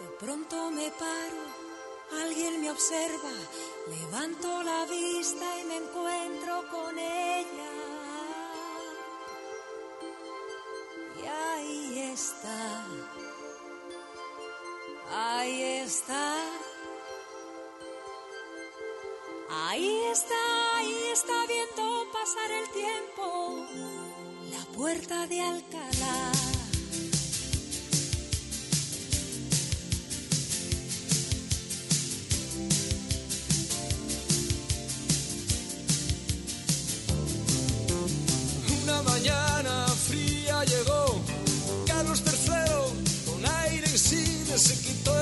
De 0.00 0.08
pronto 0.20 0.70
me 0.70 0.90
paro, 0.92 1.42
alguien 2.22 2.60
me 2.62 2.70
observa, 2.70 3.32
levanto 3.86 4.62
la 4.62 4.86
vista 4.86 5.60
y 5.60 5.64
me 5.64 5.76
encuentro 5.76 6.64
con 6.70 6.98
ella. 6.98 7.77
Y 11.22 11.26
ahí 11.26 12.10
está, 12.12 12.84
ahí 15.10 15.62
está. 15.84 16.34
Ahí 19.50 20.04
está, 20.12 20.76
ahí 20.76 21.10
está 21.12 21.46
viendo 21.46 22.12
pasar 22.12 22.50
el 22.50 22.68
tiempo, 22.70 23.66
la 24.50 24.64
puerta 24.76 25.26
de 25.26 25.40
Alcalá. 25.40 26.32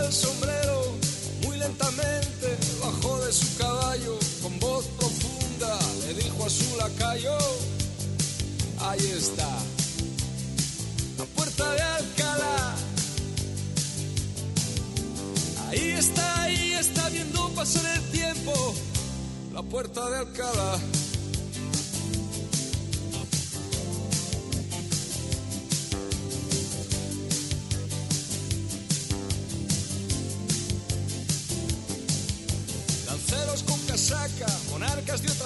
El 0.07 0.13
sombrero 0.13 0.95
muy 1.45 1.59
lentamente 1.59 2.57
bajó 2.81 3.19
de 3.25 3.33
su 3.33 3.57
caballo 3.57 4.19
con 4.43 4.59
voz 4.61 4.85
profunda 4.99 5.79
le 6.07 6.15
dijo 6.15 6.47
a 6.47 6.51
su 6.51 6.77
lacayo 6.77 7.37
ahí 8.79 9.07
está 9.17 9.49
la 11.19 11.25
puerta 11.25 11.73
de 11.73 11.81
Alcalá. 11.81 12.75
Ahí 15.69 15.91
está 15.93 16.43
ahí 16.43 16.73
está 16.75 17.09
viendo 17.09 17.49
pasar 17.55 17.85
el 17.97 18.03
tiempo 18.11 18.75
la 19.55 19.63
puerta 19.63 20.09
de 20.11 20.19
Alcalá 20.19 20.79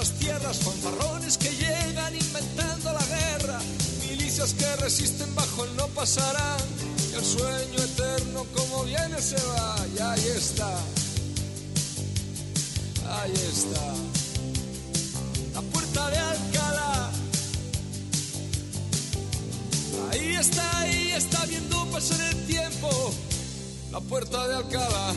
otras 0.01 0.19
tierras, 0.19 0.59
fanfarrones 0.61 1.37
que 1.37 1.51
llegan 1.51 2.17
inventando 2.17 2.91
la 2.91 3.05
guerra, 3.05 3.59
milicias 4.09 4.55
que 4.55 4.77
resisten 4.77 5.35
bajo 5.35 5.65
el 5.65 5.77
no 5.77 5.89
pasarán, 5.89 6.59
y 7.11 7.17
el 7.17 7.23
sueño 7.25 7.83
eterno 7.85 8.47
como 8.57 8.85
viene 8.85 9.21
se 9.21 9.37
va, 9.37 9.77
y 9.95 9.99
ahí 10.01 10.27
está, 10.37 10.75
ahí 13.11 13.35
está, 13.53 13.93
la 15.53 15.61
puerta 15.61 16.09
de 16.09 16.19
Alcalá, 16.19 17.11
ahí 20.13 20.35
está, 20.35 20.81
ahí 20.81 21.13
está 21.13 21.45
viendo 21.45 21.85
pasar 21.91 22.21
el 22.23 22.47
tiempo, 22.47 23.13
la 23.93 24.01
puerta 24.01 24.49
de 24.49 24.55
Alcalá. 24.57 25.15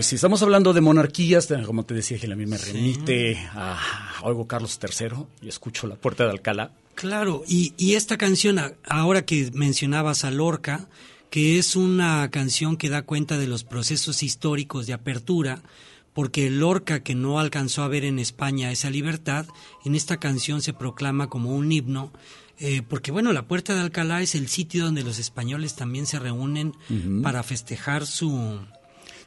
Pues 0.00 0.06
si 0.06 0.14
estamos 0.14 0.40
hablando 0.42 0.72
de 0.72 0.80
monarquías, 0.80 1.46
como 1.66 1.84
te 1.84 1.92
decía, 1.92 2.18
que 2.18 2.32
a 2.32 2.34
mí 2.34 2.46
me 2.46 2.56
remite 2.56 3.36
a 3.52 3.78
oigo 4.22 4.46
Carlos 4.46 4.80
III 4.82 5.26
y 5.42 5.48
escucho 5.50 5.86
la 5.86 5.96
puerta 5.96 6.24
de 6.24 6.30
Alcalá. 6.30 6.70
Claro, 6.94 7.42
y, 7.46 7.74
y 7.76 7.96
esta 7.96 8.16
canción, 8.16 8.58
ahora 8.84 9.26
que 9.26 9.50
mencionabas 9.52 10.24
a 10.24 10.30
Lorca, 10.30 10.88
que 11.28 11.58
es 11.58 11.76
una 11.76 12.30
canción 12.30 12.78
que 12.78 12.88
da 12.88 13.02
cuenta 13.02 13.36
de 13.36 13.46
los 13.46 13.62
procesos 13.62 14.22
históricos 14.22 14.86
de 14.86 14.94
apertura, 14.94 15.60
porque 16.14 16.48
Lorca, 16.48 17.02
que 17.02 17.14
no 17.14 17.38
alcanzó 17.38 17.82
a 17.82 17.88
ver 17.88 18.06
en 18.06 18.18
España 18.18 18.72
esa 18.72 18.88
libertad, 18.88 19.44
en 19.84 19.94
esta 19.94 20.16
canción 20.16 20.62
se 20.62 20.72
proclama 20.72 21.28
como 21.28 21.54
un 21.54 21.70
himno, 21.70 22.10
eh, 22.58 22.80
porque 22.88 23.12
bueno, 23.12 23.34
la 23.34 23.46
Puerta 23.46 23.74
de 23.74 23.82
Alcalá 23.82 24.22
es 24.22 24.34
el 24.34 24.48
sitio 24.48 24.82
donde 24.82 25.02
los 25.02 25.18
españoles 25.18 25.76
también 25.76 26.06
se 26.06 26.18
reúnen 26.18 26.72
para 27.22 27.42
festejar 27.42 28.06
su, 28.06 28.60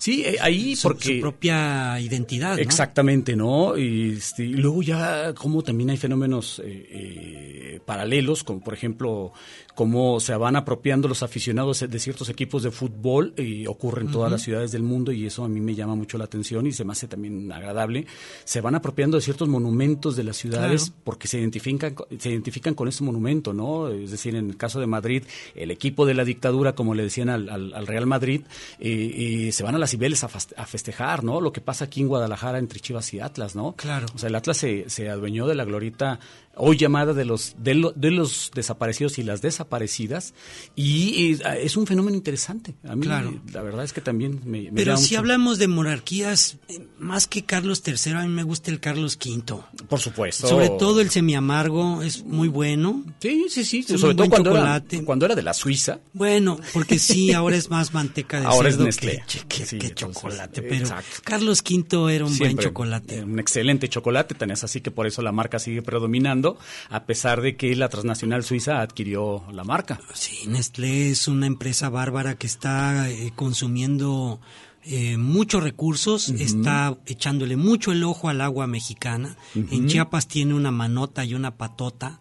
Sí, 0.03 0.23
eh, 0.25 0.35
ahí 0.41 0.75
su, 0.75 0.89
porque 0.89 1.15
su 1.15 1.21
propia 1.21 1.97
identidad. 2.01 2.55
¿no? 2.57 2.61
Exactamente, 2.61 3.37
¿no? 3.37 3.77
Y, 3.77 4.11
este, 4.17 4.43
y 4.43 4.53
luego 4.55 4.81
ya 4.81 5.33
como 5.33 5.61
también 5.63 5.91
hay 5.91 5.97
fenómenos 5.97 6.59
eh, 6.59 6.87
eh, 6.91 7.79
paralelos, 7.85 8.43
como 8.43 8.59
por 8.59 8.73
ejemplo 8.73 9.31
cómo 9.75 10.19
se 10.19 10.35
van 10.35 10.55
apropiando 10.55 11.07
los 11.07 11.23
aficionados 11.23 11.79
de 11.89 11.99
ciertos 11.99 12.27
equipos 12.29 12.61
de 12.63 12.69
fútbol 12.69 13.33
y 13.37 13.65
ocurre 13.65 14.01
en 14.01 14.11
todas 14.11 14.31
las 14.31 14.41
ciudades 14.43 14.71
del 14.71 14.83
mundo 14.83 15.11
y 15.11 15.25
eso 15.25 15.43
a 15.45 15.47
mí 15.47 15.61
me 15.61 15.73
llama 15.73 15.95
mucho 15.95 16.17
la 16.19 16.25
atención 16.25 16.67
y 16.67 16.71
se 16.73 16.83
me 16.83 16.91
hace 16.91 17.07
también 17.07 17.51
agradable. 17.51 18.05
Se 18.43 18.59
van 18.61 18.75
apropiando 18.75 19.17
de 19.17 19.21
ciertos 19.23 19.47
monumentos 19.47 20.15
de 20.17 20.23
las 20.25 20.35
ciudades 20.37 20.83
Claro. 20.89 21.01
porque 21.05 21.27
se 21.29 21.39
identifican 21.39 21.95
se 22.19 22.29
identifican 22.29 22.73
con 22.75 22.87
ese 22.89 23.03
monumento, 23.03 23.53
¿no? 23.53 23.87
Es 23.89 24.11
decir, 24.11 24.35
en 24.35 24.49
el 24.49 24.57
caso 24.57 24.79
de 24.79 24.85
Madrid, 24.87 25.23
el 25.55 25.71
equipo 25.71 26.05
de 26.05 26.13
la 26.13 26.23
dictadura, 26.25 26.73
como 26.75 26.93
le 26.93 27.03
decían 27.03 27.29
al, 27.29 27.49
al- 27.49 27.73
al 27.73 27.87
Real 27.87 28.05
Madrid, 28.05 28.41
eh, 28.79 29.45
eh, 29.47 29.51
se 29.53 29.63
van 29.63 29.73
a 29.75 29.79
las 29.79 29.92
Cibeles 29.93 30.23
a, 30.23 30.27
fast- 30.29 30.53
a 30.57 30.65
festejar, 30.65 31.23
¿no? 31.23 31.39
Lo 31.39 31.51
que 31.53 31.61
pasa 31.61 31.85
aquí 31.85 32.01
en 32.01 32.07
Guadalajara 32.07 32.57
entre 32.57 32.79
Chivas 32.79 33.13
y 33.13 33.19
Atlas, 33.19 33.55
¿no? 33.55 33.73
Claro. 33.75 34.07
O 34.15 34.17
sea, 34.17 34.29
el 34.29 34.35
Atlas 34.35 34.57
se, 34.57 34.89
se 34.89 35.09
adueñó 35.09 35.45
de 35.47 35.55
la 35.55 35.65
glorita 35.65 36.19
hoy 36.55 36.77
llamada 36.77 37.13
de 37.13 37.25
los 37.25 37.55
de, 37.57 37.73
lo- 37.73 37.91
de 37.93 38.11
los 38.11 38.51
desaparecidos 38.53 39.17
y 39.17 39.23
las 39.23 39.41
desaparecidas 39.41 40.33
y, 40.75 41.33
eh, 41.33 41.59
es 41.63 41.75
un 41.77 41.87
fenómeno 41.87 42.15
interesante. 42.15 42.75
A 42.87 42.95
mí 42.95 43.03
Claro. 43.05 43.41
la 43.51 43.61
verdad 43.61 43.83
es 43.83 43.93
que 43.93 44.01
también 44.01 44.39
me, 44.45 44.63
me 44.63 44.71
Pero 44.71 44.95
si 44.97 45.03
mucho. 45.13 45.19
hablamos 45.19 45.57
de 45.57 45.67
monarquías, 45.67 46.57
más 46.99 47.27
que 47.27 47.43
Carlos 47.43 47.81
III, 47.85 48.13
a 48.13 48.21
mí 48.23 48.29
me 48.29 48.43
gusta 48.43 48.71
el 48.71 48.79
Carlos 48.79 49.17
V. 49.23 49.61
Por 49.87 49.99
supuesto. 49.99 50.47
Sobre 50.47 50.69
todo 50.69 51.01
el 51.01 51.09
semiamargo 51.09 52.01
es 52.03 52.23
muy 52.23 52.47
bueno. 52.47 53.03
Sí, 53.19 53.45
sí, 53.49 53.63
sí. 53.65 53.79
Es 53.79 53.99
Sobre 53.99 54.13
todo 54.13 54.27
buen 54.27 54.29
cuando 54.29 54.51
era, 54.51 54.59
chocolate. 54.59 55.03
cuando 55.05 55.25
era 55.25 55.35
de 55.35 55.41
la 55.43 55.53
Suiza. 55.53 55.99
Bueno, 56.13 56.59
porque 56.73 56.99
sí, 56.99 57.31
ahora 57.33 57.55
es 57.55 57.69
más 57.69 57.93
manteca 57.93 58.39
de 58.39 58.45
Ahora 58.45 58.69
es 58.69 58.75
cerdo 58.75 58.85
Nestlé. 58.85 59.23
que, 59.27 59.39
que- 59.47 59.65
Sí, 59.65 59.77
que 59.79 59.87
entonces, 59.87 60.15
chocolate. 60.21 60.61
Pero 60.61 60.75
exacto. 60.75 61.09
Carlos 61.23 61.61
V 61.67 62.13
era 62.15 62.25
un 62.25 62.31
buen 62.37 62.49
Siempre, 62.49 62.65
chocolate. 62.65 63.15
eh, 63.19 63.23
Un 63.23 63.39
excelente 63.39 63.87
chocolate, 63.89 64.35
tan 64.35 64.51
es 64.51 64.63
así 64.63 64.81
que 64.81 64.91
por 64.91 65.07
eso 65.07 65.21
la 65.21 65.31
marca 65.31 65.57
sigue 65.59 65.81
predominando, 65.81 66.42
a 66.89 67.05
pesar 67.05 67.41
de 67.41 67.55
que 67.55 67.75
la 67.75 67.89
transnacional 67.89 68.43
suiza 68.43 68.81
adquirió 68.81 69.43
la 69.51 69.63
marca. 69.63 69.99
Sí, 70.13 70.47
Nestlé 70.47 71.09
es 71.11 71.27
una 71.27 71.47
empresa 71.47 71.89
bárbara 71.89 72.35
que 72.35 72.47
está 72.47 73.09
eh, 73.09 73.31
consumiendo 73.35 74.39
eh, 74.85 75.17
muchos 75.17 75.63
recursos, 75.63 76.29
está 76.29 76.97
echándole 77.05 77.55
mucho 77.55 77.93
el 77.93 78.03
ojo 78.03 78.27
al 78.27 78.41
agua 78.41 78.67
mexicana. 78.67 79.37
En. 79.55 79.87
Chiapas 79.87 80.27
tiene 80.27 80.53
una 80.53 80.71
manota 80.71 81.23
y 81.23 81.35
una 81.35 81.55
patota, 81.55 82.19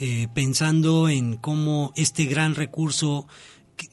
eh, 0.00 0.26
pensando 0.34 1.08
en 1.08 1.36
cómo 1.36 1.92
este 1.94 2.24
gran 2.24 2.56
recurso 2.56 3.28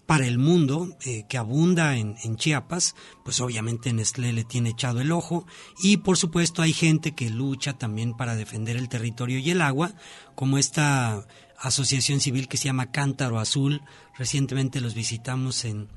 para 0.06 0.26
el 0.26 0.38
mundo 0.38 0.96
eh, 1.06 1.26
que 1.28 1.38
abunda 1.38 1.98
en, 1.98 2.16
en 2.24 2.36
Chiapas, 2.36 2.96
pues 3.24 3.42
obviamente 3.42 3.94
Nestlé 3.94 4.34
le 4.34 4.44
tiene 4.44 4.70
echado 4.70 5.02
el 5.02 5.12
ojo 5.12 5.46
y 5.82 5.98
por 5.98 6.18
supuesto 6.18 6.62
hay 6.62 6.74
gente 6.74 7.14
que 7.14 7.30
lucha 7.30 7.74
también 7.74 8.16
para 8.16 8.36
defender 8.36 8.76
el 8.78 8.90
territorio 8.90 9.40
y 9.40 9.52
el 9.52 9.62
agua, 9.62 9.94
como 10.36 10.58
esta 10.58 11.26
asociación 11.58 12.20
civil 12.20 12.48
que 12.48 12.58
se 12.58 12.66
llama 12.66 12.92
Cántaro 12.92 13.40
Azul. 13.40 13.82
Recientemente 14.18 14.82
los 14.82 14.94
visitamos 14.94 15.66
en, 15.66 15.90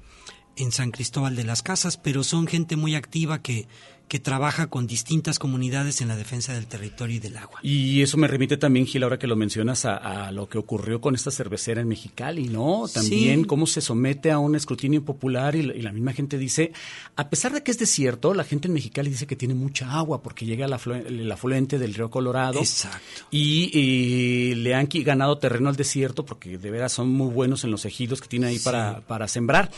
en 0.56 0.72
San 0.72 0.90
Cristóbal 0.90 1.36
de 1.36 1.44
las 1.44 1.62
Casas, 1.62 1.96
pero 1.96 2.24
son 2.24 2.46
gente 2.46 2.76
muy 2.76 2.94
activa 2.94 3.42
que, 3.42 3.68
que 4.08 4.18
trabaja 4.18 4.66
con 4.66 4.86
distintas 4.86 5.38
comunidades 5.38 6.02
en 6.02 6.08
la 6.08 6.16
defensa 6.16 6.52
del 6.52 6.66
territorio 6.66 7.16
y 7.16 7.18
del 7.18 7.36
agua. 7.38 7.60
Y 7.62 8.02
eso 8.02 8.18
me 8.18 8.28
remite 8.28 8.58
también, 8.58 8.84
Gil, 8.86 9.02
ahora 9.04 9.18
que 9.18 9.26
lo 9.26 9.36
mencionas, 9.36 9.86
a, 9.86 10.26
a 10.26 10.32
lo 10.32 10.48
que 10.50 10.58
ocurrió 10.58 11.00
con 11.00 11.14
esta 11.14 11.30
cervecera 11.30 11.80
en 11.80 11.88
Mexicali, 11.88 12.48
¿no? 12.48 12.84
También 12.92 13.40
Sí. 13.40 13.46
cómo 13.46 13.66
se 13.66 13.80
somete 13.80 14.30
a 14.30 14.38
un 14.38 14.54
escrutinio 14.54 15.02
popular 15.02 15.56
y, 15.56 15.62
la- 15.62 15.74
y 15.74 15.80
la 15.80 15.92
misma 15.92 16.12
gente 16.12 16.36
dice, 16.36 16.72
a 17.16 17.30
pesar 17.30 17.52
de 17.54 17.62
que 17.62 17.70
es 17.70 17.78
desierto, 17.78 18.34
la 18.34 18.44
gente 18.44 18.68
en 18.68 18.74
Mexicali 18.74 19.08
dice 19.08 19.26
que 19.26 19.36
tiene 19.36 19.54
mucha 19.54 19.90
agua 19.92 20.22
porque 20.22 20.44
llega 20.44 20.66
aflu- 20.66 21.06
el 21.06 21.32
afluente 21.32 21.78
del 21.78 21.94
río 21.94 22.10
Colorado. 22.10 22.58
Exacto. 22.58 22.98
Y, 23.30 23.70
y 23.78 24.54
le 24.56 24.74
han 24.74 24.88
ganado 24.92 25.38
terreno 25.38 25.70
al 25.70 25.76
desierto 25.76 26.26
porque 26.26 26.58
de 26.58 26.70
veras 26.70 26.92
son 26.92 27.08
muy 27.08 27.30
buenos 27.32 27.64
en 27.64 27.70
los 27.70 27.86
ejidos 27.86 28.20
que 28.20 28.28
tiene 28.28 28.48
ahí 28.48 28.58
Sí. 28.58 28.64
para, 28.64 29.00
para 29.00 29.26
sembrar. 29.26 29.70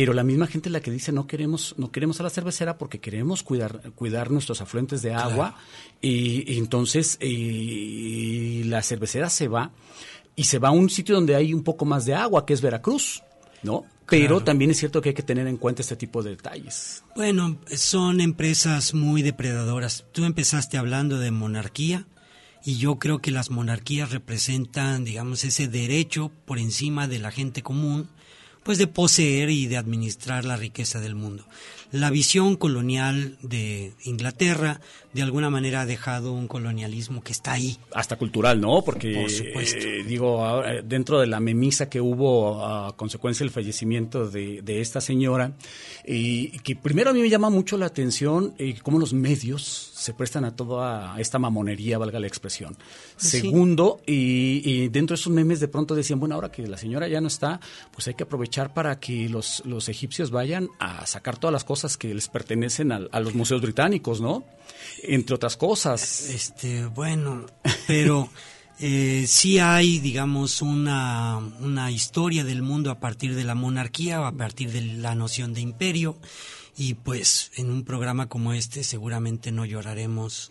Pero 0.00 0.14
la 0.14 0.24
misma 0.24 0.46
gente 0.46 0.70
es 0.70 0.72
la 0.72 0.80
que 0.80 0.90
dice 0.90 1.12
no 1.12 1.26
queremos, 1.26 1.74
no 1.76 1.92
queremos 1.92 2.18
a 2.20 2.22
la 2.22 2.30
cervecera 2.30 2.78
porque 2.78 3.00
queremos 3.00 3.42
cuidar, 3.42 3.92
cuidar 3.94 4.30
nuestros 4.30 4.62
afluentes 4.62 5.02
de 5.02 5.12
agua. 5.12 5.56
Y, 6.00 6.50
y 6.50 6.56
entonces 6.56 7.18
y 7.20 8.64
la 8.64 8.82
cervecera 8.82 9.28
se 9.28 9.46
va 9.46 9.72
y 10.36 10.44
se 10.44 10.58
va 10.58 10.68
a 10.68 10.72
un 10.72 10.88
sitio 10.88 11.14
donde 11.16 11.34
hay 11.34 11.52
un 11.52 11.62
poco 11.62 11.84
más 11.84 12.06
de 12.06 12.14
agua, 12.14 12.46
que 12.46 12.54
es 12.54 12.62
Veracruz, 12.62 13.22
¿no? 13.62 13.84
Pero 14.08 14.36
Claro. 14.36 14.44
también 14.44 14.70
es 14.70 14.78
cierto 14.78 15.02
que 15.02 15.10
hay 15.10 15.14
que 15.14 15.22
tener 15.22 15.46
en 15.46 15.58
cuenta 15.58 15.82
este 15.82 15.96
tipo 15.96 16.22
de 16.22 16.30
detalles. 16.30 17.04
Bueno, 17.14 17.58
son 17.76 18.22
empresas 18.22 18.94
muy 18.94 19.20
depredadoras. 19.20 20.06
Tú 20.12 20.24
empezaste 20.24 20.78
hablando 20.78 21.18
de 21.18 21.30
monarquía 21.30 22.06
y 22.64 22.78
yo 22.78 22.98
creo 22.98 23.18
que 23.20 23.30
las 23.32 23.50
monarquías 23.50 24.12
representan, 24.12 25.04
digamos, 25.04 25.44
ese 25.44 25.68
derecho 25.68 26.32
por 26.46 26.58
encima 26.58 27.06
de 27.06 27.18
la 27.18 27.30
gente 27.30 27.62
común, 27.62 28.08
pues 28.70 28.78
de 28.78 28.86
poseer 28.86 29.50
y 29.50 29.66
de 29.66 29.78
administrar 29.78 30.44
la 30.44 30.54
riqueza 30.54 31.00
del 31.00 31.16
mundo. 31.16 31.44
La 31.92 32.10
visión 32.10 32.56
colonial 32.56 33.36
de 33.42 33.92
Inglaterra 34.04 34.80
de 35.12 35.22
alguna 35.22 35.50
manera 35.50 35.80
ha 35.80 35.86
dejado 35.86 36.32
un 36.32 36.46
colonialismo 36.46 37.20
que 37.22 37.32
está 37.32 37.52
ahí. 37.52 37.76
hasta 37.92 38.14
cultural, 38.16 38.60
¿no? 38.60 38.82
Porque, 38.84 39.12
Por 39.14 39.28
supuesto. 39.30 39.78
eh, 39.84 40.04
digo, 40.06 40.44
ahora, 40.44 40.82
dentro 40.82 41.18
de 41.18 41.26
la 41.26 41.40
memisa 41.40 41.88
que 41.88 42.00
hubo 42.00 42.64
a 42.64 42.96
consecuencia 42.96 43.42
del 43.42 43.50
fallecimiento 43.50 44.28
de, 44.30 44.62
de 44.62 44.80
esta 44.80 45.00
señora, 45.00 45.52
y 46.06 46.50
que 46.60 46.76
primero 46.76 47.10
a 47.10 47.12
mí 47.12 47.20
me 47.20 47.28
llama 47.28 47.50
mucho 47.50 47.76
la 47.76 47.86
atención 47.86 48.54
eh, 48.58 48.76
cómo 48.82 49.00
los 49.00 49.12
medios 49.12 49.90
se 49.94 50.14
prestan 50.14 50.44
a 50.44 50.54
toda 50.54 51.18
esta 51.20 51.40
mamonería, 51.40 51.98
valga 51.98 52.20
la 52.20 52.28
expresión. 52.28 52.76
Sí. 53.16 53.40
Segundo, 53.40 54.00
y, 54.06 54.62
y 54.64 54.88
dentro 54.90 55.16
de 55.16 55.20
esos 55.20 55.32
memes 55.32 55.58
de 55.58 55.66
pronto 55.66 55.96
decían, 55.96 56.20
bueno, 56.20 56.36
ahora 56.36 56.52
que 56.52 56.64
la 56.68 56.76
señora 56.76 57.08
ya 57.08 57.20
no 57.20 57.26
está, 57.26 57.58
pues 57.92 58.06
hay 58.06 58.14
que 58.14 58.22
aprovechar 58.22 58.72
para 58.72 59.00
que 59.00 59.28
los, 59.28 59.62
los 59.66 59.88
egipcios 59.88 60.30
vayan 60.30 60.68
a 60.78 61.04
sacar 61.06 61.36
todas 61.36 61.52
las 61.52 61.64
cosas 61.64 61.79
que 61.96 62.14
les 62.14 62.28
pertenecen 62.28 62.92
al- 62.92 63.08
a 63.12 63.20
los 63.20 63.34
museos 63.34 63.60
británicos, 63.62 64.20
¿no? 64.20 64.44
Entre 65.02 65.34
otras 65.34 65.56
cosas. 65.56 66.28
Este, 66.30 66.86
bueno, 66.86 67.46
pero 67.86 68.28
eh, 68.80 69.24
sí 69.26 69.58
hay, 69.58 69.98
digamos, 69.98 70.62
una, 70.62 71.38
una 71.60 71.90
historia 71.90 72.44
del 72.44 72.62
mundo 72.62 72.90
a 72.90 73.00
partir 73.00 73.34
de 73.34 73.44
la 73.44 73.54
monarquía 73.54 74.26
a 74.26 74.32
partir 74.32 74.70
de 74.72 74.80
la 74.82 75.14
noción 75.14 75.52
de 75.54 75.60
imperio. 75.60 76.16
y 76.76 76.94
pues 76.94 77.50
en 77.56 77.70
un 77.70 77.84
programa 77.84 78.28
como 78.28 78.52
este 78.54 78.84
seguramente 78.84 79.50
no 79.52 79.64
lloraremos 79.66 80.50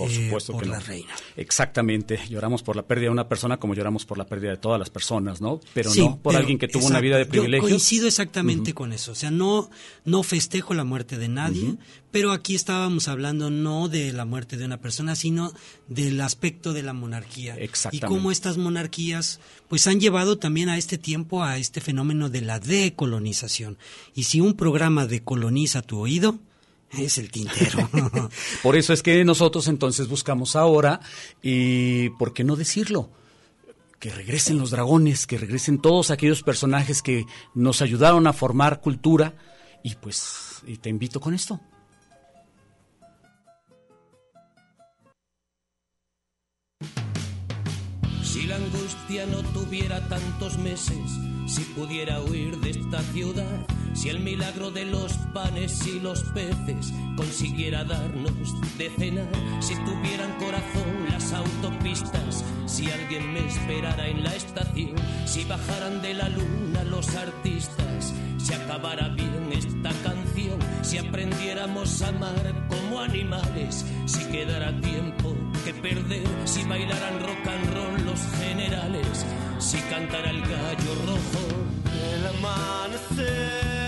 por 0.00 0.10
eh, 0.10 0.24
supuesto 0.24 0.52
por 0.52 0.62
que 0.62 0.68
la 0.68 0.78
no. 0.78 0.84
reina. 0.86 1.12
Exactamente, 1.36 2.18
lloramos 2.28 2.62
por 2.62 2.76
la 2.76 2.82
pérdida 2.86 3.06
de 3.06 3.10
una 3.10 3.28
persona 3.28 3.58
como 3.58 3.74
lloramos 3.74 4.06
por 4.06 4.18
la 4.18 4.26
pérdida 4.26 4.50
de 4.50 4.56
todas 4.56 4.78
las 4.78 4.90
personas, 4.90 5.40
¿no? 5.40 5.60
Pero 5.74 5.90
Sí, 5.90 6.00
no 6.00 6.16
por 6.20 6.32
pero- 6.32 6.38
alguien 6.40 6.58
que 6.58 6.68
tuvo 6.68 6.80
exacto. 6.80 6.92
una 6.92 7.00
vida 7.00 7.16
de 7.18 7.24
Yo 7.24 7.30
privilegios. 7.30 7.68
coincido 7.68 8.06
exactamente 8.06 8.74
con 8.74 8.92
eso. 8.92 9.12
O 9.12 9.14
sea, 9.14 9.30
no, 9.30 9.70
no 10.04 10.22
festejo 10.22 10.74
la 10.74 10.84
muerte 10.84 11.18
de 11.18 11.28
nadie, 11.28 11.76
pero 12.10 12.32
aquí 12.32 12.54
estábamos 12.54 13.08
hablando 13.08 13.50
no 13.50 13.88
de 13.88 14.12
la 14.12 14.24
muerte 14.24 14.56
de 14.56 14.64
una 14.64 14.80
persona, 14.80 15.14
sino 15.16 15.52
del 15.88 16.20
aspecto 16.20 16.72
de 16.72 16.82
la 16.82 16.92
monarquía. 16.92 17.56
Y 17.58 17.64
Exactamente. 17.64 18.06
cómo 18.06 18.30
estas 18.32 18.56
monarquías 18.56 19.40
pues 19.68 19.86
han 19.86 20.00
llevado 20.00 20.38
también 20.38 20.68
a 20.68 20.78
este 20.78 20.98
tiempo 20.98 21.44
a 21.44 21.58
este 21.58 21.80
fenómeno 21.80 22.28
de 22.28 22.40
la 22.40 22.58
decolonización. 22.60 23.78
Y 24.14 24.24
si 24.24 24.40
un 24.40 24.54
programa 24.54 25.06
decoloniza 25.06 25.82
tu 25.82 25.98
oído, 26.00 26.38
es 26.92 27.18
el 27.18 27.30
tintero. 27.30 27.88
Por 28.62 28.76
eso 28.76 28.92
es 28.92 29.02
que 29.02 29.24
nosotros 29.24 29.68
entonces 29.68 30.08
buscamos 30.08 30.56
ahora 30.56 31.00
y 31.42 32.10
¿por 32.10 32.32
qué 32.32 32.44
no 32.44 32.56
decirlo? 32.56 33.10
Que 33.98 34.10
regresen 34.10 34.58
los 34.58 34.70
dragones, 34.70 35.26
que 35.26 35.38
regresen 35.38 35.80
todos 35.80 36.10
aquellos 36.10 36.42
personajes 36.42 37.02
que 37.02 37.26
nos 37.54 37.82
ayudaron 37.82 38.26
a 38.26 38.32
formar 38.32 38.80
cultura 38.80 39.34
y 39.82 39.94
pues 39.96 40.62
y 40.66 40.76
te 40.78 40.90
invito 40.90 41.20
con 41.20 41.34
esto. 41.34 41.60
No 49.10 49.42
tuviera 49.52 50.00
tantos 50.06 50.56
meses, 50.56 51.18
si 51.44 51.62
pudiera 51.74 52.20
huir 52.20 52.56
de 52.60 52.70
esta 52.70 53.02
ciudad, 53.12 53.66
si 53.92 54.08
el 54.08 54.20
milagro 54.20 54.70
de 54.70 54.84
los 54.84 55.14
panes 55.34 55.84
y 55.84 55.98
los 55.98 56.22
peces 56.22 56.92
consiguiera 57.16 57.82
darnos 57.82 58.32
de 58.78 58.88
cenar, 58.90 59.26
si 59.58 59.74
tuvieran 59.84 60.32
corazón 60.38 61.10
las 61.10 61.32
autopistas, 61.32 62.44
si 62.66 62.88
alguien 62.88 63.32
me 63.32 63.44
esperara 63.48 64.06
en 64.06 64.22
la 64.22 64.36
estación, 64.36 64.94
si 65.26 65.44
bajaran 65.44 66.00
de 66.02 66.14
la 66.14 66.28
luna 66.28 66.84
los 66.84 67.12
artistas, 67.16 68.14
si 68.38 68.54
acabara 68.54 69.08
bien 69.08 69.50
esta 69.52 69.90
canción, 70.04 70.19
si 70.90 70.98
aprendiéramos 70.98 72.02
a 72.02 72.08
amar 72.08 72.66
como 72.68 72.98
animales, 72.98 73.86
si 74.06 74.24
quedara 74.24 74.72
tiempo 74.80 75.36
que 75.64 75.72
perder, 75.72 76.26
si 76.44 76.64
bailaran 76.64 77.20
rock 77.20 77.46
and 77.46 77.74
roll 77.74 78.06
los 78.06 78.20
generales, 78.40 79.24
si 79.60 79.78
cantara 79.82 80.30
el 80.30 80.40
gallo 80.40 80.94
rojo. 81.06 81.46
El 82.12 82.26
amanecer 82.26 83.79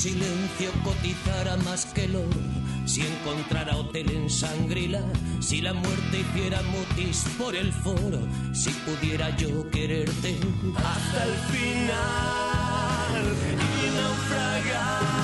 silencio 0.00 0.70
cotizara 0.82 1.58
más 1.58 1.84
que 1.84 2.04
el 2.06 2.16
oro, 2.16 2.40
si 2.86 3.02
encontrara 3.02 3.76
hotel 3.76 4.10
en 4.10 4.30
Sangrila, 4.30 5.02
si 5.40 5.60
la 5.60 5.74
muerte 5.74 6.20
hiciera 6.20 6.62
mutis 6.62 7.26
por 7.36 7.54
el 7.54 7.70
foro, 7.70 8.20
si 8.54 8.70
pudiera 8.70 9.36
yo 9.36 9.68
quererte 9.70 10.38
hasta 10.76 11.24
el 11.24 11.34
final 11.52 13.24
y 13.52 13.90
naufragar 13.94 15.19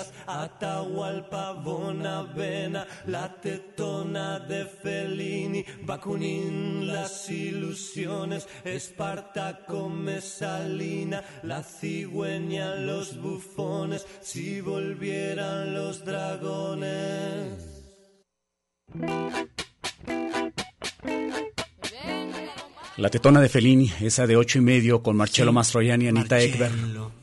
alquimistas, 0.00 0.12
Atahualpa, 0.26 1.52
Bonavena, 1.52 2.86
la 3.06 3.28
tetona 3.40 4.38
de 4.40 4.64
Fellini, 4.64 5.64
Bakunin, 5.82 6.86
las 6.86 7.30
ilusiones, 7.30 8.48
Espartaco, 8.64 9.88
Mesalina, 9.88 11.22
la 11.42 11.62
cigüeña, 11.62 12.76
los 12.76 13.20
bufones, 13.20 14.06
si 14.20 14.60
volvieran 14.60 15.74
los 15.74 16.04
dragones. 16.04 17.76
La 22.96 23.08
tetona 23.08 23.40
de 23.40 23.48
Fellini, 23.48 23.90
esa 24.00 24.26
de 24.26 24.36
ocho 24.36 24.58
y 24.58 24.62
medio 24.62 25.02
con 25.02 25.16
Marcello 25.16 25.48
Sí. 25.50 25.54
Mastroianni 25.54 26.04
y 26.04 26.08
Anita 26.08 26.34
Marcello. 26.36 26.54
Ekberg. 26.54 27.19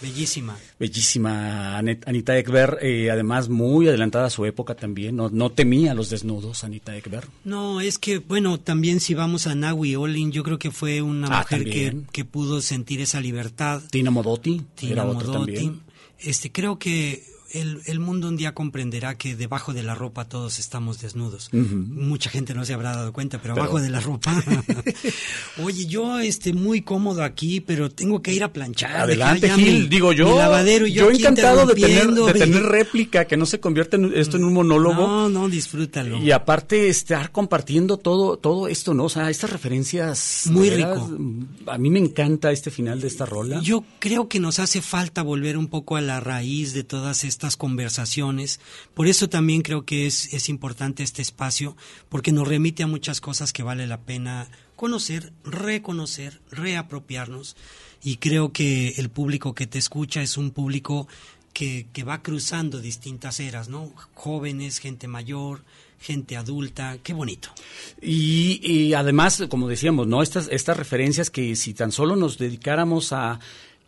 Bellísima. 0.00 0.56
Bellísima 0.78 1.76
Anita 1.78 2.38
Ekberg, 2.38 2.78
eh, 2.82 3.10
además 3.10 3.48
muy 3.48 3.88
adelantada 3.88 4.26
a 4.26 4.30
su 4.30 4.44
época 4.44 4.74
también. 4.74 5.16
No, 5.16 5.28
no 5.28 5.50
temía 5.50 5.94
los 5.94 6.10
desnudos, 6.10 6.62
Anita 6.64 6.96
Ekberg. 6.96 7.28
No, 7.44 7.80
es 7.80 7.98
que, 7.98 8.18
bueno, 8.18 8.60
también 8.60 9.00
si 9.00 9.14
vamos 9.14 9.46
a 9.46 9.54
Nahui 9.54 9.96
Olin, 9.96 10.30
yo 10.30 10.42
creo 10.44 10.58
que 10.58 10.70
fue 10.70 11.02
una 11.02 11.26
Ah, 11.28 11.40
mujer 11.40 11.64
que, 11.64 11.96
que 12.12 12.24
pudo 12.24 12.60
sentir 12.60 13.00
esa 13.00 13.20
libertad. 13.20 13.82
Tina 13.90 14.10
Modotti, 14.10 14.62
Tina 14.74 14.92
era 14.92 15.04
otra 15.06 15.28
Modotti. 15.28 15.54
también. 15.54 15.80
Este, 16.18 16.50
creo 16.52 16.78
que 16.78 17.24
el, 17.50 17.80
el 17.86 17.98
mundo 18.00 18.28
un 18.28 18.36
día 18.36 18.52
comprenderá 18.54 19.16
que 19.16 19.34
debajo 19.36 19.72
de 19.72 19.82
la 19.82 19.94
ropa 19.94 20.28
todos 20.28 20.58
estamos 20.58 21.00
desnudos. 21.00 21.48
Mucha 21.52 22.30
gente 22.30 22.54
no 22.54 22.64
se 22.64 22.74
habrá 22.74 22.94
dado 22.94 23.12
cuenta, 23.12 23.40
pero, 23.40 23.54
Pero- 23.54 23.64
abajo 23.64 23.80
de 23.80 23.90
la 23.90 24.00
ropa. 24.00 24.42
Oye, 25.62 25.86
yo 25.86 26.18
este 26.20 26.52
muy 26.52 26.82
cómodo 26.82 27.22
aquí, 27.22 27.60
pero 27.60 27.90
tengo 27.90 28.20
que 28.22 28.32
ir 28.32 28.44
a 28.44 28.52
planchar. 28.52 28.96
Adelante, 28.96 29.50
Gil. 29.50 29.82
mi- 29.82 29.88
Digo 29.88 30.12
yo, 30.12 30.36
lavadero 30.36 30.86
y 30.86 30.92
yo, 30.92 31.10
yo 31.10 31.16
encantado 31.18 31.66
de 31.66 31.74
tener, 31.74 32.10
de 32.10 32.32
tener 32.34 32.62
réplica, 32.62 33.24
que 33.26 33.36
no 33.36 33.46
se 33.46 33.60
convierta 33.60 33.96
en, 33.96 34.12
esto 34.14 34.36
en 34.36 34.44
un 34.44 34.52
monólogo. 34.54 35.06
No, 35.06 35.28
no, 35.28 35.48
disfrútalo. 35.48 36.18
Y 36.22 36.30
aparte 36.30 36.88
estar 36.88 37.32
compartiendo 37.32 37.96
todo 37.96 38.36
todo 38.36 38.68
esto, 38.68 38.94
¿no? 38.94 39.04
O 39.04 39.08
sea, 39.08 39.30
estas 39.30 39.50
referencias. 39.50 40.44
Muy 40.50 40.70
rico. 40.70 41.10
A 41.66 41.78
mí 41.78 41.90
me 41.90 41.98
encanta 41.98 42.52
este 42.52 42.70
final 42.70 43.00
de 43.00 43.08
esta 43.08 43.24
rola. 43.26 43.60
Yo 43.62 43.84
creo 43.98 44.28
que 44.28 44.40
nos 44.40 44.58
hace 44.58 44.82
falta 44.82 45.22
volver 45.22 45.56
un 45.56 45.68
poco 45.68 45.96
a 45.96 46.00
la 46.00 46.20
raíz 46.20 46.72
de 46.74 46.84
todas 46.84 47.24
estas 47.24 47.37
conversaciones. 47.56 48.60
Por 48.94 49.06
eso 49.06 49.28
también 49.28 49.62
creo 49.62 49.84
que 49.84 50.06
es, 50.06 50.32
es 50.34 50.48
importante 50.48 51.02
este 51.02 51.22
espacio, 51.22 51.76
porque 52.08 52.32
nos 52.32 52.48
remite 52.48 52.82
a 52.82 52.86
muchas 52.86 53.20
cosas 53.20 53.52
que 53.52 53.62
vale 53.62 53.86
la 53.86 54.00
pena 54.00 54.48
conocer, 54.76 55.32
reconocer, 55.44 56.40
reapropiarnos. 56.50 57.56
Y 58.02 58.16
creo 58.16 58.52
que 58.52 58.90
el 58.96 59.10
público 59.10 59.54
que 59.54 59.66
te 59.66 59.78
escucha 59.78 60.22
es 60.22 60.36
un 60.36 60.50
público 60.52 61.08
que, 61.52 61.88
que 61.92 62.04
va 62.04 62.22
cruzando 62.22 62.80
distintas 62.80 63.40
eras, 63.40 63.68
¿no? 63.68 63.92
Jóvenes, 64.14 64.78
gente 64.78 65.08
mayor, 65.08 65.64
gente 65.98 66.36
adulta. 66.36 66.98
Qué 67.02 67.12
bonito. 67.12 67.48
Y, 68.00 68.60
y 68.62 68.94
además, 68.94 69.42
como 69.48 69.68
decíamos, 69.68 70.06
¿no? 70.06 70.22
Estas, 70.22 70.48
estas 70.50 70.76
referencias 70.76 71.30
que 71.30 71.56
si 71.56 71.74
tan 71.74 71.90
solo 71.92 72.14
nos 72.14 72.38
dedicáramos 72.38 73.12
a, 73.12 73.40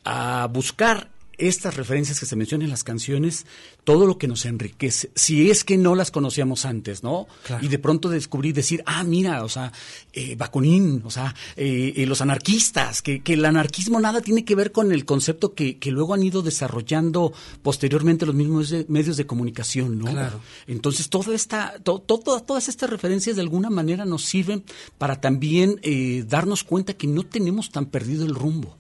a 0.04 0.48
buscar 0.52 1.10
estas 1.40 1.76
referencias 1.76 2.20
que 2.20 2.26
se 2.26 2.36
mencionan 2.36 2.66
en 2.66 2.70
las 2.70 2.84
canciones, 2.84 3.46
todo 3.84 4.06
lo 4.06 4.18
que 4.18 4.28
nos 4.28 4.44
enriquece, 4.44 5.10
si 5.14 5.50
es 5.50 5.64
que 5.64 5.76
no 5.78 5.94
las 5.94 6.10
conocíamos 6.10 6.64
antes, 6.64 7.02
¿no? 7.02 7.26
Claro. 7.44 7.64
Y 7.64 7.68
de 7.68 7.78
pronto 7.78 8.08
descubrir, 8.08 8.54
decir, 8.54 8.82
ah, 8.86 9.02
mira, 9.04 9.42
o 9.44 9.48
sea, 9.48 9.72
eh, 10.12 10.36
Bakunin, 10.36 11.02
o 11.04 11.10
sea, 11.10 11.34
eh, 11.56 11.94
eh, 11.96 12.06
los 12.06 12.20
anarquistas, 12.20 13.02
que, 13.02 13.22
que 13.22 13.34
el 13.34 13.44
anarquismo 13.44 14.00
nada 14.00 14.20
tiene 14.20 14.44
que 14.44 14.54
ver 14.54 14.72
con 14.72 14.92
el 14.92 15.04
concepto 15.04 15.54
que, 15.54 15.78
que 15.78 15.90
luego 15.90 16.14
han 16.14 16.22
ido 16.22 16.42
desarrollando 16.42 17.32
posteriormente 17.62 18.26
los 18.26 18.34
mismos 18.34 18.70
de- 18.70 18.86
medios 18.88 19.16
de 19.16 19.26
comunicación, 19.26 19.98
¿no? 19.98 20.06
Claro. 20.10 20.40
Entonces, 20.66 21.08
toda 21.08 21.34
esta, 21.34 21.78
to- 21.82 22.00
to- 22.00 22.18
todas 22.18 22.68
estas 22.68 22.90
referencias 22.90 23.36
de 23.36 23.42
alguna 23.42 23.70
manera 23.70 24.04
nos 24.04 24.24
sirven 24.24 24.64
para 24.98 25.20
también 25.20 25.80
eh, 25.82 26.24
darnos 26.28 26.64
cuenta 26.64 26.94
que 26.94 27.06
no 27.06 27.24
tenemos 27.24 27.70
tan 27.70 27.86
perdido 27.86 28.24
el 28.26 28.34
rumbo. 28.34 28.76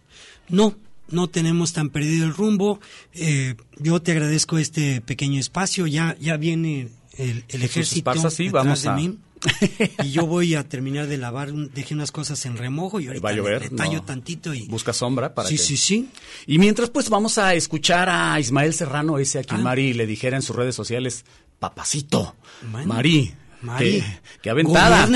No, 0.48 0.74
no 1.12 1.28
tenemos 1.28 1.72
tan 1.72 1.90
perdido 1.90 2.24
el 2.26 2.34
rumbo. 2.34 2.80
Eh, 3.14 3.54
yo 3.78 4.00
te 4.02 4.12
agradezco 4.12 4.58
este 4.58 5.00
pequeño 5.00 5.38
espacio. 5.40 5.86
Ya, 5.86 6.16
ya 6.20 6.36
viene 6.36 6.88
el, 7.16 7.44
el 7.48 7.62
ejército 7.62 8.10
Esparza, 8.10 8.30
sí, 8.30 8.48
vamos 8.48 8.82
de 8.82 8.88
a- 8.88 8.94
mí. 8.94 9.18
y 10.04 10.10
yo 10.10 10.26
voy 10.26 10.54
a 10.54 10.68
terminar 10.68 11.06
de 11.06 11.16
lavar, 11.16 11.50
dejé 11.50 11.94
unas 11.94 12.12
cosas 12.12 12.44
en 12.44 12.58
remojo 12.58 13.00
y 13.00 13.06
ahorita 13.06 13.24
Va 13.24 13.30
a 13.30 13.32
llover, 13.32 13.62
le, 13.62 13.70
tallo 13.70 13.94
no. 14.00 14.02
tantito 14.04 14.52
y 14.52 14.66
Busca 14.66 14.92
sombra 14.92 15.34
para 15.34 15.48
Sí, 15.48 15.56
que... 15.56 15.62
sí, 15.62 15.76
sí. 15.78 16.08
Y 16.46 16.58
mientras, 16.58 16.90
pues, 16.90 17.08
vamos 17.08 17.38
a 17.38 17.54
escuchar 17.54 18.10
a 18.10 18.38
Ismael 18.38 18.74
Serrano, 18.74 19.16
ese 19.18 19.38
a 19.38 19.44
quien 19.44 19.60
Ah. 19.62 19.64
Mari 19.64 19.94
le 19.94 20.06
dijera 20.06 20.36
en 20.36 20.42
sus 20.42 20.54
redes 20.54 20.74
sociales, 20.74 21.24
papacito, 21.58 22.36
Mari, 22.84 23.32
Mari, 23.62 24.04
que 24.42 24.50
aventada. 24.50 25.06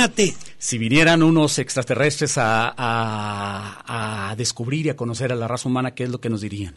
Si 0.64 0.78
vinieran 0.78 1.22
unos 1.22 1.58
extraterrestres 1.58 2.38
a, 2.38 2.72
a, 2.74 4.30
a 4.30 4.34
descubrir 4.34 4.86
y 4.86 4.88
a 4.88 4.96
conocer 4.96 5.30
a 5.30 5.36
la 5.36 5.46
raza 5.46 5.68
humana, 5.68 5.94
¿qué 5.94 6.04
es 6.04 6.08
lo 6.08 6.22
que 6.22 6.30
nos 6.30 6.40
dirían? 6.40 6.74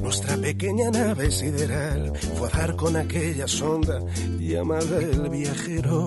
Nuestra 0.00 0.36
pequeña 0.36 0.88
nave 0.88 1.28
sideral 1.28 2.12
fue 2.38 2.48
a 2.52 2.58
dar 2.58 2.76
con 2.76 2.94
aquella 2.94 3.48
sonda 3.48 3.98
llamada 4.38 4.98
el 4.98 5.28
viajero. 5.30 6.06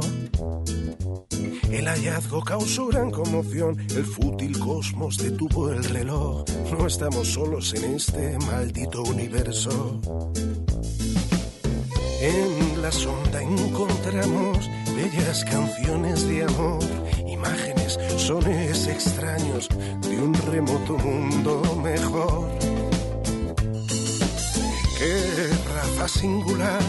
El 1.70 1.86
hallazgo 1.86 2.42
causó 2.46 2.88
gran 2.88 3.12
conmoción, 3.12 3.78
el 3.94 4.06
fútil 4.06 4.58
cosmos 4.58 5.18
detuvo 5.18 5.70
el 5.70 5.84
reloj. 5.84 6.46
No 6.72 6.88
estamos 6.88 7.28
solos 7.28 7.74
en 7.74 7.96
este 7.96 8.38
maldito 8.40 9.04
universo. 9.04 10.00
En 12.22 12.82
la 12.82 12.92
sonda 12.94 13.42
encontramos 13.42 14.70
bellas 14.96 15.44
canciones 15.44 16.26
de 16.26 16.44
amor, 16.44 16.80
imágenes, 17.28 18.00
sones 18.16 18.88
extraños 18.88 19.68
de 20.02 20.22
un 20.22 20.34
remoto 20.34 20.98
mundo 20.98 21.62
mejor. 21.84 22.77
Qué 24.98 25.50
raza 25.76 26.08
singular, 26.08 26.82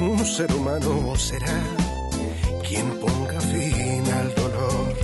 un 0.00 0.26
ser 0.26 0.52
humano 0.52 1.14
será 1.16 1.62
quien 2.68 2.98
ponga 2.98 3.40
fin 3.40 4.04
al 4.12 4.34
dolor. 4.34 4.94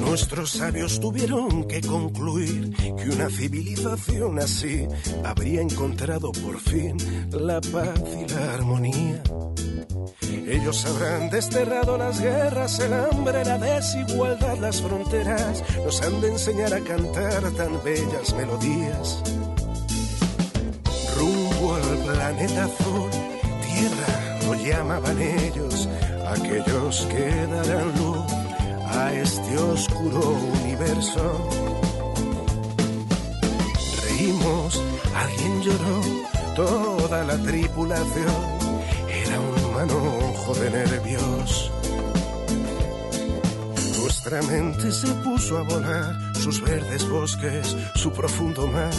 Nuestros 0.00 0.52
sabios 0.52 0.98
tuvieron 1.00 1.64
que 1.64 1.82
concluir 1.82 2.74
que 2.74 3.10
una 3.10 3.28
civilización 3.28 4.38
así 4.38 4.88
habría 5.22 5.60
encontrado 5.60 6.32
por 6.32 6.58
fin 6.58 6.96
la 7.30 7.60
paz 7.60 8.00
y 8.18 8.32
la 8.32 8.54
armonía. 8.54 9.22
Ellos 10.48 10.84
habrán 10.86 11.28
desterrado 11.28 11.98
las 11.98 12.20
guerras, 12.20 12.78
el 12.80 12.94
hambre, 12.94 13.44
la 13.44 13.58
desigualdad, 13.58 14.56
las 14.58 14.80
fronteras. 14.80 15.62
Nos 15.84 16.00
han 16.00 16.22
de 16.22 16.28
enseñar 16.28 16.72
a 16.72 16.80
cantar 16.80 17.50
tan 17.52 17.84
bellas 17.84 18.34
melodías. 18.34 19.22
Al 21.70 21.98
planeta 21.98 22.64
azul, 22.64 23.10
tierra 23.62 24.38
lo 24.44 24.54
llamaban 24.54 25.22
ellos, 25.22 25.88
aquellos 26.26 27.06
que 27.06 27.46
darán 27.46 27.92
luz 27.96 28.26
a 28.86 29.12
este 29.12 29.56
oscuro 29.56 30.36
universo. 30.62 31.48
Reímos, 34.02 34.82
alguien 35.14 35.62
lloró, 35.62 36.00
toda 36.56 37.22
la 37.24 37.36
tripulación 37.38 38.34
era 39.08 39.40
un 39.40 39.74
manojo 39.74 40.54
de 40.54 40.70
nervios. 40.70 41.70
nuestra 44.00 44.42
mente 44.42 44.92
se 44.92 45.08
puso 45.24 45.56
a 45.56 45.62
volar, 45.62 46.14
sus 46.34 46.60
verdes 46.60 47.08
bosques, 47.08 47.76
su 47.94 48.12
profundo 48.12 48.66
mar, 48.66 48.92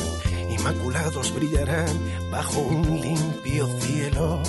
inmaculados 0.51 1.33
brillarán 1.33 1.87
bajo 2.31 2.59
un 2.59 3.01
limpio 3.01 3.67
cielo. 3.79 4.41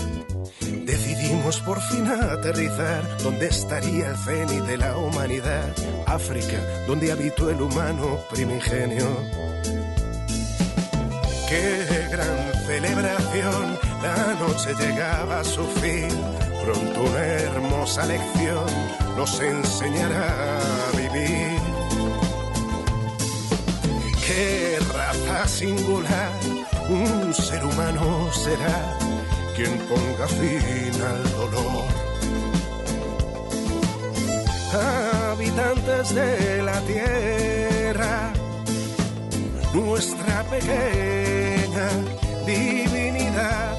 Decidimos 0.85 1.61
por 1.61 1.81
fin 1.81 2.07
aterrizar 2.07 3.17
donde 3.23 3.47
estaría 3.47 4.09
el 4.09 4.17
cenit 4.17 4.65
de 4.65 4.77
la 4.77 4.97
humanidad, 4.97 5.75
África, 6.07 6.59
donde 6.87 7.13
habitó 7.13 7.51
el 7.51 7.61
humano 7.63 8.19
primigenio. 8.31 9.09
Qué 11.49 12.09
gran 12.11 12.53
celebración, 12.67 13.79
la 14.03 14.35
noche 14.41 14.75
llegaba 14.79 15.41
a 15.41 15.45
su 15.45 15.65
fin, 15.65 16.09
pronto 16.65 17.03
una 17.03 17.25
hermosa 17.25 18.07
lección 18.07 18.67
nos 19.17 19.41
enseñará 19.41 20.59
a 20.59 20.97
vivir. 20.97 21.59
Qué 24.27 24.62
singular, 25.47 26.33
un 26.89 27.35
ser 27.35 27.65
humano 27.65 28.31
será 28.33 28.99
quien 29.55 29.79
ponga 29.89 30.27
fin 30.29 30.95
al 31.13 31.23
dolor. 31.33 31.85
Habitantes 35.33 36.15
de 36.15 36.63
la 36.63 36.81
tierra, 36.83 38.33
nuestra 39.75 40.45
pequeña 40.45 41.89
divinidad, 42.47 43.77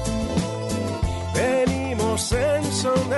venimos 1.34 2.32
en 2.32 2.72
son 2.72 3.10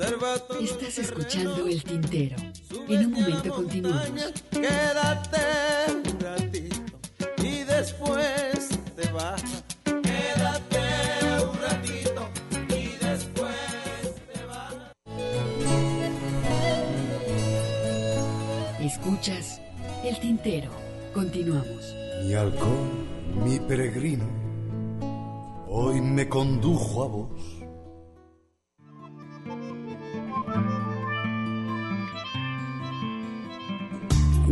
Estás 0.00 0.98
escuchando 0.98 1.66
El 1.66 1.82
Tintero. 1.84 2.36
En 2.88 3.04
un 3.04 3.12
momento 3.12 3.54
continuamos. 3.54 4.32
Quédate 4.50 5.38
un 5.92 6.20
ratito 6.20 6.76
y 7.42 7.64
después 7.64 8.70
te 8.96 9.12
vas. 9.12 9.42
Quédate 9.84 10.80
un 11.44 11.60
ratito 11.60 12.28
y 12.70 12.96
después 13.04 14.14
te 14.32 14.44
vas. 14.46 14.74
Escuchas 18.80 19.60
El 20.02 20.18
Tintero. 20.18 20.70
Continuamos. 21.12 21.94
Mi 22.24 22.32
halcón, 22.32 23.06
mi 23.44 23.58
peregrino, 23.58 24.24
hoy 25.68 26.00
me 26.00 26.26
condujo 26.26 27.02
a 27.02 27.06
vos. 27.06 27.28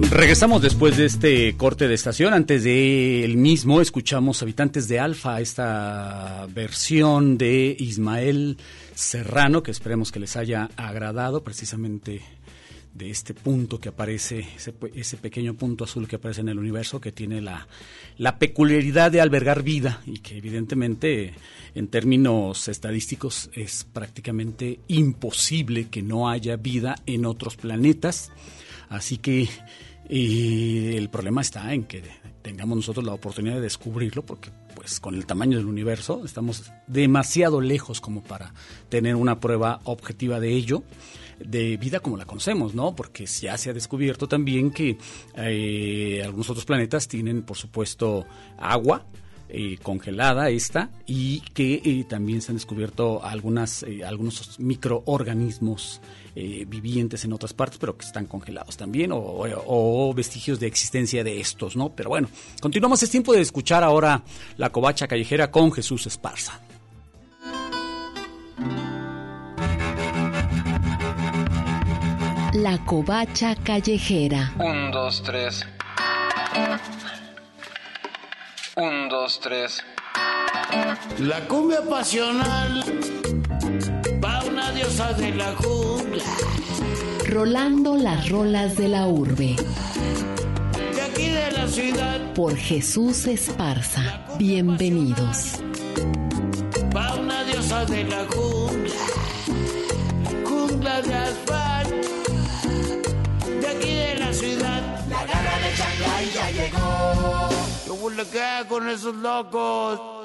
Regresamos 0.01 0.63
después 0.63 0.97
de 0.97 1.05
este 1.05 1.57
corte 1.57 1.87
de 1.87 1.95
estación. 1.95 2.33
Antes 2.33 2.65
de 2.65 3.25
el 3.25 3.37
mismo, 3.37 3.81
escuchamos 3.81 4.43
Habitantes 4.43 4.89
de 4.89 4.99
Alfa, 4.99 5.41
esta 5.41 6.47
versión 6.55 7.37
de 7.37 7.77
Ismael 7.79 8.57
Serrano, 8.95 9.63
que 9.63 9.71
esperemos 9.71 10.11
que 10.11 10.21
les 10.21 10.37
haya 10.37 10.71
agradado 10.77 11.43
precisamente 11.43 12.23
de 12.95 13.11
este 13.11 13.35
punto 13.35 13.81
que 13.81 13.91
aparece, 13.91 14.47
ese, 14.57 14.75
ese, 14.95 15.17
pequeño 15.19 15.55
punto 15.55 15.85
azul 15.85 16.09
que 16.09 16.17
aparece 16.17 16.41
en 16.41 16.49
el 16.49 16.59
universo, 16.59 17.01
que 17.01 17.13
tiene 17.13 17.41
la, 17.41 17.69
la 18.17 18.39
peculiaridad 18.39 19.13
de 19.13 19.21
albergar 19.21 19.63
vida 19.63 20.01
y 20.07 20.19
que 20.19 20.39
evidentemente 20.39 21.35
en 21.75 21.89
términos 21.89 22.67
estadísticos 22.69 23.51
es 23.53 23.85
prácticamente 23.85 24.81
imposible 24.89 25.89
que 25.89 26.03
no 26.03 26.29
haya 26.29 26.57
vida 26.57 26.97
en 27.07 27.27
otros 27.27 27.57
planetas. 27.57 28.33
Así 28.89 29.19
que 29.19 29.49
y 30.09 30.97
el 30.97 31.11
problema 31.11 31.41
está 31.41 31.73
en 31.75 31.85
que 31.85 32.03
tengamos 32.43 32.77
nosotros 32.77 33.05
la 33.05 33.13
oportunidad 33.13 33.57
de 33.57 33.61
descubrirlo, 33.61 34.25
porque 34.25 34.51
pues 34.75 35.01
con 35.01 35.15
el 35.15 35.27
tamaño 35.27 35.59
del 35.59 35.67
universo 35.67 36.25
estamos 36.25 36.73
demasiado 36.87 37.61
lejos 37.61 38.01
como 38.01 38.23
para 38.23 38.55
tener 38.89 39.17
una 39.17 39.41
prueba 39.41 39.81
objetiva 39.85 40.41
de 40.41 40.53
ello 40.53 40.83
de 41.39 41.77
vida 41.77 42.01
como 42.01 42.17
la 42.17 42.25
conocemos, 42.25 42.75
¿no? 42.75 42.97
Porque 42.97 43.27
ya 43.27 43.57
se 43.57 43.71
ha 43.71 43.73
descubierto 43.73 44.27
también 44.27 44.71
que 44.71 44.99
eh, 45.37 46.23
algunos 46.25 46.51
otros 46.51 46.65
planetas 46.65 47.07
tienen, 47.07 47.43
por 47.43 47.57
supuesto, 47.57 48.27
agua, 48.59 49.07
eh, 49.51 49.79
congelada 49.83 50.51
esta 50.51 50.91
y 51.07 51.41
que 51.55 51.81
eh, 51.83 52.05
también 52.07 52.43
se 52.43 52.53
han 52.53 52.57
descubierto 52.57 53.25
algunas, 53.25 53.83
eh, 53.83 54.05
algunos 54.05 54.61
microorganismos 54.61 56.03
eh, 56.35 56.65
vivientes 56.67 57.25
en 57.25 57.33
otras 57.33 57.53
partes, 57.53 57.79
pero 57.79 57.97
que 57.97 58.07
están 58.07 58.27
congelados 58.27 58.77
también, 58.77 59.13
o, 59.13 59.19
o, 59.19 60.11
o, 60.11 60.15
vestigios 60.15 60.61
de 60.61 60.67
existencia 60.67 61.25
de 61.25 61.41
estos, 61.41 61.77
¿no? 61.77 61.91
Pero 61.91 62.11
bueno, 62.11 62.29
continuamos, 62.61 63.03
es 63.03 63.11
tiempo 63.11 63.33
de 63.33 63.41
escuchar 63.41 63.83
ahora 63.83 64.23
la 64.57 64.71
covacha 64.71 65.07
callejera 65.07 65.51
con 65.51 65.73
Jesús 65.73 66.07
Esparza. 66.07 66.61
La 72.55 72.77
covacha 72.85 73.55
callejera. 73.55 74.53
Un, 74.59 74.91
dos, 74.91 75.23
tres. 75.23 75.65
Un, 78.77 79.09
dos, 79.09 79.39
tres. 79.39 79.85
La 81.21 81.47
cumbia 81.47 81.83
pasional 81.89 82.85
diosa 84.79 85.13
de 85.15 85.35
la 85.35 85.57
jungla. 85.57 86.23
Rolando 87.27 87.97
las 87.97 88.29
rolas 88.29 88.77
de 88.77 88.87
la 88.87 89.09
urbe. 89.09 89.57
De 90.95 91.03
aquí 91.03 91.27
de 91.31 91.51
la 91.51 91.67
ciudad. 91.67 92.33
Por 92.35 92.55
Jesús 92.57 93.27
Esparza. 93.27 94.25
Bienvenidos. 94.39 95.55
Va 96.95 97.17
una 97.17 97.43
diosa 97.43 97.85
de 97.87 98.05
la 98.05 98.25
jungla. 98.33 99.03
Jungla 100.49 101.03
de 101.03 101.15
asfalto. 101.15 102.09
De 103.61 103.69
aquí 103.75 103.93
de 103.95 104.15
la 104.15 104.33
ciudad. 104.33 104.81
La 105.09 105.25
garra 105.27 105.57
de 105.65 105.71
Shanghai 105.79 106.25
ya 106.37 106.51
llegó. 106.53 107.49
¿Cómo 107.89 108.11
le 108.11 108.25
queda 108.29 108.69
con 108.69 108.89
esos 108.89 109.17
locos? 109.17 110.18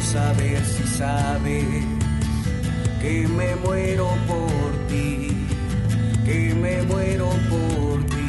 Saber 0.00 0.64
si 0.64 0.86
sabes 0.86 1.64
que 3.00 3.28
me 3.28 3.54
muero 3.56 4.08
por 4.26 4.86
ti, 4.88 5.46
que 6.24 6.54
me 6.54 6.82
muero 6.82 7.28
por 7.48 8.04
ti. 8.06 8.19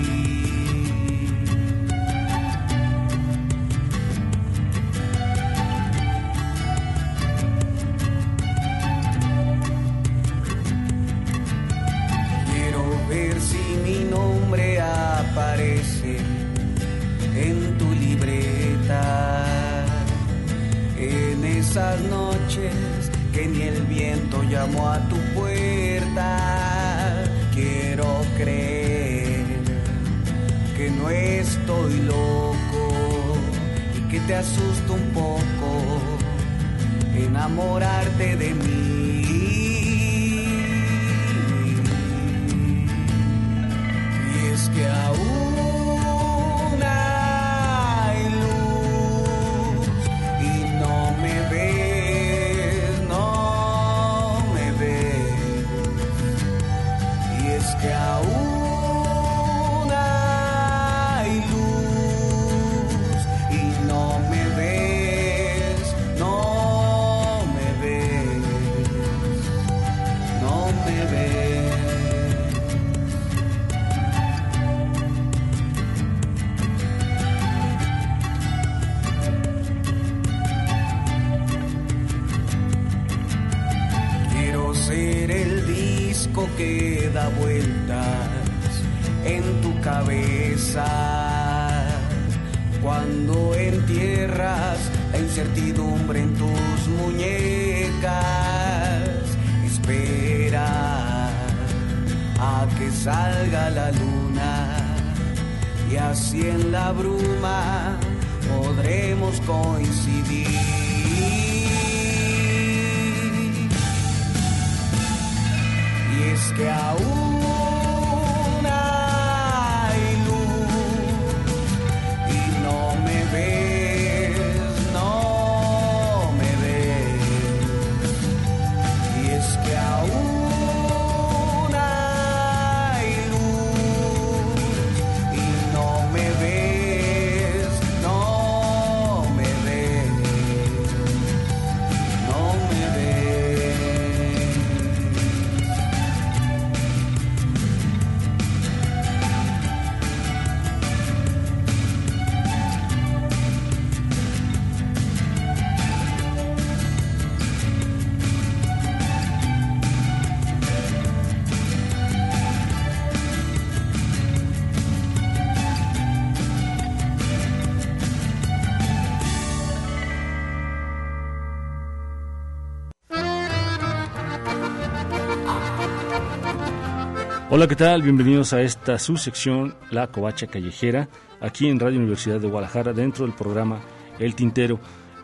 Hola, 177.62 177.68
¿qué 177.68 177.76
tal? 177.76 178.01
Bienvenidos 178.01 178.53
a 178.53 178.62
esta 178.64 178.97
su 178.97 179.18
sección 179.18 179.76
La 179.91 180.07
Covacha 180.07 180.47
Callejera, 180.47 181.09
aquí 181.39 181.68
en 181.70 181.80
Radio 181.80 181.99
Universidad 181.99 182.39
de 182.39 182.47
Guadalajara, 182.47 182.91
dentro 182.91 183.24
del 183.24 183.36
programa 183.36 183.82
El 184.18 184.34
Tintero. 184.34 184.80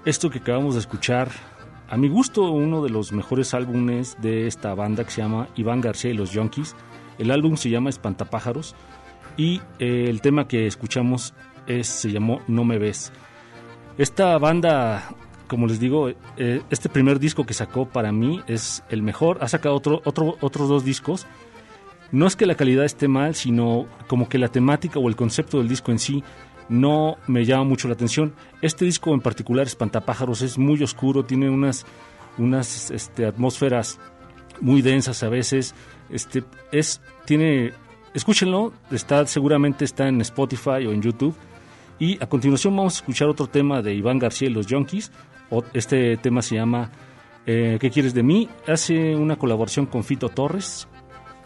Esto 0.05 0.29
que 0.29 0.37
acabamos 0.37 0.75
de 0.75 0.81
escuchar, 0.81 1.31
a 1.89 1.97
mi 1.97 2.09
gusto, 2.09 2.51
uno 2.51 2.83
de 2.83 2.91
los 2.91 3.11
mejores 3.11 3.55
álbumes 3.55 4.17
de 4.21 4.45
esta 4.45 4.75
banda 4.75 5.03
que 5.03 5.09
se 5.09 5.23
llama 5.23 5.47
Iván 5.55 5.81
García 5.81 6.11
y 6.11 6.13
los 6.13 6.29
Yonkis. 6.29 6.75
El 7.17 7.31
álbum 7.31 7.57
se 7.57 7.71
llama 7.71 7.89
Espantapájaros 7.89 8.75
y 9.35 9.59
eh, 9.79 10.05
el 10.07 10.21
tema 10.21 10.47
que 10.47 10.67
escuchamos 10.67 11.33
es, 11.65 11.87
se 11.87 12.11
llamó 12.11 12.41
No 12.47 12.63
Me 12.65 12.77
Ves. 12.77 13.11
Esta 13.97 14.37
banda, 14.37 15.09
como 15.47 15.65
les 15.65 15.79
digo, 15.79 16.09
eh, 16.09 16.61
este 16.69 16.87
primer 16.87 17.17
disco 17.17 17.47
que 17.47 17.55
sacó 17.55 17.87
para 17.87 18.11
mí 18.11 18.43
es 18.45 18.83
el 18.91 19.01
mejor. 19.01 19.39
Ha 19.41 19.47
sacado 19.47 19.73
otro, 19.73 20.03
otro, 20.05 20.37
otros 20.39 20.69
dos 20.69 20.85
discos. 20.85 21.25
No 22.11 22.25
es 22.27 22.35
que 22.35 22.45
la 22.45 22.55
calidad 22.55 22.85
esté 22.85 23.07
mal, 23.07 23.35
sino 23.35 23.85
como 24.07 24.29
que 24.29 24.37
la 24.37 24.47
temática 24.47 24.99
o 24.99 25.09
el 25.09 25.15
concepto 25.15 25.57
del 25.57 25.67
disco 25.67 25.91
en 25.91 25.99
sí 25.99 26.23
no 26.69 27.17
me 27.27 27.45
llama 27.45 27.63
mucho 27.65 27.87
la 27.87 27.93
atención. 27.95 28.33
Este 28.61 28.85
disco 28.85 29.13
en 29.13 29.21
particular, 29.21 29.65
Espantapájaros, 29.67 30.41
es 30.41 30.57
muy 30.57 30.81
oscuro, 30.83 31.23
tiene 31.25 31.49
unas, 31.49 31.85
unas 32.37 32.91
este, 32.91 33.25
atmósferas 33.25 33.99
muy 34.61 34.81
densas 34.81 35.21
a 35.23 35.29
veces. 35.29 35.75
Este, 36.09 36.43
es, 36.71 37.01
tiene, 37.25 37.73
escúchenlo, 38.13 38.73
está, 38.91 39.25
seguramente 39.27 39.85
está 39.85 40.07
en 40.07 40.21
Spotify 40.21 40.85
o 40.87 40.91
en 40.93 41.01
YouTube. 41.01 41.35
Y 41.99 42.21
a 42.23 42.27
continuación 42.27 42.75
vamos 42.75 42.95
a 42.95 42.97
escuchar 42.97 43.27
otro 43.27 43.47
tema 43.47 43.81
de 43.81 43.93
Iván 43.95 44.19
García 44.19 44.49
y 44.49 44.53
los 44.53 44.67
Junkies. 44.67 45.11
O- 45.49 45.63
Este 45.73 46.15
tema 46.17 46.41
se 46.41 46.55
llama 46.55 46.91
eh, 47.45 47.77
¿Qué 47.81 47.89
quieres 47.89 48.13
de 48.13 48.23
mí? 48.23 48.49
Hace 48.67 49.15
una 49.15 49.35
colaboración 49.37 49.85
con 49.87 50.03
Fito 50.03 50.29
Torres 50.29 50.87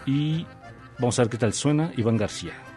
y 0.05 0.45
vamos 0.99 1.17
a 1.19 1.23
ver 1.23 1.29
qué 1.29 1.37
tal 1.37 1.53
suena 1.53 1.91
Iván 1.97 2.17
García. 2.17 2.70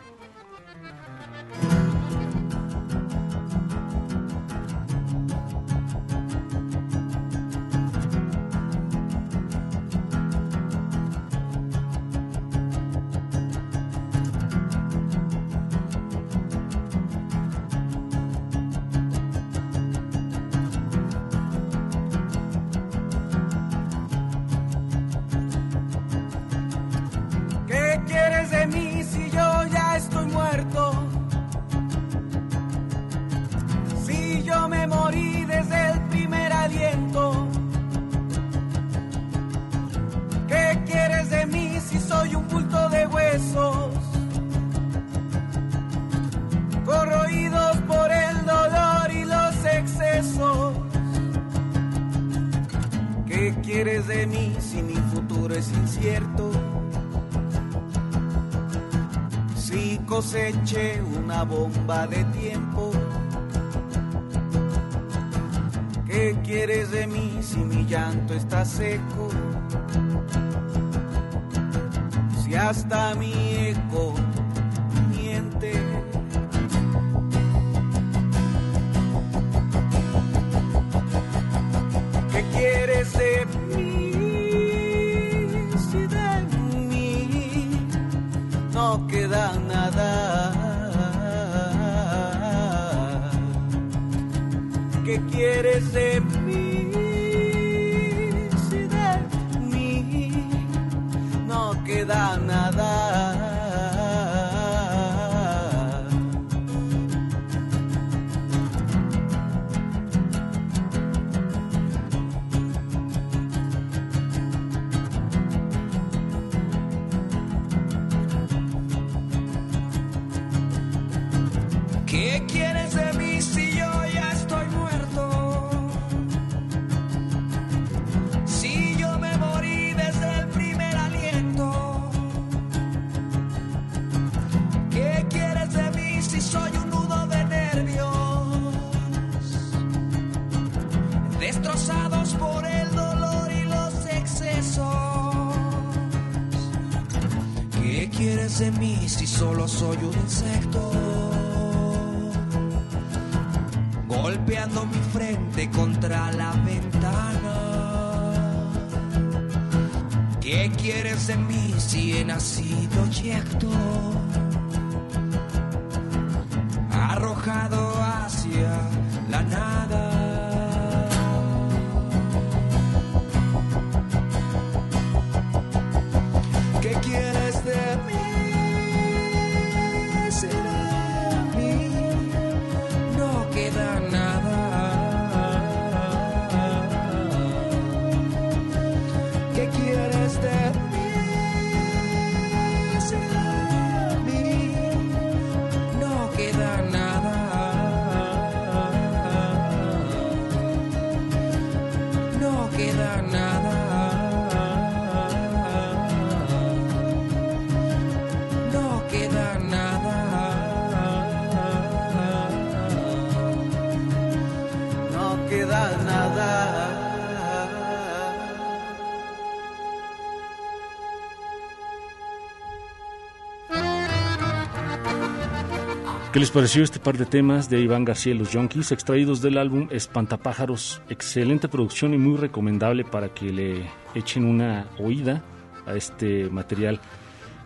¿Qué 226.35 226.41
les 226.41 226.51
pareció 226.51 226.83
este 226.83 226.99
par 226.99 227.17
de 227.17 227.27
temas 227.27 227.71
de 227.71 227.81
Iván 227.81 228.05
García 228.05 228.35
y 228.35 228.37
los 228.37 228.51
Junkies, 228.53 228.91
extraídos 228.91 229.41
del 229.41 229.57
álbum 229.57 229.87
Espantapájaros? 229.93 231.01
Excelente 231.09 231.69
producción 231.69 232.13
y 232.13 232.19
muy 232.19 232.37
recomendable 232.37 233.05
para 233.05 233.29
que 233.29 233.53
le 233.53 233.89
echen 234.17 234.45
una 234.45 234.89
oída 234.99 235.45
a 235.87 235.95
este 235.95 236.51
material. 236.51 236.99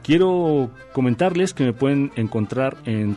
Quiero 0.03 0.71
comentarles 0.93 1.55
que 1.55 1.65
me 1.65 1.73
pueden 1.73 2.13
encontrar 2.15 2.77
en 2.85 3.17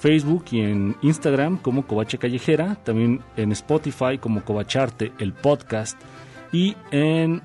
Facebook 0.00 0.46
y 0.50 0.62
en 0.62 0.96
Instagram 1.02 1.58
como 1.58 1.86
Covacha 1.86 2.18
Callejera, 2.18 2.74
también 2.82 3.20
en 3.36 3.52
Spotify 3.52 4.18
como 4.18 4.44
Covacharte, 4.44 5.12
el 5.20 5.32
podcast, 5.32 5.96
y 6.50 6.74
en, 6.90 7.40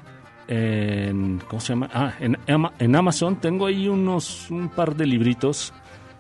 ¿cómo 1.48 1.60
se 1.60 1.68
llama? 1.68 1.88
Ah, 1.94 2.14
en 2.18 2.96
Amazon 2.96 3.36
tengo 3.36 3.68
ahí 3.68 3.88
unos 3.88 4.50
un 4.50 4.70
par 4.70 4.96
de 4.96 5.06
libritos. 5.06 5.72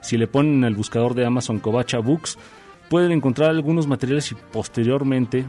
Si 0.03 0.17
le 0.17 0.27
ponen 0.27 0.55
en 0.55 0.63
el 0.65 0.75
buscador 0.75 1.15
de 1.15 1.25
Amazon 1.25 1.59
Covacha 1.59 1.97
Books, 1.97 2.37
pueden 2.89 3.11
encontrar 3.11 3.49
algunos 3.49 3.87
materiales 3.87 4.31
y 4.31 4.35
posteriormente, 4.35 5.45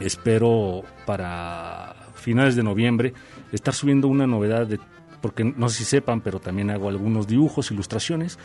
espero 0.00 0.82
para 1.04 1.96
finales 2.14 2.56
de 2.56 2.62
noviembre, 2.62 3.12
estar 3.50 3.74
subiendo 3.74 4.08
una 4.08 4.26
novedad 4.26 4.66
de 4.66 4.78
porque 5.20 5.44
no 5.44 5.68
sé 5.68 5.78
si 5.78 5.84
sepan, 5.84 6.20
pero 6.20 6.40
también 6.40 6.70
hago 6.70 6.88
algunos 6.88 7.26
dibujos, 7.26 7.70
ilustraciones. 7.70 8.38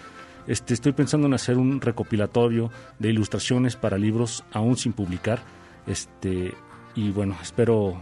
Este, 0.46 0.74
estoy 0.74 0.94
pensando 0.94 1.28
en 1.28 1.34
hacer 1.34 1.58
un 1.58 1.82
recopilatorio 1.82 2.72
de 3.00 3.10
ilustraciones 3.10 3.76
para 3.76 3.98
libros 3.98 4.46
aún 4.54 4.78
sin 4.78 4.94
publicar. 4.94 5.40
Este, 5.88 6.54
y 6.96 7.10
bueno, 7.12 7.36
espero 7.42 8.02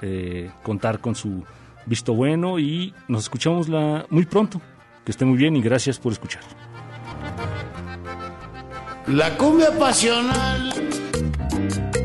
eh, 0.00 0.50
contar 0.62 1.00
con 1.00 1.14
su 1.14 1.44
visto 1.84 2.14
bueno 2.14 2.58
y 2.58 2.94
nos 3.08 3.24
escuchamos 3.24 3.68
la, 3.68 4.06
muy 4.08 4.24
pronto. 4.24 4.60
Que 5.04 5.10
esté 5.10 5.24
muy 5.24 5.36
bien 5.36 5.56
y 5.56 5.62
gracias 5.62 5.98
por 5.98 6.12
escuchar. 6.12 6.42
La 9.08 9.36
cumbia 9.36 9.70
pasional 9.78 10.72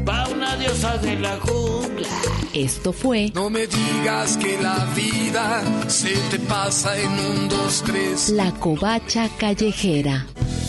va 0.07 0.27
una 0.27 0.55
diosa 0.57 0.97
de 0.97 1.19
la 1.19 1.37
jungla. 1.39 2.07
Esto 2.53 2.91
fue 2.91 3.31
No 3.35 3.49
me 3.49 3.67
digas 3.67 4.35
que 4.37 4.59
la 4.61 4.85
vida 4.95 5.61
se 5.87 6.15
te 6.31 6.39
pasa 6.39 6.97
en 6.97 7.11
un, 7.11 7.49
dos, 7.49 7.83
tres. 7.85 8.29
La 8.29 8.51
Covacha 8.51 9.29
Callejera. 9.37 10.25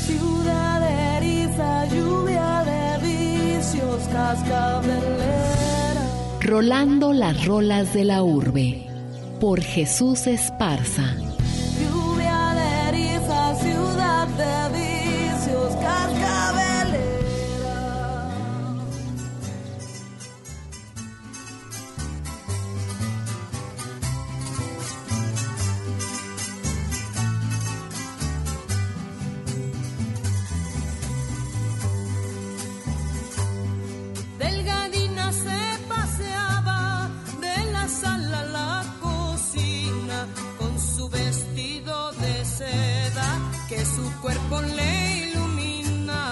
Ciudad 0.06 1.16
eriza, 1.16 1.86
lluvia 1.86 2.64
de 2.64 3.08
vicios, 3.08 4.02
cascabelera. 4.12 6.02
Rolando 6.40 7.12
las 7.12 7.46
rolas 7.46 7.94
de 7.94 8.04
la 8.04 8.22
urbe. 8.22 8.86
Por 9.40 9.62
Jesús 9.62 10.26
Esparza. 10.26 11.16
Cuerpo 44.22 44.60
le 44.60 45.28
ilumina. 45.28 46.22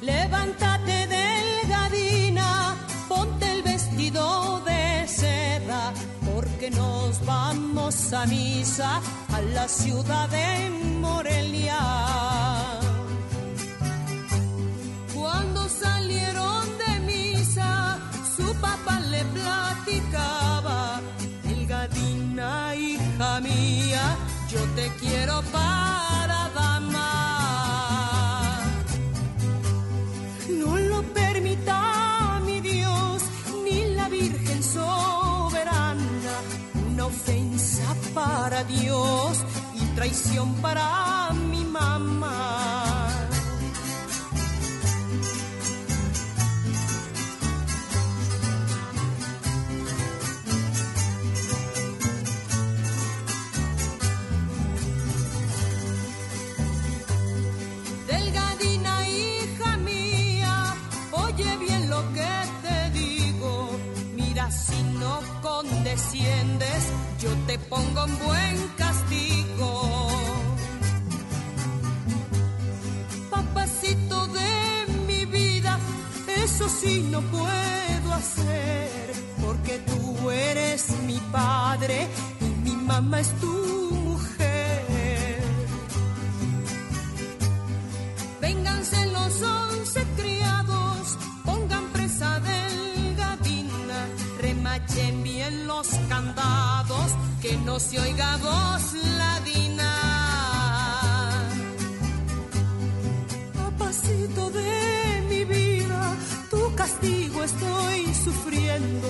Levántate 0.00 1.06
delgadina, 1.06 2.76
ponte 3.08 3.52
el 3.52 3.62
vestido 3.62 4.60
de 4.64 5.06
seda 5.06 5.92
porque 6.34 6.70
nos 6.70 7.24
vamos 7.24 8.12
a 8.12 8.26
misa 8.26 9.00
a 9.32 9.40
la 9.40 9.68
ciudad 9.68 10.28
de 10.28 10.70
Morelia. 11.00 11.78
Cuando 15.14 15.68
salieron 15.68 16.64
de 16.78 17.00
misa, 17.00 17.98
su 18.36 18.54
papá 18.56 19.00
le 19.00 19.24
platicaba, 19.36 20.61
hija 23.14 23.40
mía, 23.40 24.16
yo 24.50 24.60
te 24.74 24.90
quiero 25.00 25.42
para 25.52 26.50
dama. 26.54 27.10
No 30.48 30.76
lo 30.76 31.02
permita 31.12 32.40
mi 32.44 32.60
Dios, 32.60 33.22
ni 33.64 33.94
la 33.94 34.08
Virgen 34.08 34.62
soberana, 34.62 36.34
una 36.90 37.06
ofensa 37.06 37.94
para 38.14 38.64
Dios 38.64 39.38
y 39.74 39.84
traición 39.94 40.54
para 40.56 41.30
mi 41.32 41.41
condesciendes, 65.92 66.84
yo 67.20 67.30
te 67.46 67.58
pongo 67.58 68.04
un 68.04 68.18
buen 68.26 68.68
castigo. 68.76 70.08
Papacito 73.30 74.26
de 74.28 74.86
mi 75.06 75.26
vida, 75.26 75.78
eso 76.36 76.68
sí 76.68 77.06
no 77.10 77.20
puedo 77.20 78.14
hacer, 78.14 79.12
porque 79.44 79.78
tú 79.80 80.30
eres 80.30 80.90
mi 81.06 81.18
padre 81.30 82.08
y 82.40 82.70
mi 82.70 82.76
mamá 82.76 83.20
es 83.20 83.28
tu 83.40 83.71
no 97.64 97.78
se 97.78 97.98
oiga 97.98 98.36
voz 98.38 98.94
ladina. 99.18 99.92
Papacito 103.54 104.50
de 104.50 105.22
mi 105.28 105.44
vida, 105.44 106.16
tu 106.50 106.74
castigo 106.74 107.42
estoy 107.44 108.14
sufriendo. 108.14 109.08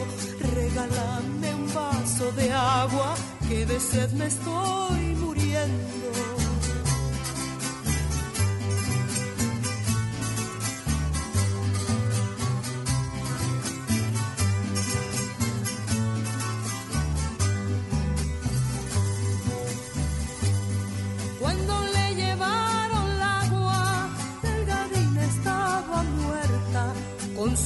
Regálame 0.55 1.55
un 1.55 1.75
vaso 1.75 2.33
de 2.33 2.53
agua, 2.53 3.15
que 3.49 3.67
de 3.67 3.81
sed 3.81 4.11
me 4.13 4.27
estoy 4.27 5.15
muriendo. 5.17 6.42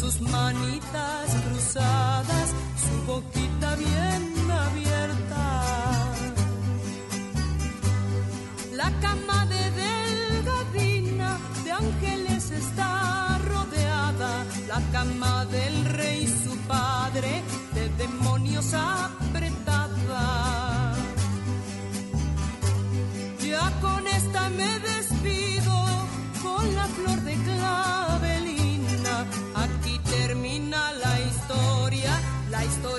Sus 0.07 0.21
manitas 0.21 1.35
cruzadas, 1.49 2.51
su 2.85 3.07
boquita 3.07 3.75
bien 3.75 4.51
abierta. 4.67 5.45
La 8.73 8.89
cama 9.01 9.47
de 9.47 9.63
Delgadina 9.83 11.39
de 11.65 11.73
ángeles 11.73 12.53
está 12.53 13.39
rodeada, 13.49 14.45
la 14.69 14.81
cama 14.93 15.45
del 15.47 15.85
rey 15.87 16.29
su 16.45 16.57
padre 16.69 17.43
de 17.75 17.89
demonios 17.99 18.75
apretada. 18.75 20.25
Ya 23.41 23.73
con 23.81 24.07
esta 24.07 24.51
me 24.51 24.79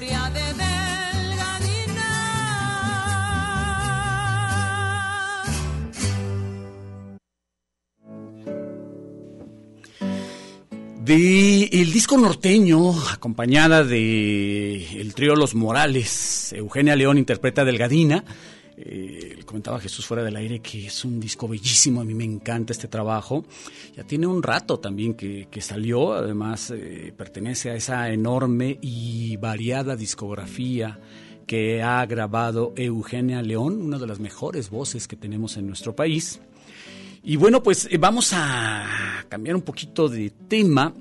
historia 0.08 0.30
de 0.30 0.54
Delgadina. 0.54 2.06
De 11.04 11.64
el 11.66 11.92
disco 11.92 12.18
norteño, 12.18 12.94
acompañada 13.12 13.84
de 13.84 15.00
el 15.00 15.14
trío 15.14 15.36
Los 15.36 15.56
Morales, 15.56 16.54
Eugenia 16.54 16.96
León 16.96 17.18
interpreta 17.18 17.66
Delgadina. 17.66 18.24
Eh, 18.80 19.40
comentaba 19.46 19.80
Jesús 19.80 20.06
fuera 20.06 20.24
del 20.24 20.36
aire 20.36 20.60
que 20.60 20.86
es 20.86 21.04
un 21.04 21.20
disco 21.20 21.48
bellísimo, 21.48 22.00
a 22.00 22.06
mí 22.06 22.14
me 22.14 22.24
encanta 22.24 22.74
este 22.74 22.88
trabajo. 22.88 23.44
Ya 23.96 24.04
tiene 24.04 24.28
un 24.28 24.44
rato 24.44 24.80
también 24.80 25.16
que, 25.16 25.48
que 25.50 25.62
salió, 25.62 26.14
además 26.14 26.72
eh, 26.72 27.12
pertenece 27.18 27.72
a 27.72 27.76
esa 27.76 28.12
enorme 28.12 28.78
y 28.82 29.36
variada 29.38 29.96
discografía 29.96 31.00
que 31.48 31.82
ha 31.82 32.06
grabado 32.06 32.74
Eugenia 32.76 33.42
León, 33.42 33.82
una 33.82 33.98
de 33.98 34.06
las 34.06 34.20
mejores 34.20 34.70
voces 34.70 35.08
que 35.08 35.16
tenemos 35.16 35.58
en 35.58 35.66
nuestro 35.66 35.96
país. 35.96 36.40
Y 37.24 37.36
bueno, 37.36 37.64
pues 37.64 37.88
eh, 37.90 37.98
vamos 37.98 38.32
a 38.34 39.26
cambiar 39.28 39.56
un 39.56 39.64
poquito 39.64 40.08
de 40.08 40.30
tema. 40.30 40.94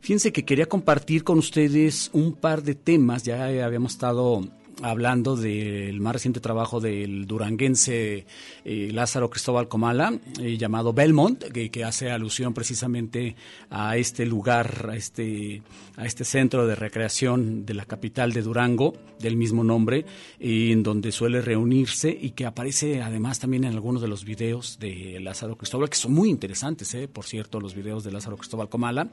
Fíjense 0.00 0.32
que 0.32 0.44
quería 0.44 0.66
compartir 0.66 1.24
con 1.24 1.38
ustedes 1.38 2.10
un 2.12 2.34
par 2.34 2.62
de 2.62 2.76
temas. 2.76 3.24
Ya 3.24 3.46
habíamos 3.64 3.92
estado 3.92 4.46
hablando 4.84 5.34
del 5.34 5.98
más 6.00 6.12
reciente 6.12 6.40
trabajo 6.40 6.78
del 6.78 7.26
duranguense 7.26 8.26
eh, 8.64 8.90
Lázaro 8.92 9.30
Cristóbal 9.30 9.66
Comala, 9.66 10.12
eh, 10.40 10.58
llamado 10.58 10.92
Belmont, 10.92 11.42
que, 11.44 11.84
hace 11.84 12.10
alusión 12.10 12.52
precisamente 12.52 13.34
a 13.70 13.96
este 13.96 14.26
lugar, 14.26 14.90
a 14.90 14.96
este, 14.96 15.62
a 15.96 16.04
este 16.04 16.24
centro 16.24 16.66
de 16.66 16.74
recreación 16.74 17.64
de 17.64 17.74
la 17.74 17.86
capital 17.86 18.32
de 18.32 18.42
Durango, 18.42 18.94
del 19.18 19.36
mismo 19.36 19.64
nombre, 19.64 20.04
eh, 20.38 20.70
en 20.70 20.82
donde 20.82 21.12
suele 21.12 21.40
reunirse 21.40 22.16
y 22.20 22.30
que 22.30 22.44
aparece 22.44 23.00
además 23.00 23.38
también 23.38 23.64
en 23.64 23.72
algunos 23.72 24.02
de 24.02 24.08
los 24.08 24.24
videos 24.24 24.78
de 24.78 25.18
Lázaro 25.20 25.56
Cristóbal, 25.56 25.88
que 25.88 25.96
son 25.96 26.12
muy 26.12 26.28
interesantes, 26.28 26.94
por 27.12 27.24
cierto, 27.24 27.58
los 27.58 27.74
videos 27.74 28.04
de 28.04 28.12
Lázaro 28.12 28.36
Cristóbal 28.36 28.68
Comala. 28.68 29.08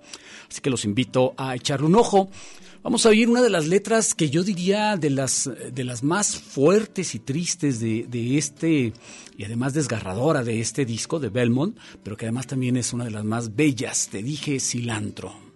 Así 0.50 0.60
que 0.62 0.70
los 0.70 0.84
invito 0.84 1.34
a 1.38 1.56
echarle 1.56 1.86
un 1.88 1.96
ojo. 1.96 2.30
Vamos 2.84 3.06
a 3.06 3.10
oír 3.10 3.30
una 3.30 3.44
de 3.44 3.52
las 3.52 3.68
letras 3.68 4.16
que 4.16 4.32
yo 4.32 4.44
diría 4.44 4.98
de 4.98 5.12
las, 5.12 5.48
de 5.72 5.84
las 5.84 6.02
más 6.02 6.36
fuertes 6.36 7.14
y 7.14 7.20
tristes 7.20 7.80
de, 7.80 8.08
de, 8.10 8.40
este, 8.40 8.94
y 9.38 9.44
además 9.44 9.76
desgarradora 9.76 10.44
de 10.44 10.62
este 10.62 10.84
disco 10.84 11.20
de 11.20 11.30
Belmont, 11.30 11.78
pero 12.02 12.18
que 12.18 12.26
además 12.26 12.48
también 12.48 12.78
es 12.78 12.92
una 12.92 13.06
de 13.06 13.12
las 13.12 13.24
más 13.24 13.56
bellas. 13.56 14.10
Te 14.12 14.24
dije 14.24 14.60
cilantro. 14.60 15.51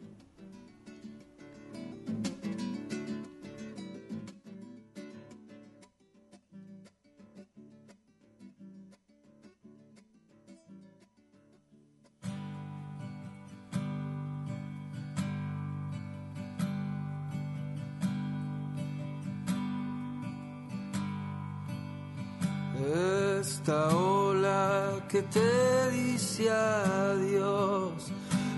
Adiós, 26.50 28.12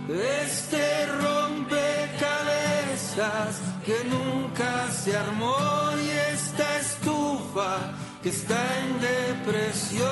este 0.09 1.05
rompecabezas 1.21 3.61
que 3.85 4.03
nunca 4.05 4.89
se 4.91 5.15
armó 5.15 5.55
y 6.01 6.09
esta 6.33 6.79
estufa 6.79 7.93
que 8.23 8.29
está 8.29 8.59
en 8.79 8.99
depresión. 9.01 10.07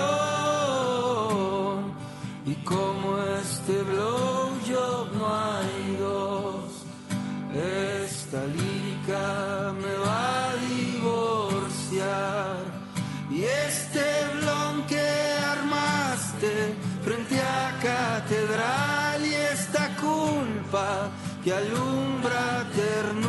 Y 2.45 2.53
como 2.63 3.17
este 3.41 3.81
blowjob 3.83 4.34
que 21.43 21.51
alumbra 21.53 22.65
ternuras, 22.75 23.27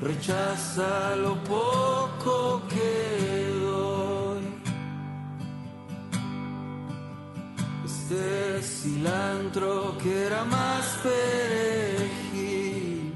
rechaza 0.00 1.16
lo 1.16 1.34
poco 1.44 2.62
que 2.68 3.50
doy. 3.60 4.44
Este 7.84 8.62
cilantro 8.62 9.98
que 10.02 10.26
era 10.26 10.44
más 10.44 10.86
perejil, 11.02 13.12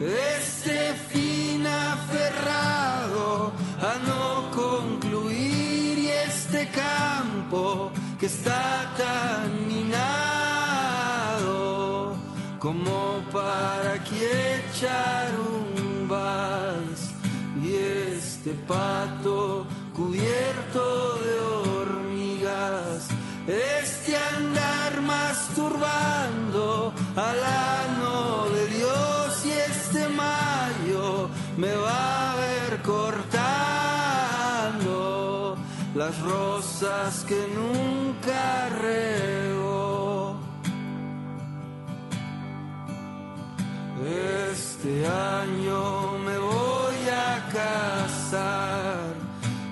este 0.00 0.94
fin 1.10 1.66
aferrado 1.66 3.52
a 3.80 3.98
no 4.06 4.50
concluir 4.52 5.98
y 5.98 6.08
este 6.08 6.68
campo 6.68 7.90
que 8.20 8.26
está 8.26 8.94
tan 8.96 9.71
como 12.62 13.20
para 13.32 13.94
que 14.04 14.60
echar 14.60 15.28
un 15.34 16.06
vals 16.06 17.10
y 17.60 17.74
este 17.74 18.52
pato 18.68 19.66
cubierto 19.92 21.18
de 21.24 21.40
hormigas, 21.40 23.08
este 23.48 24.16
andar 24.16 25.00
masturbando 25.00 26.94
al 27.16 27.42
ano 27.82 28.48
de 28.54 28.66
Dios 28.76 29.44
y 29.44 29.50
este 29.50 30.08
mayo 30.10 31.28
me 31.56 31.74
va 31.74 32.30
a 32.30 32.36
ver 32.36 32.80
cortando 32.82 33.42
las 35.96 36.16
rosas 36.20 37.24
que 37.24 37.44
nunca 37.56 38.68
re 38.80 39.41
Este 44.04 45.06
año 45.06 46.18
me 46.18 46.36
voy 46.36 47.08
a 47.08 47.48
casar. 47.52 49.14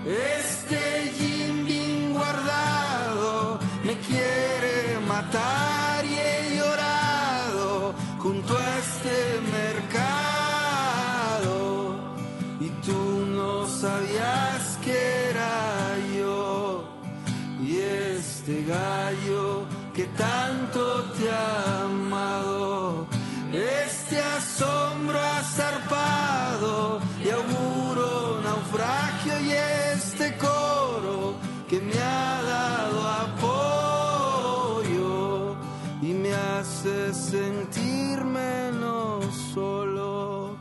Este 0.07 1.13
Jim 1.19 1.67
Beam 1.67 2.13
guardado 2.13 3.59
me 3.85 3.99
quiere 3.99 5.01
matar 5.09 6.05
y 6.05 6.15
he 6.15 6.57
llorado 6.59 7.95
junto 8.19 8.57
a 8.57 8.79
este 8.79 9.41
mercado. 9.59 9.99
Y 12.61 12.69
tú 12.87 13.27
no 13.27 13.67
sabías 13.67 14.79
que 14.85 15.31
era 15.31 15.97
yo. 16.17 16.85
Y 17.61 17.79
este 17.79 18.65
gallo 18.65 19.67
que 19.93 20.05
tan 20.17 20.60
asombro 24.61 25.19
ha 25.19 25.43
zarpado 25.43 27.01
y 27.25 27.31
auguro 27.31 28.41
naufragio 28.43 29.41
y 29.41 29.53
este 29.53 30.37
coro 30.37 31.35
que 31.69 31.81
me 31.81 31.99
ha 31.99 32.43
dado 32.43 33.09
apoyo 33.25 34.37
y 36.03 36.13
me 36.13 36.35
hace 36.35 37.15
sentir 37.15 38.23
menos 38.23 39.35
solo. 39.55 40.59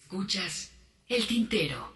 Escuchas 0.00 0.72
el 1.08 1.26
tintero. 1.26 1.93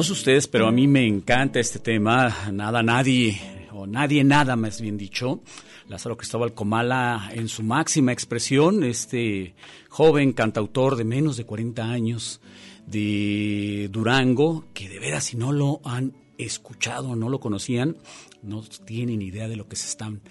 No 0.00 0.04
sé 0.04 0.12
ustedes, 0.14 0.48
pero 0.48 0.66
a 0.66 0.72
mí 0.72 0.86
me 0.86 1.06
encanta 1.06 1.60
este 1.60 1.78
tema. 1.78 2.34
Nada, 2.50 2.82
nadie, 2.82 3.38
o 3.70 3.86
nadie, 3.86 4.24
nada, 4.24 4.56
más 4.56 4.80
bien 4.80 4.96
dicho. 4.96 5.42
Lázaro 5.88 6.16
Cristóbal 6.16 6.54
Comala 6.54 7.30
en 7.34 7.48
su 7.48 7.62
máxima 7.62 8.10
expresión, 8.10 8.82
este 8.82 9.54
joven 9.90 10.32
cantautor 10.32 10.96
de 10.96 11.04
menos 11.04 11.36
de 11.36 11.44
40 11.44 11.84
años 11.84 12.40
de 12.86 13.90
Durango, 13.92 14.64
que 14.72 14.88
de 14.88 14.98
veras 15.00 15.24
si 15.24 15.36
no 15.36 15.52
lo 15.52 15.82
han 15.84 16.14
escuchado, 16.38 17.14
no 17.14 17.28
lo 17.28 17.38
conocían, 17.38 17.98
no 18.42 18.62
tienen 18.62 19.20
idea 19.20 19.48
de 19.48 19.56
lo 19.56 19.68
que 19.68 19.76
se 19.76 19.88
están 19.88 20.22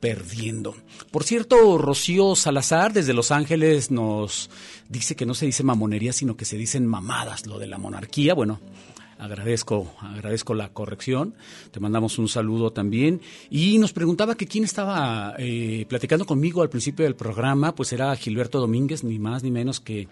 perdiendo. 0.00 0.74
Por 1.10 1.24
cierto, 1.24 1.78
Rocío 1.78 2.36
Salazar 2.36 2.92
desde 2.92 3.14
Los 3.14 3.30
Ángeles 3.30 3.90
nos 3.90 4.50
dice 4.88 5.16
que 5.16 5.26
no 5.26 5.34
se 5.34 5.46
dice 5.46 5.62
mamonería, 5.62 6.12
sino 6.12 6.36
que 6.36 6.44
se 6.44 6.56
dicen 6.56 6.86
mamadas, 6.86 7.46
lo 7.46 7.58
de 7.58 7.66
la 7.66 7.78
monarquía. 7.78 8.34
Bueno, 8.34 8.60
agradezco, 9.18 9.92
agradezco 10.00 10.54
la 10.54 10.72
corrección. 10.72 11.34
Te 11.70 11.80
mandamos 11.80 12.18
un 12.18 12.28
saludo 12.28 12.72
también. 12.72 13.20
Y 13.50 13.78
nos 13.78 13.92
preguntaba 13.92 14.36
que 14.36 14.46
quién 14.46 14.64
estaba 14.64 15.34
eh, 15.38 15.84
platicando 15.88 16.24
conmigo 16.24 16.62
al 16.62 16.70
principio 16.70 17.04
del 17.04 17.16
programa, 17.16 17.74
pues 17.74 17.92
era 17.92 18.14
Gilberto 18.16 18.60
Domínguez, 18.60 19.04
ni 19.04 19.18
más 19.18 19.42
ni 19.42 19.50
menos 19.50 19.80
que 19.80 20.08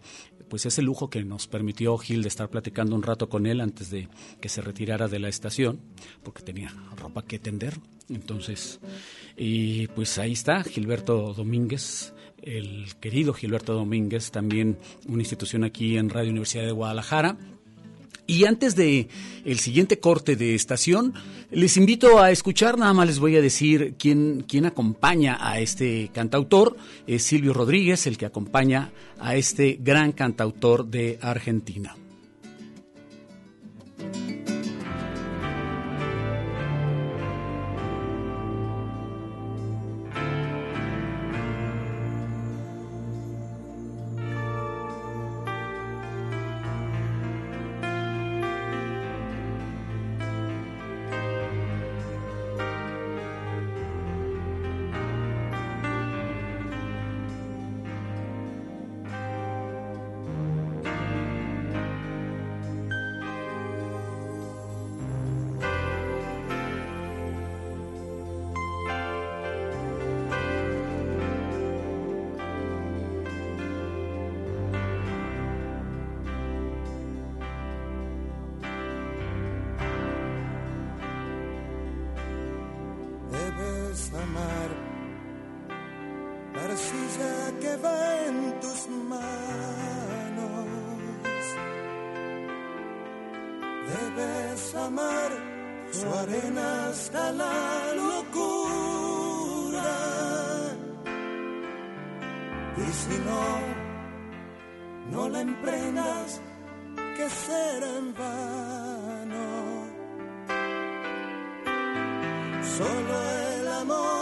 pues 0.49 0.67
ese 0.67 0.83
lujo 0.83 1.11
que 1.11 1.25
nos 1.25 1.47
permitió 1.47 1.97
Gil 1.99 2.23
de 2.23 2.29
estar 2.29 2.49
platicando 2.49 2.95
un 2.95 3.03
rato 3.03 3.29
con 3.29 3.47
él 3.47 3.61
antes 3.61 3.91
de 3.91 4.09
que 4.41 4.49
se 4.49 4.61
retirara 4.61 5.09
de 5.09 5.19
la 5.19 5.29
estación, 5.29 5.81
porque 6.23 6.43
tenía 6.43 6.73
ropa 6.97 7.23
que 7.23 7.39
tender. 7.39 7.75
Entonces, 8.09 8.81
y 9.37 9.89
pues 9.89 10.19
ahí 10.19 10.33
está 10.33 10.63
Gilberto 10.63 11.35
Domínguez, 11.35 12.15
el 12.43 12.95
querido 13.01 13.35
Gilberto 13.35 13.75
Domínguez, 13.75 14.31
también 14.31 14.79
una 15.09 15.23
institución 15.23 15.65
aquí 15.65 15.97
en 15.97 16.11
Radio 16.11 16.31
Universidad 16.31 16.65
de 16.65 16.73
Guadalajara. 16.73 17.37
Y 18.27 18.45
antes 18.45 18.75
de 18.75 19.09
el 19.45 19.59
siguiente 19.61 20.01
corte 20.01 20.35
de 20.35 20.55
estación, 20.55 21.15
les 21.51 21.77
invito 21.77 22.19
a 22.19 22.31
escuchar, 22.31 22.77
nada 22.77 22.93
más 22.93 23.07
les 23.07 23.19
voy 23.19 23.37
a 23.37 23.41
decir 23.41 23.95
quién, 23.99 24.45
quién 24.49 24.67
acompaña 24.67 25.39
a 25.41 25.61
este 25.61 26.11
cantautor. 26.13 26.77
Es 27.07 27.23
Silvio 27.23 27.53
Rodríguez, 27.53 28.07
el 28.07 28.19
que 28.19 28.27
acompaña 28.27 28.91
a 29.21 29.37
este 29.37 29.79
gran 29.81 30.13
cantautor 30.13 30.87
de 30.87 31.19
Argentina. 31.23 31.97
Que 87.67 87.77
va 87.87 88.01
en 88.29 88.37
tus 88.63 88.81
manos. 89.13 90.67
Debes 93.93 94.61
amar 94.89 95.31
su 95.99 96.09
arena 96.25 96.67
hasta 96.89 97.23
la 97.43 97.59
locura. 98.05 99.93
Y 102.85 102.87
si 103.03 103.17
no, 103.29 103.45
no 105.13 105.29
la 105.29 105.41
emprendas, 105.41 106.41
que 107.17 107.27
será 107.45 107.89
en 108.01 108.09
vano. 108.23 109.47
Solo 112.77 113.15
el 113.59 113.69
amor 113.83 114.16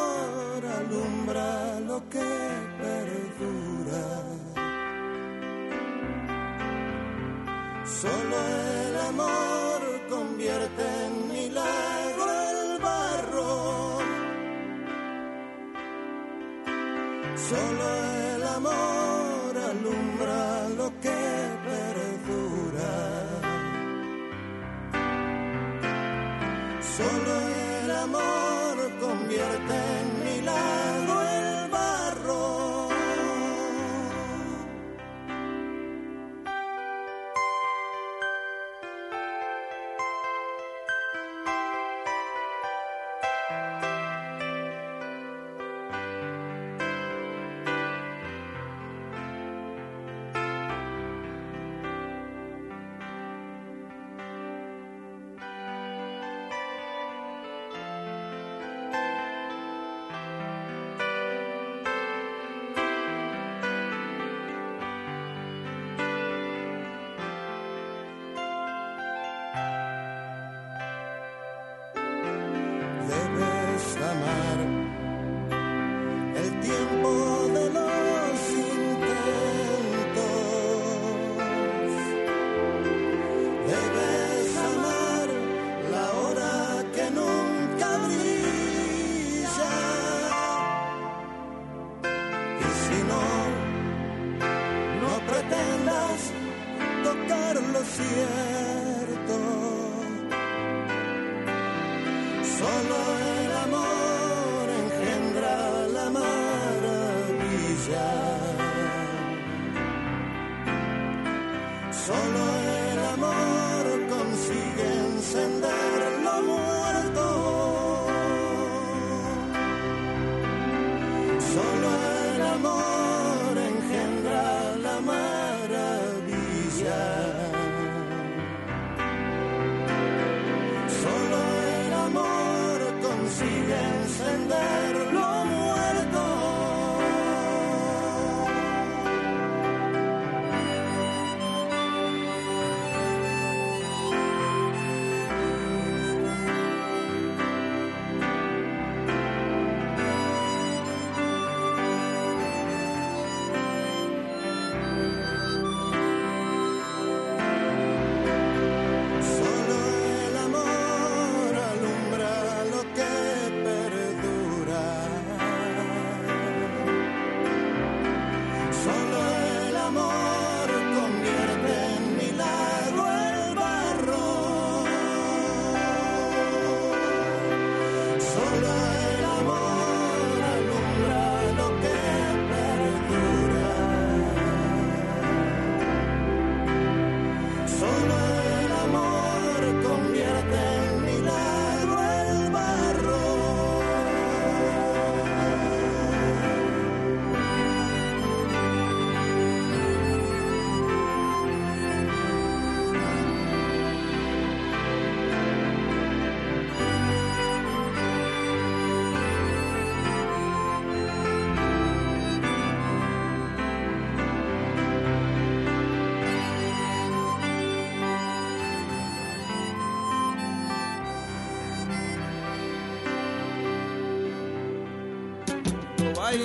amor 28.04 28.76
convierte 29.00 30.03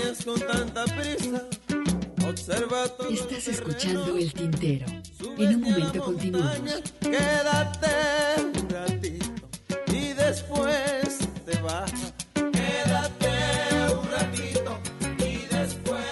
vayas 0.10 0.26
con 0.26 0.40
tanta 0.40 0.86
prisa. 0.86 1.44
Observa 2.28 2.88
todo. 2.90 3.10
Estás 3.10 3.48
escuchando 3.48 4.18
El 4.18 4.34
Tintero. 4.34 4.86
En 5.38 5.56
un 5.56 5.62
momento 5.62 6.04
continuamos. 6.04 6.84
Quédate 7.00 7.88
un 8.44 8.70
ratito 8.70 9.26
y 9.94 10.14
después 10.14 11.20
te 11.46 11.58
vas. 11.62 11.92
Quédate 12.34 13.94
un 13.94 14.12
ratito 14.12 14.80
y 15.20 15.56
después 15.56 16.06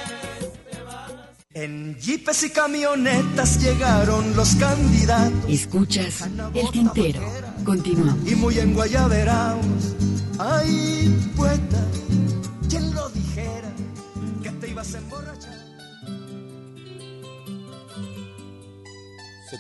te 0.71 0.83
vas. 0.83 1.11
En 1.53 1.97
jeepes 1.99 2.43
y 2.43 2.49
camionetas 2.49 3.61
llegaron 3.61 4.35
los 4.35 4.55
candidatos. 4.55 5.49
Escuchas 5.49 6.27
El 6.53 6.69
Tintero. 6.71 7.21
Continuamos. 7.63 8.31
Y 8.31 8.35
muy 8.35 8.59
enguayaberaos. 8.59 9.95
Ay, 10.39 11.31
poeta, 11.35 11.56
¿quién 11.56 11.56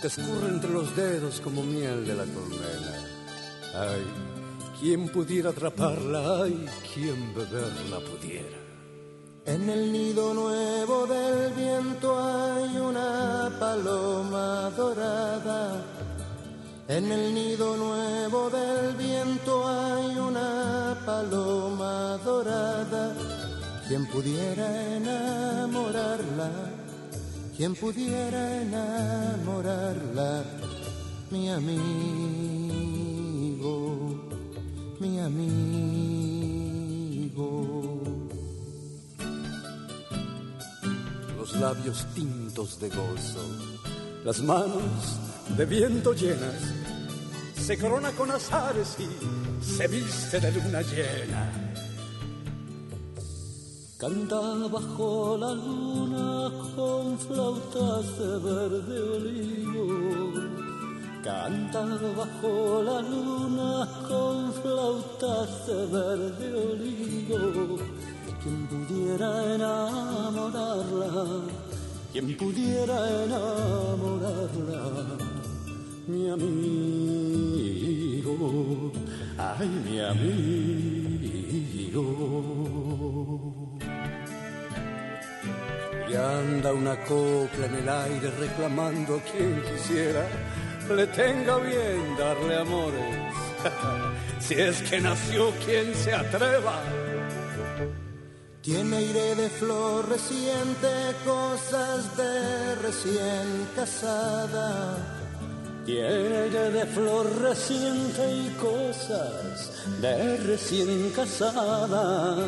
Te 0.01 0.07
escurre 0.09 0.49
entre 0.49 0.69
los 0.69 0.95
dedos 0.95 1.41
como 1.41 1.63
miel 1.63 2.05
de 2.05 2.13
la 2.13 2.23
colmena. 2.25 2.93
Ay, 3.73 4.05
¿quién 4.79 5.09
pudiera 5.09 5.49
atraparla? 5.49 6.43
Ay, 6.43 6.67
¿quién 6.93 7.33
beberla 7.33 7.99
pudiera? 8.01 8.57
En 9.45 9.67
el 9.67 9.91
nido 9.91 10.35
nuevo 10.35 11.07
del 11.07 11.51
viento 11.53 12.15
hay 12.19 12.77
una 12.77 13.57
paloma 13.59 14.69
dorada. 14.77 15.83
En 16.87 17.11
el 17.11 17.33
nido 17.33 17.75
nuevo 17.75 18.49
del 18.51 18.95
viento 18.95 19.67
hay 19.67 20.15
una 20.19 20.95
paloma 21.05 22.19
dorada. 22.23 23.15
Quien 23.87 24.05
pudiera 24.07 24.95
enamorarla, 24.95 26.51
quien 27.57 27.73
pudiera 27.73 28.61
enamorarla, 28.61 30.43
mi 31.31 31.49
amigo, 31.49 31.75
mi 34.99 35.19
amigo. 35.19 35.63
Los 41.39 41.55
labios 41.59 42.05
tintos 42.13 42.79
de 42.79 42.89
gozo, 42.89 43.43
las 44.23 44.39
manos 44.43 45.17
de 45.57 45.65
viento 45.65 46.13
llenas, 46.13 46.61
se 47.55 47.75
corona 47.79 48.11
con 48.11 48.29
azares 48.29 48.97
y 48.99 49.07
se 49.65 49.87
viste 49.87 50.39
de 50.39 50.51
luna 50.51 50.83
llena. 50.83 51.66
Canta 53.99 54.39
bajo 54.71 55.37
la 55.39 55.53
luna 55.55 56.51
con 56.75 57.17
flautas 57.17 58.05
de 58.19 58.37
verde 58.45 58.99
olivo. 59.17 60.33
Canta 61.23 61.81
bajo 62.15 62.83
la 62.83 63.01
luna 63.01 63.89
con 64.07 64.53
flautas 64.53 65.65
de 65.65 65.87
verde 65.87 66.47
olivo. 66.53 67.79
Quien 68.43 68.67
pudiera 68.67 69.29
enamorarla, 69.55 71.41
quien 72.13 72.37
pudiera 72.37 72.97
enamorarla, 73.23 74.83
mi 76.05 76.29
amigo, 76.29 77.31
ay 79.39 79.67
mi 79.89 79.99
amigo. 80.01 80.87
Y 86.09 86.15
anda 86.15 86.73
una 86.73 86.95
copla 87.03 87.65
en 87.65 87.75
el 87.75 87.89
aire 87.89 88.31
reclamando 88.39 89.15
a 89.15 89.21
quien 89.21 89.61
quisiera 89.61 90.25
le 90.95 91.07
tenga 91.07 91.57
bien 91.57 92.15
darle 92.17 92.57
amores. 92.57 93.15
si 94.39 94.53
es 94.55 94.81
que 94.83 95.01
nació 95.01 95.51
quien 95.65 95.93
se 95.93 96.13
atreva. 96.13 96.81
Tiene 98.61 98.97
aire 98.97 99.35
de 99.35 99.49
flor 99.49 100.09
reciente, 100.09 100.87
cosas 101.25 102.17
de 102.17 102.75
recién 102.75 103.67
casada. 103.75 104.97
Tiene 105.85 106.37
aire 106.37 106.71
de 106.71 106.85
flor 106.85 107.41
reciente 107.41 108.29
y 108.29 108.49
cosas 108.59 109.71
de 110.01 110.37
recién 110.37 111.11
casada. 111.11 112.45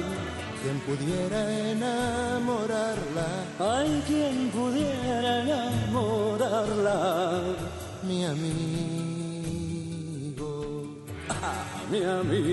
Quien 0.62 0.78
pudiera 0.82 1.42
enamorarla, 1.72 3.28
hay 3.60 4.04
quien 4.06 4.50
pudiera 4.50 5.42
enamorarla, 5.42 6.96
mi 8.04 8.26
amigo, 8.26 9.26
ah, 11.30 11.64
mi 11.90 12.04
amigo. 12.04 12.50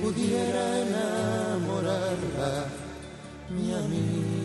Pudiera 0.00 0.62
enamorarla, 0.82 2.50
mi 3.50 3.72
amigo, 3.72 4.35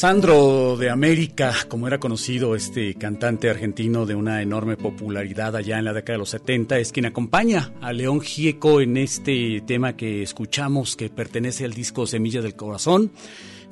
Sandro 0.00 0.78
de 0.78 0.88
América, 0.88 1.54
como 1.68 1.86
era 1.86 2.00
conocido 2.00 2.54
este 2.54 2.94
cantante 2.94 3.50
argentino 3.50 4.06
de 4.06 4.14
una 4.14 4.40
enorme 4.40 4.78
popularidad 4.78 5.54
allá 5.54 5.78
en 5.78 5.84
la 5.84 5.92
década 5.92 6.14
de 6.14 6.20
los 6.20 6.30
70, 6.30 6.78
es 6.78 6.90
quien 6.90 7.04
acompaña 7.04 7.74
a 7.82 7.92
León 7.92 8.22
Gieco 8.22 8.80
en 8.80 8.96
este 8.96 9.60
tema 9.66 9.98
que 9.98 10.22
escuchamos 10.22 10.96
que 10.96 11.10
pertenece 11.10 11.66
al 11.66 11.74
disco 11.74 12.06
Semilla 12.06 12.40
del 12.40 12.56
Corazón. 12.56 13.12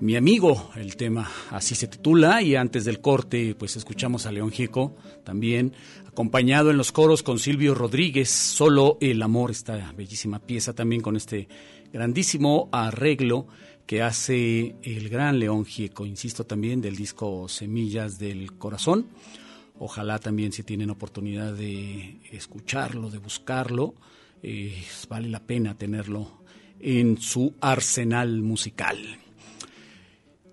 Mi 0.01 0.17
amigo, 0.17 0.71
el 0.77 0.97
tema 0.97 1.31
así 1.51 1.75
se 1.75 1.87
titula, 1.87 2.43
y 2.43 2.57
antes 2.57 2.85
del 2.85 3.01
corte, 3.01 3.55
pues 3.59 3.77
escuchamos 3.77 4.27
a 4.27 4.33
León 4.33 4.51
Gieco 4.51 4.97
también, 5.25 5.73
acompañado 6.07 6.71
en 6.71 6.77
los 6.77 6.93
coros 6.93 7.23
con 7.23 7.39
Silvio 7.39 7.75
Rodríguez, 7.75 8.29
Solo 8.29 8.99
el 9.01 9.23
Amor, 9.23 9.51
esta 9.51 9.95
bellísima 9.97 10.41
pieza 10.41 10.75
también 10.75 11.01
con 11.01 11.17
este 11.17 11.49
grandísimo 11.91 12.69
arreglo 12.71 13.47
que 13.89 14.02
hace 14.02 14.77
el 14.82 15.09
gran 15.09 15.39
León 15.39 15.65
Gieco, 15.65 16.05
insisto 16.05 16.44
también, 16.44 16.82
del 16.82 16.94
disco 16.94 17.48
Semillas 17.48 18.19
del 18.19 18.52
Corazón. 18.59 19.06
Ojalá 19.78 20.19
también 20.19 20.52
si 20.52 20.62
tienen 20.62 20.90
oportunidad 20.90 21.55
de 21.55 22.20
escucharlo, 22.31 23.09
de 23.09 23.16
buscarlo, 23.16 23.94
vale 25.09 25.31
la 25.31 25.40
pena 25.40 25.78
tenerlo 25.78 26.43
en 26.78 27.19
su 27.19 27.55
arsenal 27.62 28.43
musical. 28.43 28.98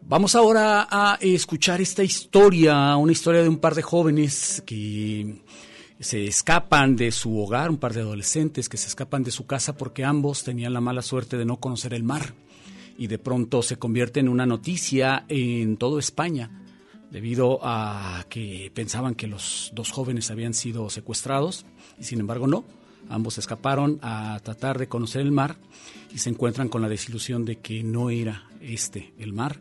Vamos 0.03 0.33
ahora 0.35 0.87
a 0.89 1.17
escuchar 1.19 1.81
esta 1.81 2.05
historia, 2.05 2.95
una 2.95 3.11
historia 3.11 3.43
de 3.43 3.49
un 3.49 3.57
par 3.57 3.75
de 3.75 3.81
jóvenes 3.81 4.63
que 4.65 5.41
se 5.99 6.25
escapan 6.25 6.95
de 6.95 7.11
su 7.11 7.37
hogar, 7.37 7.69
un 7.69 7.79
par 7.79 7.93
de 7.93 7.99
adolescentes 7.99 8.69
que 8.69 8.77
se 8.77 8.87
escapan 8.87 9.23
de 9.23 9.31
su 9.31 9.45
casa 9.45 9.75
porque 9.75 10.05
ambos 10.05 10.45
tenían 10.45 10.71
la 10.71 10.79
mala 10.79 11.01
suerte 11.01 11.35
de 11.35 11.43
no 11.43 11.57
conocer 11.57 11.93
el 11.93 12.03
mar 12.03 12.33
y 12.97 13.07
de 13.07 13.19
pronto 13.19 13.61
se 13.61 13.77
convierte 13.77 14.19
en 14.19 14.29
una 14.29 14.45
noticia 14.45 15.25
en 15.27 15.77
toda 15.77 15.99
España 15.99 16.49
debido 17.11 17.59
a 17.63 18.25
que 18.29 18.71
pensaban 18.73 19.15
que 19.15 19.27
los 19.27 19.71
dos 19.73 19.91
jóvenes 19.91 20.31
habían 20.31 20.53
sido 20.53 20.89
secuestrados 20.89 21.65
y 21.99 22.03
sin 22.03 22.19
embargo 22.19 22.47
no. 22.47 22.65
Ambos 23.07 23.37
escaparon 23.37 23.99
a 24.01 24.39
tratar 24.43 24.79
de 24.79 24.87
conocer 24.87 25.21
el 25.21 25.31
mar 25.31 25.57
y 26.13 26.17
se 26.17 26.29
encuentran 26.29 26.69
con 26.69 26.81
la 26.81 26.89
desilusión 26.89 27.45
de 27.45 27.57
que 27.57 27.83
no 27.83 28.09
era 28.09 28.49
este 28.61 29.13
el 29.19 29.31
mar 29.31 29.59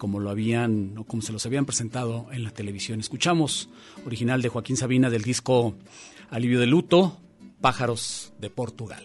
como 0.00 0.18
lo 0.18 0.30
habían 0.30 1.04
como 1.06 1.22
se 1.22 1.32
los 1.32 1.44
habían 1.44 1.66
presentado 1.66 2.26
en 2.32 2.42
la 2.42 2.50
televisión. 2.50 3.00
Escuchamos 3.00 3.68
original 4.06 4.40
de 4.40 4.48
Joaquín 4.48 4.76
Sabina 4.76 5.10
del 5.10 5.22
disco 5.22 5.74
Alivio 6.30 6.58
de 6.58 6.66
luto, 6.66 7.20
Pájaros 7.60 8.32
de 8.40 8.48
Portugal. 8.48 9.04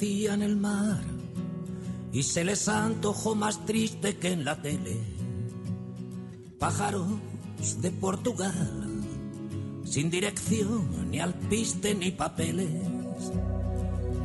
Conocían 0.00 0.40
el 0.40 0.56
mar 0.56 1.02
y 2.10 2.22
se 2.22 2.42
les 2.42 2.68
antojó 2.68 3.34
más 3.34 3.66
triste 3.66 4.16
que 4.16 4.32
en 4.32 4.46
la 4.46 4.62
tele. 4.62 4.96
Pájaros 6.58 7.06
de 7.82 7.90
Portugal, 7.90 8.88
sin 9.84 10.10
dirección, 10.10 11.10
ni 11.10 11.20
alpiste 11.20 11.94
ni 11.94 12.12
papeles. 12.12 12.70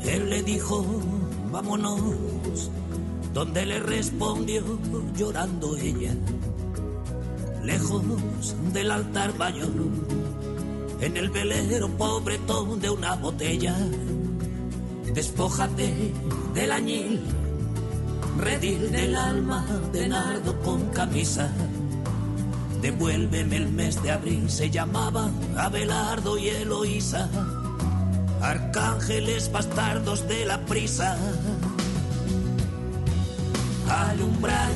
Él 0.05 0.29
le 0.29 0.43
dijo, 0.43 0.85
vámonos, 1.51 2.71
donde 3.33 3.65
le 3.65 3.79
respondió 3.79 4.63
llorando 5.17 5.75
ella, 5.75 6.15
lejos 7.65 8.55
del 8.71 8.91
altar 8.91 9.37
mayor, 9.37 9.73
en 11.01 11.17
el 11.17 11.29
velero 11.31 11.89
pobretón 11.97 12.79
de 12.79 12.89
una 12.89 13.15
botella 13.15 13.75
Despójate 15.15 16.11
del 16.53 16.73
añil, 16.73 17.21
redil 18.37 18.91
del 18.91 19.15
alma 19.15 19.65
de 19.93 20.09
nardo 20.09 20.59
con 20.59 20.89
camisa. 20.89 21.49
Devuélveme 22.81 23.55
el 23.55 23.69
mes 23.69 24.03
de 24.03 24.11
abril, 24.11 24.49
se 24.49 24.69
llamaban 24.69 25.31
Abelardo 25.57 26.37
y 26.37 26.49
Eloísa, 26.49 27.29
arcángeles 28.41 29.49
bastardos 29.53 30.27
de 30.27 30.45
la 30.45 30.59
prisa. 30.65 31.17
Alumbrar 33.87 34.71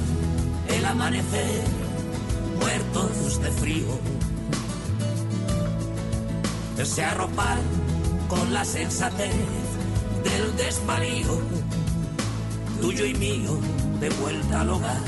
el 0.69 0.85
amanecer, 0.85 1.65
muertos 2.61 3.41
de 3.41 3.51
frío. 3.51 3.99
Se 6.81 7.03
arropar 7.03 7.59
con 8.29 8.53
la 8.53 8.63
sensatez 8.63 9.68
del 10.23 10.55
desvarío, 10.57 11.39
tuyo 12.81 13.05
y 13.05 13.13
mío, 13.15 13.59
de 13.99 14.09
vuelta 14.09 14.61
al 14.61 14.69
hogar. 14.69 15.01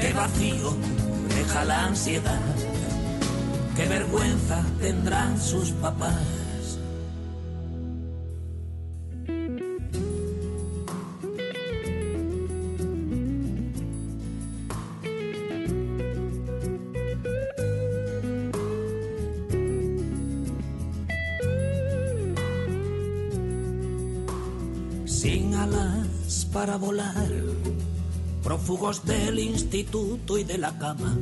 Qué 0.00 0.12
vacío 0.12 0.74
deja 1.34 1.64
la 1.64 1.84
ansiedad, 1.86 2.40
qué 3.76 3.86
vergüenza 3.86 4.64
tendrán 4.80 5.40
sus 5.40 5.70
papás. 5.70 6.45
Para 26.66 26.78
volar, 26.78 27.28
prófugos 28.42 29.04
del 29.04 29.38
instituto 29.38 30.36
y 30.36 30.42
de 30.42 30.58
la 30.58 30.76
cama, 30.76 31.16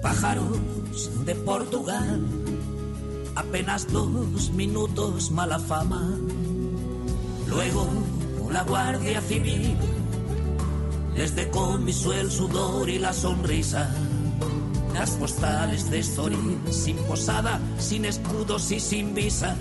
pájaros 0.00 1.10
de 1.26 1.34
Portugal, 1.34 2.24
apenas 3.34 3.92
dos 3.92 4.52
minutos 4.52 5.32
mala 5.32 5.58
fama, 5.58 6.16
luego 7.48 7.88
la 8.52 8.62
Guardia 8.62 9.20
Civil. 9.20 9.76
Les 11.16 11.34
decomisó 11.34 12.12
el 12.12 12.30
sudor 12.30 12.88
y 12.88 13.00
la 13.00 13.12
sonrisa. 13.12 13.92
Las 14.94 15.10
postales 15.10 15.90
de 15.90 15.98
Estoril, 15.98 16.60
sin 16.70 16.96
posada, 16.98 17.60
sin 17.78 18.04
escudos 18.04 18.70
y 18.70 18.78
sin 18.78 19.12
visa. 19.12 19.56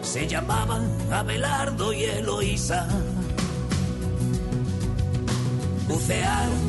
Se 0.00 0.26
llamaban 0.26 0.88
Abelardo 1.12 1.92
y 1.92 2.04
Eloísa. 2.04 2.88
Bucearon 5.90 6.60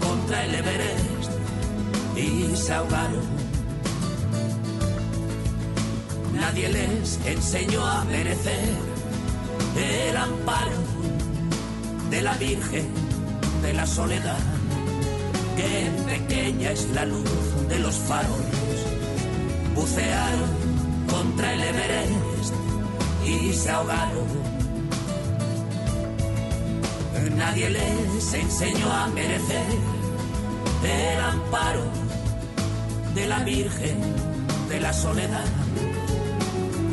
contra 0.00 0.46
el 0.46 0.54
Everest 0.54 1.30
y 2.16 2.56
se 2.56 2.72
ahogaron. 2.72 3.26
Nadie 6.32 6.70
les 6.70 7.20
enseñó 7.26 7.86
a 7.86 8.02
merecer 8.06 8.70
el 9.76 10.16
amparo 10.16 10.78
de 12.08 12.22
la 12.22 12.32
Virgen 12.38 12.88
de 13.60 13.74
la 13.74 13.86
Soledad, 13.86 14.40
que 15.54 15.90
pequeña 16.06 16.70
es 16.70 16.88
la 16.94 17.04
luz 17.04 17.28
de 17.68 17.78
los 17.78 17.94
faros. 17.94 18.40
Bucearon 19.74 20.50
contra 21.10 21.52
el 21.52 21.60
Everest 21.60 22.54
y 23.26 23.52
se 23.52 23.68
ahogaron. 23.68 24.51
Nadie 27.44 27.70
les 27.70 28.34
enseñó 28.34 28.88
a 28.92 29.08
merecer 29.08 29.66
el 30.84 31.20
amparo 31.20 31.82
de 33.16 33.26
la 33.26 33.40
Virgen 33.40 33.98
de 34.68 34.78
la 34.78 34.92
Soledad. 34.92 35.50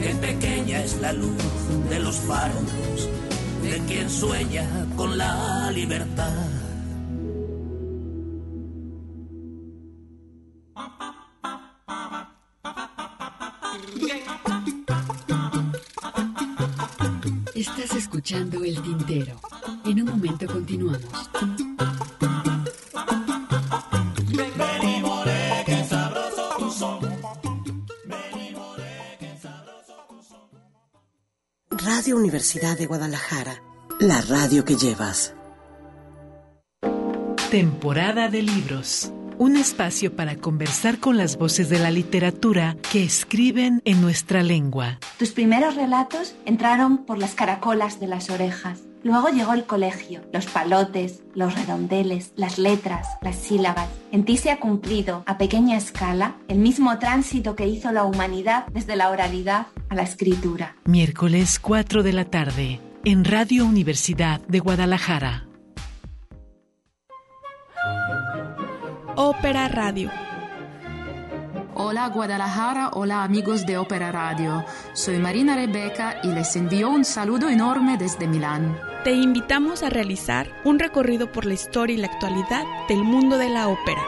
Que 0.02 0.16
pequeña 0.16 0.84
es 0.84 1.00
la 1.02 1.14
luz 1.14 1.38
de 1.88 2.00
los 2.00 2.16
faros 2.16 3.08
de 3.62 3.78
quien 3.88 4.10
sueña 4.10 4.66
con 4.98 5.20
la 5.20 5.70
libertad. 5.70 6.34
Estás 17.54 17.94
escuchando 17.96 18.64
El 18.64 18.82
Tintero. 18.82 19.40
En 19.86 20.02
un 20.02 20.06
momento 20.06 20.46
continuamos. 20.48 21.02
Radio 31.72 32.18
Universidad 32.18 32.78
de 32.78 32.86
Guadalajara, 32.86 33.62
la 34.00 34.22
radio 34.22 34.66
que 34.66 34.76
llevas. 34.76 35.36
Temporada 37.52 38.30
de 38.30 38.42
libros. 38.44 39.12
Un 39.38 39.56
espacio 39.56 40.16
para 40.16 40.36
conversar 40.36 41.00
con 41.00 41.18
las 41.18 41.38
voces 41.38 41.70
de 41.70 41.80
la 41.80 41.92
literatura 41.92 42.76
que 42.92 43.04
escriben 43.04 43.82
en 43.86 44.02
nuestra 44.02 44.44
lengua. 44.44 45.00
Tus 45.18 45.32
primeros 45.32 45.76
relatos 45.76 46.36
entraron 46.46 47.06
por 47.06 47.18
las 47.18 47.34
caracolas 47.34 48.00
de 48.00 48.08
las 48.08 48.30
orejas. 48.30 48.89
Luego 49.02 49.30
llegó 49.30 49.54
el 49.54 49.64
colegio, 49.64 50.22
los 50.34 50.48
palotes, 50.48 51.24
los 51.34 51.56
redondeles, 51.56 52.34
las 52.36 52.58
letras, 52.58 53.08
las 53.22 53.38
sílabas. 53.38 53.88
En 54.12 54.26
ti 54.26 54.36
se 54.36 54.52
ha 54.52 54.60
cumplido, 54.60 55.24
a 55.26 55.38
pequeña 55.38 55.78
escala, 55.78 56.36
el 56.50 56.60
mismo 56.60 57.00
tránsito 57.00 57.56
que 57.56 57.68
hizo 57.68 57.94
la 57.94 58.04
humanidad 58.04 58.68
desde 58.74 58.98
la 58.98 59.10
oralidad 59.10 59.68
a 59.88 59.96
la 59.96 60.04
escritura. 60.04 60.76
Miércoles 60.84 61.60
4 61.60 62.04
de 62.04 62.14
la 62.14 62.26
tarde, 62.26 62.82
en 63.06 63.24
Radio 63.24 63.66
Universidad 63.66 64.42
de 64.42 64.60
Guadalajara. 64.60 65.46
Ópera 69.16 69.70
Radio. 69.70 70.12
Hola 71.76 72.10
Guadalajara, 72.10 72.90
hola 72.94 73.24
amigos 73.24 73.66
de 73.66 73.78
Ópera 73.78 74.12
Radio. 74.12 74.66
Soy 74.92 75.18
Marina 75.18 75.56
Rebeca 75.56 76.20
y 76.24 76.28
les 76.28 76.54
envío 76.58 76.90
un 76.90 77.06
saludo 77.06 77.48
enorme 77.48 77.98
desde 77.98 78.28
Milán. 78.28 78.89
Te 79.04 79.14
invitamos 79.14 79.82
a 79.82 79.90
realizar 79.90 80.52
un 80.66 80.78
recorrido 80.78 81.32
por 81.32 81.46
la 81.46 81.54
historia 81.54 81.96
y 81.96 82.00
la 82.00 82.08
actualidad 82.08 82.66
del 82.90 83.02
mundo 83.02 83.38
de 83.38 83.50
la 83.50 83.70
ópera. 83.70 84.02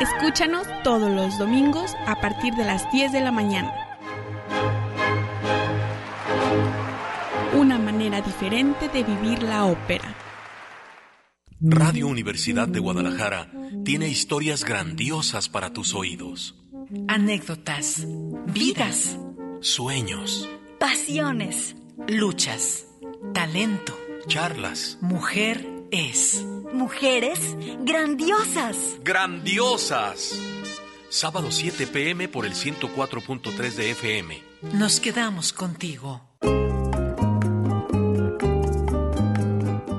Escúchanos 0.00 0.66
todos 0.82 1.10
los 1.10 1.38
domingos 1.38 1.94
a 2.06 2.18
partir 2.18 2.54
de 2.54 2.64
las 2.64 2.90
10 2.90 3.12
de 3.12 3.20
la 3.20 3.30
mañana. 3.30 3.74
Una 7.54 7.78
manera 7.78 8.22
diferente 8.22 8.88
de 8.88 9.04
vivir 9.04 9.42
la 9.42 9.66
ópera. 9.66 10.14
Radio 11.60 12.08
Universidad 12.08 12.68
de 12.68 12.78
Guadalajara 12.78 13.50
tiene 13.84 14.08
historias 14.08 14.64
grandiosas 14.64 15.50
para 15.50 15.74
tus 15.74 15.94
oídos. 15.94 16.56
Anécdotas, 17.06 18.06
vidas, 18.46 19.18
Sueños, 19.62 20.48
pasiones, 20.78 21.76
luchas, 22.08 22.86
talento, 23.34 23.94
charlas, 24.26 24.96
mujer 25.02 25.68
es. 25.90 26.42
Mujeres 26.72 27.56
grandiosas. 27.80 28.76
¡Grandiosas! 29.04 30.40
Sábado 31.10 31.50
7 31.50 31.88
pm 31.88 32.28
por 32.28 32.46
el 32.46 32.54
104.3 32.54 33.74
de 33.74 33.90
FM. 33.90 34.42
Nos 34.72 34.98
quedamos 34.98 35.52
contigo. 35.52 36.22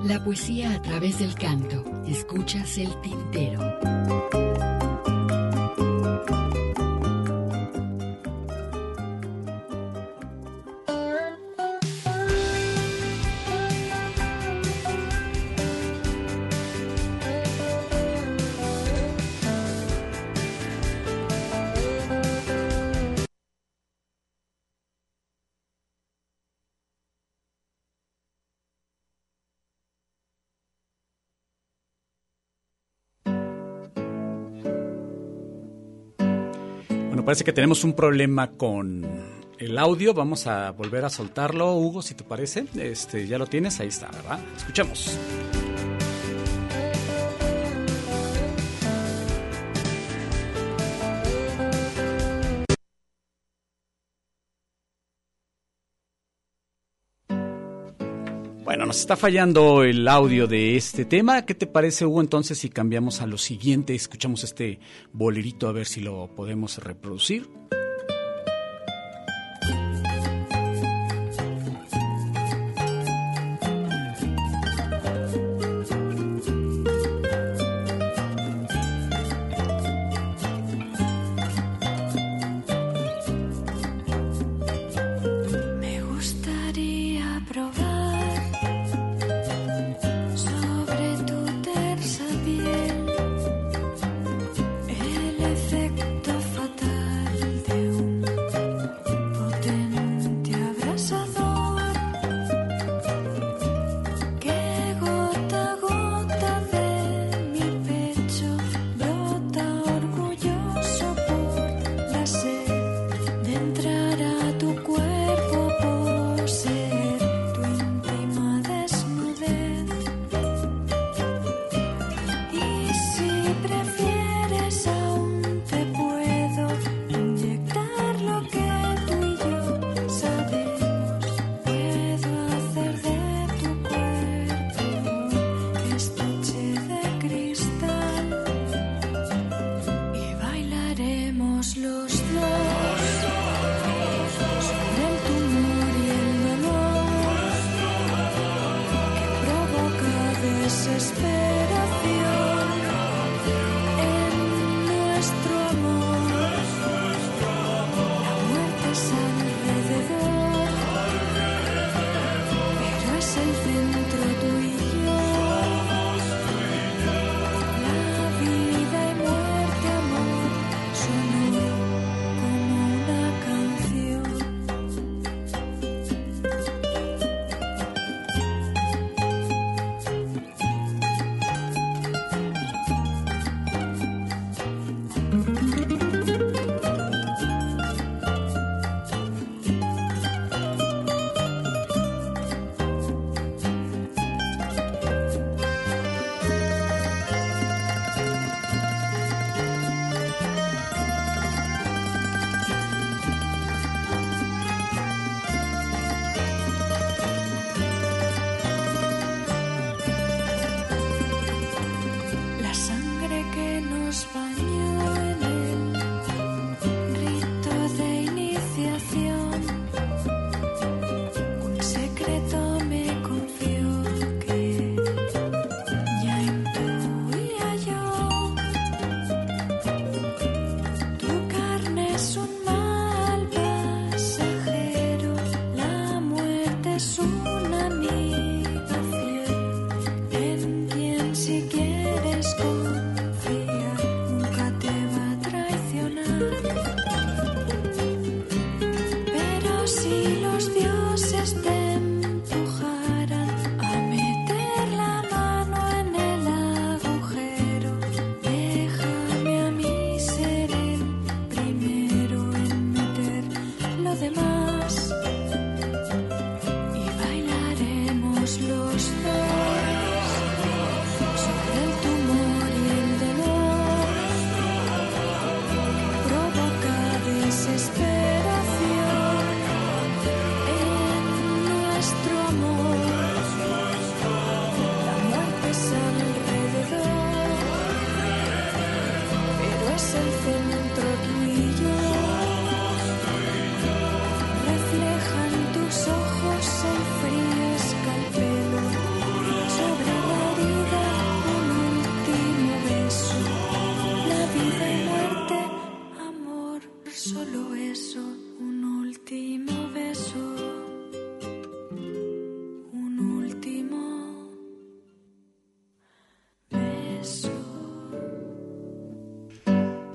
La 0.05 0.23
poesía 0.23 0.73
a 0.73 0.81
través 0.81 1.19
del 1.19 1.35
canto. 1.35 1.83
Escuchas 2.07 2.79
el 2.79 2.99
tintero. 3.01 3.61
Parece 37.31 37.45
que 37.45 37.53
tenemos 37.53 37.85
un 37.85 37.93
problema 37.93 38.51
con 38.51 39.05
el 39.57 39.77
audio. 39.77 40.13
Vamos 40.13 40.47
a 40.47 40.71
volver 40.71 41.05
a 41.05 41.09
soltarlo, 41.09 41.75
Hugo, 41.75 42.01
si 42.01 42.13
te 42.13 42.25
parece. 42.25 42.65
Este, 42.75 43.25
ya 43.25 43.37
lo 43.37 43.47
tienes, 43.47 43.79
ahí 43.79 43.87
está, 43.87 44.11
¿verdad? 44.11 44.37
Escuchemos. 44.57 45.17
Nos 58.91 58.99
está 58.99 59.15
fallando 59.15 59.85
el 59.85 60.05
audio 60.05 60.47
de 60.47 60.75
este 60.75 61.05
tema. 61.05 61.45
¿Qué 61.45 61.55
te 61.55 61.65
parece, 61.65 62.05
Hugo, 62.05 62.19
entonces 62.19 62.57
si 62.57 62.67
cambiamos 62.67 63.21
a 63.21 63.25
lo 63.25 63.37
siguiente? 63.37 63.95
Escuchamos 63.95 64.43
este 64.43 64.81
bolerito 65.13 65.69
a 65.69 65.71
ver 65.71 65.85
si 65.85 66.01
lo 66.01 66.27
podemos 66.35 66.77
reproducir. 66.77 67.47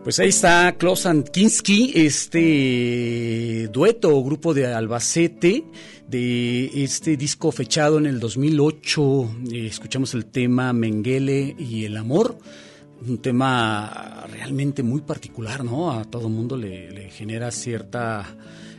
Pues 0.06 0.20
ahí 0.20 0.28
está 0.28 0.76
Klaus 0.78 1.04
Kinski, 1.32 1.90
este 1.96 3.68
dueto 3.72 4.16
o 4.16 4.22
grupo 4.22 4.54
de 4.54 4.72
Albacete 4.72 5.64
de 6.06 6.84
este 6.84 7.16
disco 7.16 7.50
fechado 7.50 7.98
en 7.98 8.06
el 8.06 8.20
2008. 8.20 9.30
Eh, 9.50 9.66
escuchamos 9.66 10.14
el 10.14 10.26
tema 10.26 10.72
Mengele 10.72 11.56
y 11.58 11.86
el 11.86 11.96
amor 11.96 12.38
un 13.04 13.18
tema 13.18 14.26
realmente 14.30 14.84
muy 14.84 15.00
particular, 15.00 15.64
¿no? 15.64 15.90
A 15.90 16.04
todo 16.04 16.28
mundo 16.28 16.56
le, 16.56 17.10
genera 17.10 17.50
cierta 17.50 18.24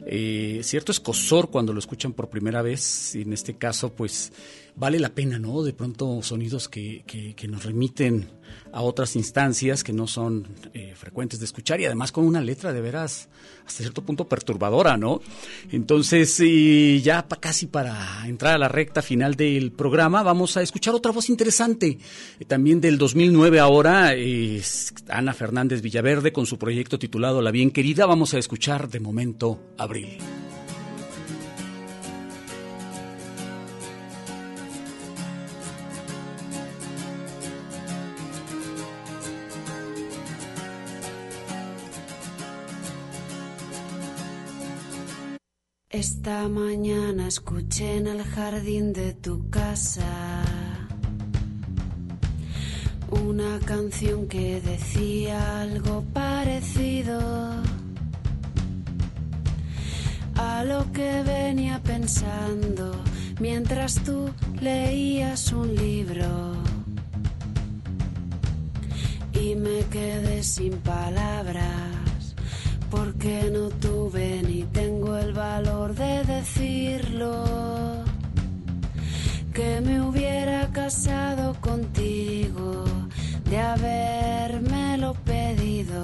eh, 0.05 0.61
cierto 0.63 0.93
escosor 0.93 1.49
cuando 1.49 1.73
lo 1.73 1.79
escuchan 1.79 2.13
por 2.13 2.29
primera 2.29 2.61
vez. 2.61 3.15
Y 3.15 3.23
en 3.23 3.33
este 3.33 3.55
caso, 3.55 3.91
pues 3.91 4.31
vale 4.77 4.99
la 4.99 5.09
pena, 5.09 5.39
¿no? 5.39 5.63
De 5.63 5.73
pronto 5.73 6.21
sonidos 6.21 6.69
que, 6.69 7.03
que, 7.05 7.47
nos 7.47 7.65
remiten 7.65 8.29
a 8.71 8.81
otras 8.81 9.15
instancias 9.15 9.83
que 9.83 9.91
no 9.91 10.07
son 10.07 10.47
eh, 10.73 10.93
frecuentes 10.95 11.39
de 11.39 11.45
escuchar 11.45 11.81
y 11.81 11.85
además 11.85 12.11
con 12.11 12.25
una 12.25 12.41
letra 12.41 12.73
de 12.73 12.81
veras 12.81 13.27
hasta 13.65 13.83
cierto 13.83 14.03
punto 14.03 14.27
perturbadora, 14.27 14.95
¿no? 14.95 15.21
Entonces, 15.71 16.37
ya 17.03 17.25
casi 17.39 17.65
para 17.65 18.27
entrar 18.27 18.53
a 18.53 18.57
la 18.57 18.67
recta 18.67 19.01
final 19.01 19.35
del 19.35 19.71
programa, 19.71 20.21
vamos 20.23 20.57
a 20.57 20.61
escuchar 20.61 20.93
otra 20.93 21.11
voz 21.11 21.29
interesante, 21.29 21.97
eh, 22.39 22.45
también 22.45 22.79
del 22.79 22.97
2009 22.97 23.59
ahora, 23.59 24.13
Ana 25.09 25.33
Fernández 25.33 25.81
Villaverde 25.81 26.31
con 26.31 26.45
su 26.45 26.59
proyecto 26.59 26.99
titulado 26.99 27.41
La 27.41 27.51
Bien 27.51 27.71
Querida. 27.71 28.05
Vamos 28.05 28.33
a 28.33 28.37
escuchar 28.37 28.89
de 28.89 28.99
momento 28.99 29.59
Abril. 29.77 30.17
Esta 45.97 46.47
mañana 46.47 47.27
escuché 47.27 47.97
en 47.97 48.05
el 48.05 48.23
jardín 48.23 48.93
de 48.93 49.13
tu 49.13 49.49
casa 49.49 50.43
una 53.09 53.57
canción 53.65 54.27
que 54.27 54.61
decía 54.61 55.61
algo 55.61 56.03
parecido 56.13 57.19
a 60.35 60.63
lo 60.65 60.91
que 60.91 61.23
venía 61.23 61.81
pensando 61.81 62.91
mientras 63.39 63.95
tú 63.95 64.29
leías 64.61 65.51
un 65.51 65.75
libro. 65.75 66.57
Y 69.33 69.55
me 69.55 69.79
quedé 69.89 70.43
sin 70.43 70.73
palabras 70.73 72.06
porque 72.89 73.49
no 73.51 73.69
tuve 73.69 74.41
ni 74.43 74.63
tengo 74.63 75.17
el 75.17 75.33
valor 75.33 75.93
de 75.93 76.23
decirlo. 76.23 77.43
Que 79.53 79.81
me 79.81 80.01
hubiera 80.01 80.67
casado 80.71 81.55
contigo, 81.59 82.85
de 83.49 83.59
habérmelo 83.59 85.13
pedido. 85.25 86.03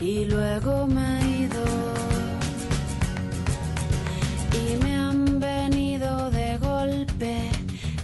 Y 0.00 0.24
luego 0.26 0.86
me 0.86 1.20
he 1.20 1.38
ido. 1.42 1.64
Y 4.62 4.84
me 4.84 4.96
han 4.96 5.40
venido 5.40 6.30
de 6.30 6.58
golpe 6.58 7.50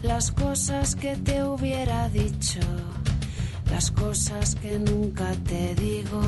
las 0.02 0.32
cosas 0.32 0.96
que 0.96 1.16
te 1.16 1.42
hubiera 1.44 2.08
dicho 2.08 2.60
las 3.70 3.90
cosas 3.90 4.54
que 4.56 4.78
nunca 4.78 5.32
te 5.44 5.74
digo. 5.74 6.20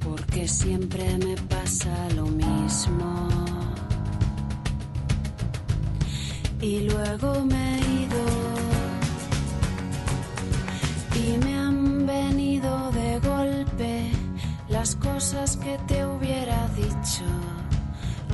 Porque 0.00 0.48
siempre 0.48 1.18
me 1.18 1.36
pasa 1.48 1.94
lo 2.16 2.26
mismo. 2.26 3.28
Y 6.60 6.88
luego 6.88 7.44
me 7.44 7.76
he 7.76 7.80
ido. 8.04 8.24
Y 11.24 11.38
me 11.44 11.58
han 11.58 12.06
venido 12.06 12.90
de 12.92 13.18
golpe 13.20 14.10
las 14.68 14.96
cosas 14.96 15.56
que 15.56 15.78
te 15.86 16.04
hubiera 16.06 16.68
dicho. 16.68 17.24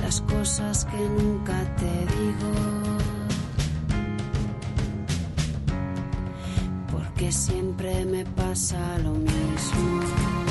Las 0.01 0.21
cosas 0.21 0.85
que 0.85 0.97
nunca 0.97 1.57
te 1.75 1.91
digo. 2.15 2.98
Que 7.19 7.33
siempre 7.33 8.05
me 8.05 8.23
pasa 8.23 8.97
lo 8.99 9.11
mismo. 9.11 10.48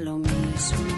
Lo 0.00 0.18
mismo. 0.18 0.88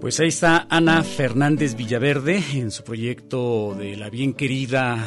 Pues 0.00 0.20
ahí 0.20 0.28
está 0.28 0.66
Ana 0.68 1.02
Fernández 1.02 1.76
Villaverde 1.76 2.42
en 2.54 2.70
su 2.70 2.84
proyecto 2.84 3.74
de 3.78 3.96
La 3.96 4.10
Bien 4.10 4.34
Querida 4.34 4.98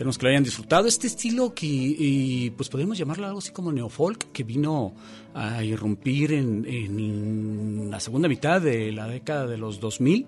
Esperemos 0.00 0.16
que 0.16 0.24
lo 0.24 0.30
hayan 0.30 0.44
disfrutado. 0.44 0.88
Este 0.88 1.08
estilo 1.08 1.52
que, 1.52 2.50
pues 2.56 2.70
podemos 2.70 2.96
llamarlo 2.96 3.26
algo 3.26 3.40
así 3.40 3.50
como 3.50 3.70
neofolk, 3.70 4.32
que 4.32 4.44
vino 4.44 4.94
a 5.34 5.62
irrumpir 5.62 6.32
en, 6.32 6.64
en, 6.66 7.90
la 7.90 8.00
segunda 8.00 8.26
mitad 8.26 8.62
de 8.62 8.92
la 8.92 9.06
década 9.06 9.46
de 9.46 9.58
los 9.58 9.78
2000 9.78 10.26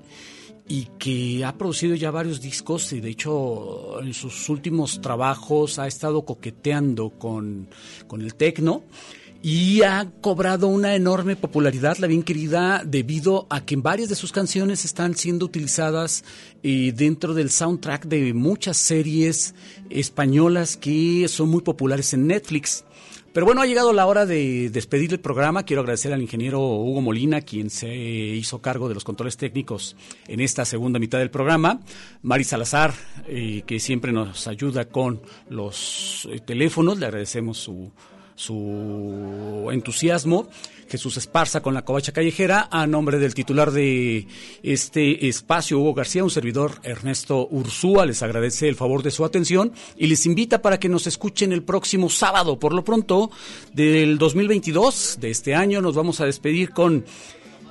y 0.69 0.89
que 0.99 1.43
ha 1.47 1.57
producido 1.57 1.95
ya 1.95 2.11
varios 2.11 2.43
discos 2.43 2.93
y 2.93 3.01
de 3.01 3.09
hecho 3.09 3.99
en 4.03 4.13
sus 4.13 4.47
últimos 4.51 5.01
trabajos 5.01 5.79
ha 5.79 5.87
estado 5.87 6.27
coqueteando 6.27 7.09
con, 7.09 7.69
con 8.07 8.21
el 8.21 8.35
tecno 8.35 8.83
y 9.43 9.83
ha 9.83 10.09
cobrado 10.21 10.69
una 10.69 10.95
enorme 10.95 11.35
popularidad, 11.35 11.99
la 11.99 12.07
bien 12.07 12.23
querida, 12.23 12.83
debido 12.85 13.49
a 13.51 13.65
que 13.65 13.75
varias 13.75 14.09
de 14.09 14.15
sus 14.15 14.31
canciones 14.31 14.85
están 14.85 15.17
siendo 15.17 15.47
utilizadas 15.47 16.25
eh, 16.63 16.93
dentro 16.95 17.35
del 17.35 17.51
soundtrack 17.51 18.07
de 18.07 18.35
muchas 18.35 18.77
series 18.77 19.55
españolas 19.91 20.77
que 20.77 21.27
son 21.29 21.49
muy 21.49 21.63
populares 21.63 22.15
en 22.15 22.29
Netflix. 22.29 22.85
Pero 23.33 23.47
bueno, 23.47 23.63
ha 23.63 23.67
llegado 23.67 23.95
la 23.95 24.07
hora 24.07 24.27
de 24.27 24.69
despedir 24.69 25.11
el 25.13 25.19
programa. 25.19 25.63
Quiero 25.63 25.81
agradecer 25.81 26.13
al 26.13 26.21
ingeniero 26.21 26.61
Hugo 26.61 27.01
Molina, 27.01 27.41
quien 27.41 27.71
se 27.71 27.89
hizo 27.89 28.61
cargo 28.61 28.89
de 28.89 28.95
los 28.95 29.05
controles 29.05 29.39
técnicos 29.39 29.97
en 30.29 30.41
esta 30.41 30.67
segunda 30.67 30.99
mitad 30.99 31.19
del 31.19 31.31
programa. 31.31 31.81
Mari 32.21 32.45
Salazar, 32.45 32.93
eh, 33.27 33.63
que 33.67 33.81
siempre 33.81 34.13
nos 34.13 34.47
ayuda 34.49 34.85
con 34.85 35.23
los 35.49 36.29
eh, 36.31 36.41
teléfonos. 36.41 36.99
Le 36.99 37.07
agradecemos 37.07 37.57
su 37.57 37.91
su 38.43 39.69
entusiasmo. 39.71 40.49
Jesús 40.89 41.17
Esparza 41.17 41.63
con 41.63 41.73
la 41.73 41.87
covacha 41.87 42.13
callejera, 42.13 42.69
a 42.71 42.87
nombre 42.87 43.19
del 43.19 43.35
titular 43.35 43.71
de 43.71 44.27
este 44.63 45.27
espacio, 45.27 45.79
Hugo 45.79 45.95
García, 45.95 46.23
un 46.23 46.31
servidor 46.31 46.81
Ernesto 46.83 47.49
Ursúa, 47.51 48.05
les 48.05 48.23
agradece 48.23 48.69
el 48.69 48.75
favor 48.75 49.03
de 49.03 49.11
su 49.11 49.25
atención 49.25 49.73
y 49.97 50.09
les 50.09 50.27
invita 50.27 50.61
para 50.61 50.79
que 50.79 50.91
nos 50.91 51.07
escuchen 51.07 51.53
el 51.53 51.63
próximo 51.63 52.11
sábado. 52.11 52.59
Por 52.59 52.75
lo 52.75 52.85
pronto, 52.85 53.31
del 53.73 54.19
2022, 54.19 55.19
de 55.19 55.31
este 55.31 55.55
año, 55.55 55.81
nos 55.81 55.95
vamos 55.95 56.21
a 56.21 56.27
despedir 56.27 56.71
con 56.71 57.07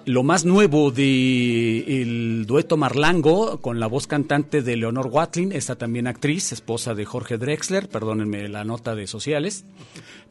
lo 0.06 0.24
más 0.24 0.46
nuevo 0.46 0.92
de 0.92 2.02
el 2.02 2.46
dueto 2.46 2.78
Marlango 2.78 3.60
con 3.62 3.80
la 3.80 3.88
voz 3.88 4.08
cantante 4.08 4.62
de 4.62 4.76
Leonor 4.78 5.08
Watlin, 5.08 5.52
esta 5.52 5.76
también 5.76 6.08
actriz, 6.08 6.52
esposa 6.52 6.94
de 6.94 7.06
Jorge 7.06 7.38
Drexler, 7.38 7.88
perdónenme 7.88 8.48
la 8.50 8.64
nota 8.64 8.96
de 8.96 9.08
sociales, 9.08 9.66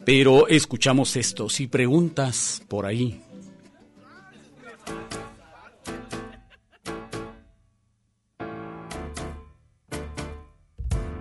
pero 0.05 0.49
escuchamos 0.49 1.17
esto, 1.17 1.49
si 1.49 1.67
preguntas 1.67 2.63
por 2.69 2.87
ahí. 2.87 3.21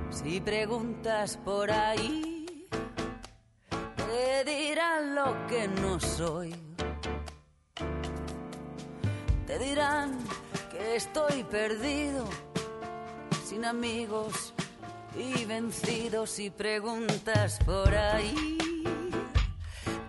Si 0.10 0.42
preguntas 0.42 1.38
por 1.44 1.72
ahí, 1.72 2.46
te 3.70 4.52
dirán 4.52 5.16
lo 5.16 5.48
que 5.48 5.68
no 5.82 6.00
soy 6.00 6.69
te 9.50 9.58
dirán 9.58 10.16
que 10.70 10.96
estoy 10.96 11.44
perdido, 11.44 12.24
sin 13.44 13.66
amigos 13.66 14.54
y 15.18 15.44
vencidos 15.46 16.38
y 16.38 16.52
preguntas 16.52 17.58
por 17.66 17.92
ahí. 17.96 18.60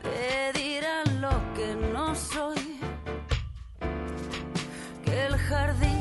Te 0.03 0.59
dirán 0.59 1.23
lo 1.23 1.31
que 1.55 1.75
no 1.75 2.15
soy, 2.15 2.81
que 5.07 5.27
el 5.27 5.37
jardín 5.39 6.00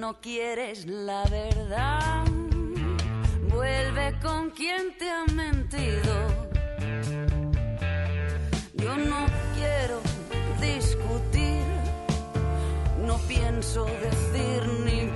no 0.00 0.18
quieres 0.18 0.86
la 0.86 1.24
verdad, 1.24 2.24
vuelve 3.50 4.18
con 4.22 4.48
quien 4.50 4.96
te 4.96 5.10
ha 5.10 5.26
mentido. 5.26 6.14
Yo 8.72 8.96
no 8.96 9.26
quiero 9.54 10.00
discutir, 10.58 11.64
no 13.06 13.18
pienso 13.28 13.84
decir 13.84 14.66
ni 14.86 15.09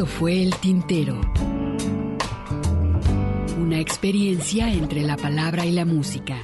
Esto 0.00 0.12
fue 0.12 0.42
El 0.42 0.56
Tintero. 0.56 1.20
Una 3.58 3.80
experiencia 3.80 4.72
entre 4.72 5.02
la 5.02 5.18
palabra 5.18 5.66
y 5.66 5.72
la 5.72 5.84
música. 5.84 6.38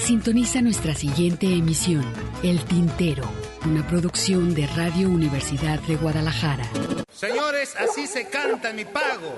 Sintoniza 0.00 0.62
nuestra 0.62 0.96
siguiente 0.96 1.46
emisión, 1.46 2.04
El 2.42 2.64
Tintero, 2.64 3.22
una 3.64 3.86
producción 3.86 4.52
de 4.52 4.66
Radio 4.66 5.08
Universidad 5.08 5.78
de 5.78 5.94
Guadalajara. 5.94 6.68
Señores, 7.12 7.76
así 7.76 8.08
se 8.08 8.28
canta 8.28 8.72
mi 8.72 8.84
pago. 8.84 9.32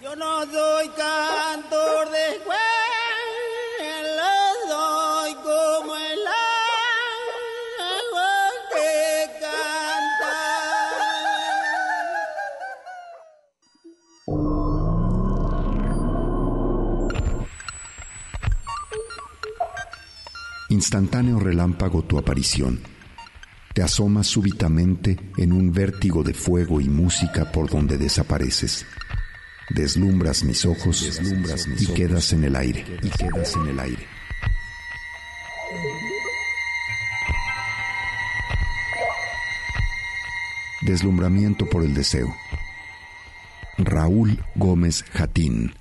Yo 0.00 0.14
no 0.14 0.46
soy 0.46 0.88
cantor 0.90 2.08
de 2.12 2.38
Instantáneo 20.80 21.38
relámpago 21.38 22.04
tu 22.04 22.16
aparición. 22.16 22.80
Te 23.74 23.82
asomas 23.82 24.26
súbitamente 24.26 25.18
en 25.36 25.52
un 25.52 25.74
vértigo 25.74 26.22
de 26.22 26.32
fuego 26.32 26.80
y 26.80 26.88
música 26.88 27.52
por 27.52 27.68
donde 27.68 27.98
desapareces. 27.98 28.86
Deslumbras 29.68 30.42
mis 30.42 30.64
ojos, 30.64 31.04
deslumbras 31.04 31.68
mis 31.68 31.82
y 31.82 31.86
quedas 31.92 32.32
en 32.32 32.44
el 32.44 32.56
aire, 32.56 32.86
y 33.02 33.10
quedas 33.10 33.56
en 33.56 33.66
el 33.66 33.78
aire. 33.78 34.06
Deslumbramiento 40.80 41.68
por 41.68 41.84
el 41.84 41.92
deseo. 41.92 42.34
Raúl 43.76 44.42
Gómez 44.54 45.04
Jatín. 45.12 45.74